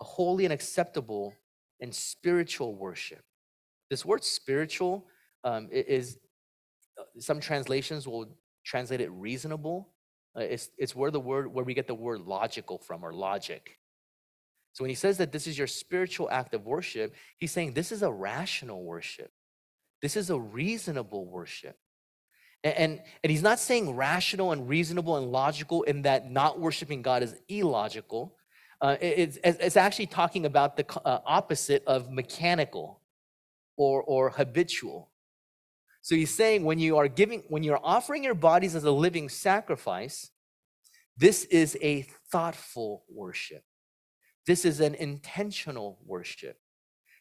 a 0.00 0.04
holy 0.04 0.44
and 0.44 0.52
acceptable 0.52 1.34
and 1.80 1.94
spiritual 1.94 2.74
worship. 2.74 3.22
This 3.90 4.04
word 4.04 4.24
spiritual 4.24 5.06
um, 5.44 5.68
is, 5.70 6.18
uh, 6.98 7.02
some 7.18 7.40
translations 7.40 8.06
will 8.08 8.36
translate 8.64 9.00
it 9.00 9.10
reasonable. 9.10 9.90
Uh, 10.36 10.40
it's, 10.40 10.70
it's 10.78 10.96
where 10.96 11.10
the 11.10 11.20
word, 11.20 11.52
where 11.52 11.64
we 11.64 11.74
get 11.74 11.86
the 11.86 11.94
word 11.94 12.20
logical 12.22 12.78
from 12.78 13.04
or 13.04 13.12
logic. 13.12 13.78
So 14.72 14.82
when 14.82 14.88
he 14.88 14.96
says 14.96 15.18
that 15.18 15.30
this 15.30 15.46
is 15.46 15.56
your 15.56 15.68
spiritual 15.68 16.28
act 16.30 16.54
of 16.54 16.66
worship, 16.66 17.14
he's 17.36 17.52
saying 17.52 17.74
this 17.74 17.92
is 17.92 18.02
a 18.02 18.10
rational 18.10 18.82
worship. 18.82 19.30
This 20.02 20.16
is 20.16 20.30
a 20.30 20.38
reasonable 20.38 21.26
worship. 21.26 21.76
A- 22.64 22.80
And, 22.80 23.00
and 23.22 23.30
he's 23.30 23.42
not 23.42 23.60
saying 23.60 23.94
rational 23.94 24.50
and 24.50 24.68
reasonable 24.68 25.16
and 25.16 25.30
logical 25.30 25.82
in 25.84 26.02
that 26.02 26.30
not 26.30 26.58
worshiping 26.58 27.02
God 27.02 27.22
is 27.22 27.36
illogical. 27.48 28.36
Uh, 28.80 28.96
it- 29.00 29.18
it's, 29.18 29.38
it's 29.44 29.58
it's 29.60 29.76
actually 29.76 30.06
talking 30.06 30.46
about 30.46 30.76
the 30.76 30.84
uh, 31.04 31.20
opposite 31.24 31.82
of 31.86 32.10
mechanical 32.10 33.00
or, 33.76 34.02
or 34.02 34.30
habitual. 34.30 35.10
So 36.02 36.14
he's 36.14 36.34
saying 36.34 36.64
when 36.64 36.78
you 36.78 36.98
are 36.98 37.08
giving, 37.08 37.44
when 37.48 37.62
you're 37.62 37.80
offering 37.82 38.22
your 38.22 38.34
bodies 38.34 38.74
as 38.74 38.84
a 38.84 38.90
living 38.90 39.28
sacrifice, 39.28 40.30
this 41.16 41.44
is 41.44 41.78
a 41.80 42.02
thoughtful 42.30 43.04
worship. 43.08 43.64
This 44.46 44.64
is 44.66 44.80
an 44.80 44.94
intentional 44.94 45.98
worship, 46.04 46.58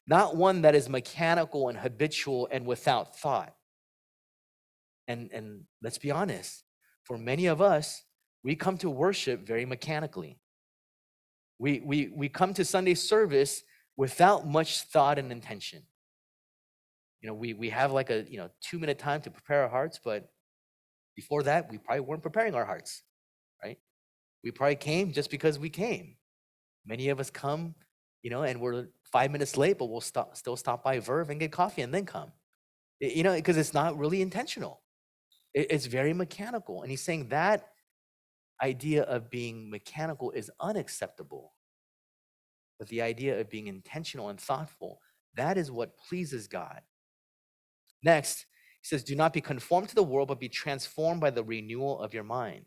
not 0.05 0.35
one 0.35 0.63
that 0.63 0.75
is 0.75 0.89
mechanical 0.89 1.69
and 1.69 1.77
habitual 1.77 2.49
and 2.51 2.65
without 2.65 3.17
thought. 3.17 3.55
And, 5.07 5.31
and 5.31 5.63
let's 5.81 5.97
be 5.97 6.11
honest, 6.11 6.63
for 7.03 7.17
many 7.17 7.45
of 7.45 7.61
us, 7.61 8.03
we 8.43 8.55
come 8.55 8.77
to 8.79 8.89
worship 8.89 9.47
very 9.47 9.65
mechanically. 9.65 10.39
We, 11.63 11.79
we, 11.79 12.11
we 12.13 12.27
come 12.27 12.53
to 12.55 12.65
Sunday 12.65 12.93
service 12.93 13.63
without 13.95 14.45
much 14.45 14.81
thought 14.81 15.17
and 15.17 15.31
intention. 15.31 15.83
You 17.21 17.29
know, 17.29 17.33
we, 17.33 17.53
we 17.53 17.69
have 17.69 17.93
like 17.93 18.09
a 18.09 18.25
you 18.29 18.37
know 18.37 18.49
two 18.59 18.79
minute 18.79 18.99
time 18.99 19.21
to 19.21 19.31
prepare 19.31 19.63
our 19.63 19.69
hearts, 19.69 19.97
but 20.03 20.29
before 21.15 21.41
that, 21.43 21.71
we 21.71 21.77
probably 21.77 22.01
weren't 22.01 22.21
preparing 22.21 22.53
our 22.53 22.65
hearts, 22.65 23.03
right? 23.63 23.77
We 24.43 24.51
probably 24.51 24.75
came 24.75 25.13
just 25.13 25.31
because 25.31 25.57
we 25.57 25.69
came. 25.69 26.17
Many 26.85 27.07
of 27.07 27.21
us 27.21 27.29
come, 27.29 27.75
you 28.23 28.29
know, 28.29 28.43
and 28.43 28.59
we're 28.59 28.87
five 29.09 29.31
minutes 29.31 29.55
late, 29.55 29.77
but 29.77 29.85
we'll 29.85 30.01
stop, 30.01 30.35
still 30.35 30.57
stop 30.57 30.83
by 30.83 30.99
Verve 30.99 31.29
and 31.29 31.39
get 31.39 31.53
coffee 31.53 31.81
and 31.81 31.93
then 31.93 32.05
come. 32.05 32.33
You 32.99 33.23
know, 33.23 33.35
because 33.35 33.55
it's 33.55 33.73
not 33.73 33.97
really 33.97 34.21
intentional. 34.21 34.81
It's 35.53 35.85
very 35.85 36.11
mechanical. 36.11 36.81
And 36.81 36.91
he's 36.91 37.03
saying 37.03 37.29
that 37.29 37.69
idea 38.63 39.03
of 39.03 39.29
being 39.29 39.69
mechanical 39.69 40.31
is 40.31 40.49
unacceptable. 40.59 41.53
But 42.79 42.87
the 42.87 43.01
idea 43.01 43.39
of 43.39 43.49
being 43.49 43.67
intentional 43.67 44.29
and 44.29 44.39
thoughtful, 44.39 44.99
that 45.35 45.57
is 45.57 45.71
what 45.71 45.97
pleases 45.97 46.47
God. 46.47 46.81
Next, 48.03 48.45
he 48.81 48.87
says, 48.87 49.03
Do 49.03 49.15
not 49.15 49.33
be 49.33 49.41
conformed 49.41 49.89
to 49.89 49.95
the 49.95 50.03
world, 50.03 50.29
but 50.29 50.39
be 50.39 50.49
transformed 50.49 51.21
by 51.21 51.29
the 51.29 51.43
renewal 51.43 51.99
of 51.99 52.13
your 52.13 52.23
mind. 52.23 52.65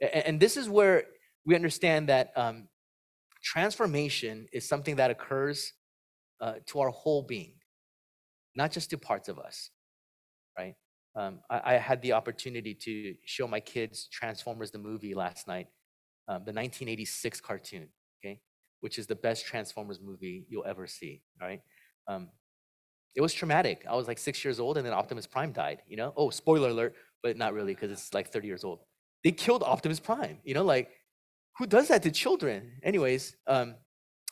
And 0.00 0.40
this 0.40 0.56
is 0.56 0.68
where 0.68 1.04
we 1.46 1.54
understand 1.54 2.08
that 2.08 2.32
um, 2.36 2.68
transformation 3.42 4.48
is 4.52 4.68
something 4.68 4.96
that 4.96 5.10
occurs 5.10 5.72
uh, 6.40 6.54
to 6.66 6.80
our 6.80 6.90
whole 6.90 7.22
being, 7.22 7.54
not 8.56 8.72
just 8.72 8.90
to 8.90 8.98
parts 8.98 9.28
of 9.28 9.38
us? 9.38 9.70
Um, 11.14 11.40
I, 11.50 11.60
I 11.64 11.72
had 11.74 12.00
the 12.02 12.12
opportunity 12.12 12.74
to 12.74 13.14
show 13.24 13.46
my 13.46 13.60
kids 13.60 14.08
Transformers 14.10 14.70
the 14.70 14.78
movie 14.78 15.14
last 15.14 15.46
night, 15.46 15.68
um, 16.28 16.44
the 16.44 16.52
1986 16.52 17.40
cartoon, 17.40 17.88
okay, 18.24 18.40
which 18.80 18.98
is 18.98 19.06
the 19.06 19.14
best 19.14 19.44
Transformers 19.44 20.00
movie 20.00 20.46
you'll 20.48 20.64
ever 20.64 20.86
see, 20.86 21.22
all 21.40 21.48
right? 21.48 21.60
Um, 22.08 22.28
it 23.14 23.20
was 23.20 23.34
traumatic. 23.34 23.84
I 23.88 23.94
was 23.94 24.08
like 24.08 24.18
six 24.18 24.44
years 24.44 24.58
old, 24.58 24.78
and 24.78 24.86
then 24.86 24.92
Optimus 24.94 25.26
Prime 25.26 25.52
died. 25.52 25.82
You 25.86 25.96
know? 25.96 26.14
Oh, 26.16 26.30
spoiler 26.30 26.70
alert, 26.70 26.94
but 27.22 27.36
not 27.36 27.52
really 27.52 27.74
because 27.74 27.90
it's 27.90 28.14
like 28.14 28.32
30 28.32 28.46
years 28.46 28.64
old. 28.64 28.80
They 29.22 29.32
killed 29.32 29.62
Optimus 29.62 30.00
Prime. 30.00 30.38
You 30.44 30.54
know, 30.54 30.64
like 30.64 30.90
who 31.58 31.66
does 31.66 31.88
that 31.88 32.02
to 32.04 32.10
children? 32.10 32.72
Anyways, 32.82 33.36
um, 33.46 33.74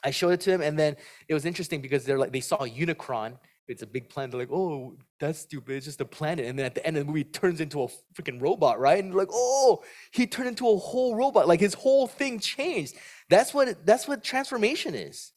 I 0.02 0.10
showed 0.10 0.30
it 0.30 0.40
to 0.40 0.50
them, 0.50 0.62
and 0.62 0.78
then 0.78 0.96
it 1.28 1.34
was 1.34 1.44
interesting 1.44 1.80
because 1.80 2.04
they're 2.04 2.18
like 2.18 2.32
they 2.32 2.40
saw 2.40 2.58
Unicron. 2.58 3.38
It's 3.70 3.82
a 3.82 3.86
big 3.86 4.08
planet. 4.08 4.32
They're 4.32 4.40
like, 4.40 4.50
oh, 4.50 4.96
that's 5.20 5.38
stupid. 5.38 5.76
It's 5.76 5.86
just 5.86 6.00
a 6.00 6.04
planet. 6.04 6.46
And 6.46 6.58
then 6.58 6.66
at 6.66 6.74
the 6.74 6.84
end 6.84 6.96
of 6.96 7.06
the 7.06 7.12
movie, 7.12 7.22
turns 7.24 7.60
into 7.60 7.82
a 7.82 7.88
freaking 8.14 8.42
robot, 8.42 8.80
right? 8.80 9.02
And 9.02 9.14
like, 9.14 9.28
oh, 9.32 9.82
he 10.10 10.26
turned 10.26 10.48
into 10.48 10.68
a 10.68 10.76
whole 10.76 11.14
robot. 11.14 11.46
Like 11.46 11.60
his 11.60 11.74
whole 11.74 12.08
thing 12.08 12.40
changed. 12.40 12.96
That's 13.28 13.54
what 13.54 13.86
that's 13.86 14.08
what 14.08 14.24
transformation 14.24 14.94
is, 14.94 15.32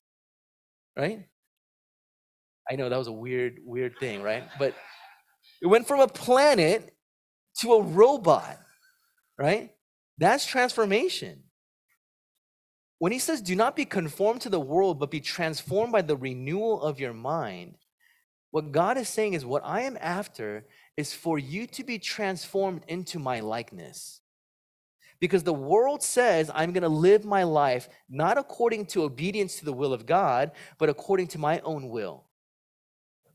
right? 0.98 1.28
I 2.70 2.76
know 2.76 2.90
that 2.90 2.98
was 2.98 3.08
a 3.08 3.14
weird, 3.14 3.60
weird 3.64 3.94
thing, 4.00 4.24
right? 4.24 4.44
But 4.58 4.74
it 5.62 5.68
went 5.68 5.88
from 5.88 6.00
a 6.00 6.08
planet 6.08 6.96
to 7.60 7.74
a 7.74 7.84
robot, 7.84 8.58
right? 9.38 9.72
That's 10.18 10.46
transformation. 10.46 11.44
When 13.00 13.12
he 13.12 13.20
says, 13.20 13.42
do 13.42 13.56
not 13.56 13.76
be 13.76 13.86
conformed 13.86 14.42
to 14.42 14.50
the 14.50 14.60
world, 14.60 14.98
but 14.98 15.12
be 15.12 15.20
transformed 15.20 15.92
by 15.92 16.02
the 16.02 16.16
renewal 16.16 16.82
of 16.82 17.00
your 17.02 17.14
mind, 17.14 17.76
what 18.54 18.72
God 18.72 19.00
is 19.00 19.10
saying 19.10 19.34
is, 19.34 19.44
what 19.44 19.64
I 19.66 19.82
am 19.82 19.98
after 20.00 20.68
is 20.96 21.12
for 21.12 21.40
you 21.40 21.66
to 21.66 21.84
be 21.84 21.98
transformed 21.98 22.84
into 22.88 23.18
my 23.18 23.40
likeness. 23.40 24.22
Because 25.20 25.42
the 25.42 25.52
world 25.52 26.04
says, 26.04 26.52
I'm 26.54 26.72
going 26.72 26.84
to 26.84 26.88
live 26.88 27.26
my 27.26 27.46
life 27.46 27.90
not 28.08 28.38
according 28.38 28.86
to 28.88 29.06
obedience 29.06 29.58
to 29.58 29.66
the 29.66 29.74
will 29.74 29.92
of 29.92 30.06
God, 30.06 30.52
but 30.78 30.88
according 30.88 31.30
to 31.30 31.40
my 31.40 31.62
own 31.62 31.90
will. 31.90 32.26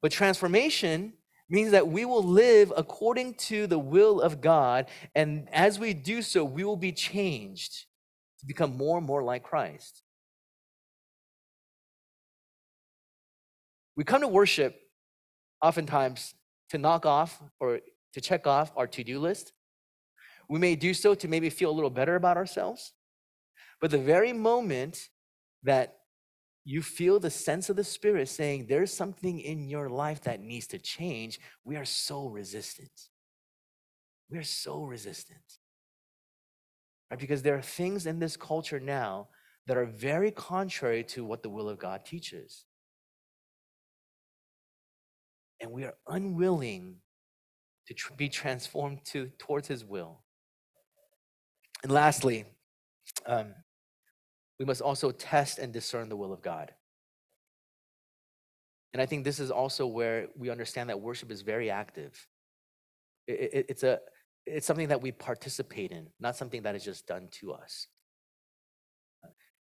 But 0.00 0.12
transformation 0.12 1.14
means 1.50 1.72
that 1.72 1.88
we 1.88 2.04
will 2.04 2.22
live 2.22 2.72
according 2.76 3.34
to 3.48 3.66
the 3.66 3.76
will 3.76 4.20
of 4.20 4.40
God. 4.40 4.86
And 5.16 5.48
as 5.52 5.80
we 5.80 5.94
do 5.94 6.22
so, 6.22 6.44
we 6.44 6.62
will 6.62 6.76
be 6.76 6.92
changed 6.92 7.86
to 8.38 8.46
become 8.46 8.76
more 8.76 8.98
and 8.98 9.06
more 9.06 9.24
like 9.24 9.42
Christ. 9.42 10.00
We 13.96 14.04
come 14.04 14.20
to 14.20 14.28
worship 14.28 14.80
oftentimes 15.62 16.34
to 16.70 16.78
knock 16.78 17.06
off 17.06 17.42
or 17.60 17.80
to 18.12 18.20
check 18.20 18.46
off 18.46 18.72
our 18.76 18.86
to 18.86 19.04
do 19.04 19.18
list. 19.18 19.52
We 20.48 20.58
may 20.58 20.76
do 20.76 20.94
so 20.94 21.14
to 21.14 21.28
maybe 21.28 21.50
feel 21.50 21.70
a 21.70 21.72
little 21.72 21.90
better 21.90 22.16
about 22.16 22.36
ourselves. 22.36 22.92
But 23.80 23.90
the 23.90 23.98
very 23.98 24.32
moment 24.32 25.08
that 25.62 25.98
you 26.64 26.82
feel 26.82 27.20
the 27.20 27.30
sense 27.30 27.70
of 27.70 27.76
the 27.76 27.84
Spirit 27.84 28.28
saying 28.28 28.66
there's 28.66 28.92
something 28.92 29.40
in 29.40 29.68
your 29.68 29.88
life 29.88 30.22
that 30.22 30.40
needs 30.40 30.66
to 30.68 30.78
change, 30.78 31.40
we 31.64 31.76
are 31.76 31.84
so 31.84 32.26
resistant. 32.26 32.90
We 34.30 34.38
are 34.38 34.42
so 34.42 34.82
resistant. 34.82 35.40
Right? 37.10 37.18
Because 37.18 37.42
there 37.42 37.56
are 37.56 37.62
things 37.62 38.06
in 38.06 38.18
this 38.18 38.36
culture 38.36 38.80
now 38.80 39.28
that 39.66 39.76
are 39.76 39.86
very 39.86 40.30
contrary 40.30 41.04
to 41.04 41.24
what 41.24 41.42
the 41.42 41.50
will 41.50 41.68
of 41.68 41.78
God 41.78 42.04
teaches. 42.04 42.64
And 45.60 45.72
we 45.72 45.84
are 45.84 45.94
unwilling 46.06 46.96
to 47.86 47.94
tr- 47.94 48.12
be 48.14 48.28
transformed 48.28 49.04
to, 49.06 49.30
towards 49.38 49.68
His 49.68 49.84
will. 49.84 50.22
And 51.82 51.92
lastly, 51.92 52.44
um, 53.26 53.54
we 54.58 54.64
must 54.64 54.80
also 54.82 55.10
test 55.10 55.58
and 55.58 55.72
discern 55.72 56.08
the 56.08 56.16
will 56.16 56.32
of 56.32 56.42
God. 56.42 56.72
And 58.92 59.02
I 59.02 59.06
think 59.06 59.24
this 59.24 59.38
is 59.38 59.50
also 59.50 59.86
where 59.86 60.28
we 60.36 60.50
understand 60.50 60.90
that 60.90 61.00
worship 61.00 61.30
is 61.30 61.42
very 61.42 61.70
active. 61.70 62.26
I- 63.28 63.32
I- 63.32 63.34
I- 63.34 63.64
it's, 63.68 63.82
a, 63.82 64.00
it's 64.46 64.66
something 64.66 64.88
that 64.88 65.02
we 65.02 65.12
participate 65.12 65.92
in, 65.92 66.08
not 66.18 66.36
something 66.36 66.62
that 66.62 66.74
is 66.74 66.84
just 66.84 67.06
done 67.06 67.28
to 67.32 67.52
us. 67.52 67.88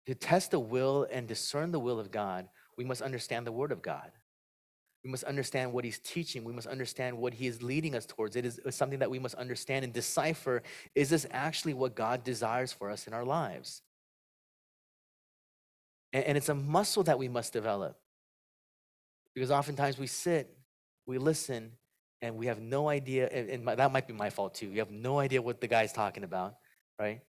To 0.07 0.15
test 0.15 0.51
the 0.51 0.59
will 0.59 1.05
and 1.11 1.27
discern 1.27 1.71
the 1.71 1.79
will 1.79 1.99
of 1.99 2.11
God, 2.11 2.47
we 2.77 2.85
must 2.85 3.01
understand 3.01 3.45
the 3.45 3.51
Word 3.51 3.71
of 3.71 3.81
God. 3.81 4.11
We 5.03 5.11
must 5.11 5.23
understand 5.23 5.71
what 5.73 5.85
He's 5.85 5.99
teaching. 5.99 6.43
We 6.43 6.53
must 6.53 6.67
understand 6.67 7.17
what 7.17 7.33
He 7.33 7.47
is 7.47 7.61
leading 7.61 7.95
us 7.95 8.05
towards. 8.05 8.35
It 8.35 8.45
is 8.45 8.59
uh, 8.65 8.71
something 8.71 8.99
that 8.99 9.09
we 9.09 9.19
must 9.19 9.35
understand 9.35 9.85
and 9.85 9.93
decipher 9.93 10.63
is 10.95 11.09
this 11.09 11.25
actually 11.31 11.73
what 11.73 11.95
God 11.95 12.23
desires 12.23 12.73
for 12.73 12.89
us 12.89 13.07
in 13.07 13.13
our 13.13 13.25
lives? 13.25 13.81
And, 16.13 16.37
it's 16.37 16.49
a 16.49 16.55
muscle 16.55 17.03
that 17.03 17.19
we 17.19 17.27
must 17.27 17.53
develop. 17.53 17.97
Because 19.35 19.51
oftentimes 19.51 19.97
we 19.97 20.07
sit, 20.07 20.57
we 21.05 21.17
listen, 21.17 21.73
and 22.21 22.37
we 22.37 22.47
have 22.47 22.59
no 22.59 22.89
idea, 22.89 23.27
and, 23.27 23.67
that 23.67 23.91
might 23.91 24.07
be 24.07 24.13
my 24.13 24.29
fault 24.29 24.55
too. 24.55 24.67
You 24.67 24.79
have 24.79 24.91
no 24.91 25.19
idea 25.19 25.41
what 25.41 25.61
the 25.61 25.67
guy's 25.67 25.93
talking 25.93 26.23
about, 26.23 26.55
right? 26.99 27.21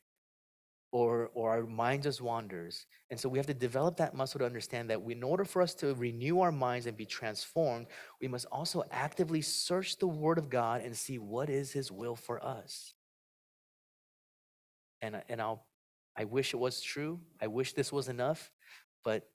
Or, 0.91 1.31
or 1.35 1.51
our 1.51 1.67
mind 1.67 2.05
just 2.05 2.23
wanders. 2.23 2.87
And 3.11 3.21
so 3.21 3.29
we 3.29 3.39
have 3.39 3.47
to 3.49 3.55
develop 3.55 3.99
that 3.99 4.15
muscle 4.15 4.39
to 4.39 4.47
understand 4.47 4.89
that 4.89 5.03
we, 5.03 5.13
in 5.13 5.23
order 5.23 5.45
for 5.45 5.61
us 5.61 5.75
to 5.75 5.95
renew 5.95 6.41
our 6.41 6.51
minds 6.51 6.87
and 6.87 6.97
be 6.97 7.05
transformed, 7.05 7.89
we 8.23 8.29
must 8.29 8.47
also 8.51 8.83
actively 8.91 9.43
search 9.43 9.99
the 9.99 10.07
Word 10.07 10.39
of 10.39 10.49
God 10.49 10.81
and 10.81 10.97
see 10.97 11.19
what 11.19 11.51
is 11.51 11.73
His 11.73 11.93
will 11.93 12.17
for 12.17 12.43
us. 12.43 12.95
And, 15.03 15.17
uh, 15.17 15.21
and 15.29 15.43
I'll, 15.43 15.67
I 16.17 16.25
wish 16.25 16.55
it 16.55 16.57
was 16.57 16.81
true. 16.81 17.21
I 17.41 17.49
wish 17.49 17.75
this 17.75 17.93
was 17.93 18.09
enough, 18.09 18.51
but 19.05 19.29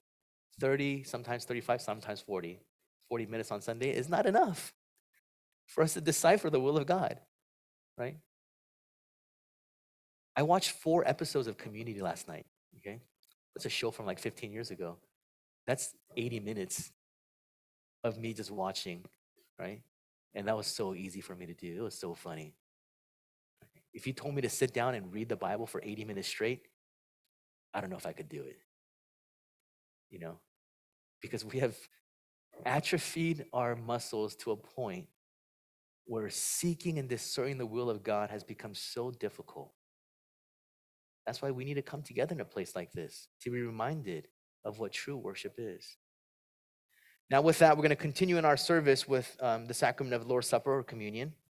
30, 0.60 1.04
sometimes 1.04 1.44
35, 1.44 1.80
sometimes 1.80 2.20
40, 2.20 2.60
40 3.08 3.26
minutes 3.26 3.50
on 3.50 3.60
Sunday 3.60 3.90
is 3.90 4.08
not 4.08 4.26
enough 4.26 4.74
for 5.66 5.82
us 5.82 5.94
to 5.94 6.00
decipher 6.00 6.50
the 6.50 6.60
will 6.60 6.76
of 6.76 6.86
God, 6.86 7.18
right? 7.96 8.16
I 10.36 10.42
watched 10.42 10.72
four 10.72 11.06
episodes 11.06 11.46
of 11.46 11.56
Community 11.56 12.00
last 12.00 12.28
night, 12.28 12.46
okay? 12.78 13.00
That's 13.54 13.66
a 13.66 13.70
show 13.70 13.90
from 13.90 14.06
like 14.06 14.18
15 14.18 14.52
years 14.52 14.70
ago. 14.70 14.96
That's 15.66 15.94
80 16.16 16.40
minutes 16.40 16.92
of 18.02 18.18
me 18.18 18.34
just 18.34 18.50
watching, 18.50 19.04
right? 19.58 19.82
And 20.34 20.48
that 20.48 20.56
was 20.56 20.66
so 20.66 20.94
easy 20.94 21.20
for 21.20 21.34
me 21.34 21.46
to 21.46 21.54
do. 21.54 21.76
It 21.78 21.82
was 21.82 21.98
so 21.98 22.14
funny. 22.14 22.54
If 23.92 24.06
you 24.06 24.12
told 24.12 24.34
me 24.34 24.42
to 24.42 24.50
sit 24.50 24.74
down 24.74 24.94
and 24.94 25.12
read 25.12 25.28
the 25.28 25.36
Bible 25.36 25.66
for 25.66 25.80
80 25.82 26.04
minutes 26.04 26.28
straight, 26.28 26.66
I 27.72 27.80
don't 27.80 27.90
know 27.90 27.96
if 27.96 28.06
I 28.06 28.12
could 28.12 28.28
do 28.28 28.42
it. 28.42 28.58
You 30.10 30.18
know, 30.18 30.38
because 31.22 31.44
we 31.44 31.60
have 31.60 31.76
atrophied 32.66 33.46
our 33.52 33.76
muscles 33.76 34.34
to 34.36 34.52
a 34.52 34.56
point 34.56 35.06
where 36.06 36.28
seeking 36.30 36.98
and 36.98 37.08
discerning 37.08 37.58
the 37.58 37.66
will 37.66 37.88
of 37.88 38.02
God 38.02 38.30
has 38.30 38.44
become 38.44 38.74
so 38.74 39.10
difficult. 39.10 39.72
That's 41.26 41.42
why 41.42 41.50
we 41.50 41.64
need 41.64 41.74
to 41.74 41.82
come 41.82 42.02
together 42.02 42.34
in 42.34 42.40
a 42.40 42.44
place 42.44 42.74
like 42.74 42.92
this 42.92 43.28
to 43.42 43.50
be 43.50 43.60
reminded 43.60 44.28
of 44.64 44.78
what 44.78 44.92
true 44.92 45.16
worship 45.16 45.54
is. 45.58 45.96
Now, 47.30 47.40
with 47.40 47.58
that, 47.58 47.76
we're 47.76 47.82
going 47.82 47.90
to 47.90 47.96
continue 47.96 48.38
in 48.38 48.44
our 48.44 48.56
service 48.56 49.08
with 49.08 49.36
um, 49.40 49.66
the 49.66 49.74
sacrament 49.74 50.14
of 50.14 50.22
the 50.22 50.28
Lord's 50.28 50.48
Supper 50.48 50.72
or 50.78 50.82
communion. 50.82 51.34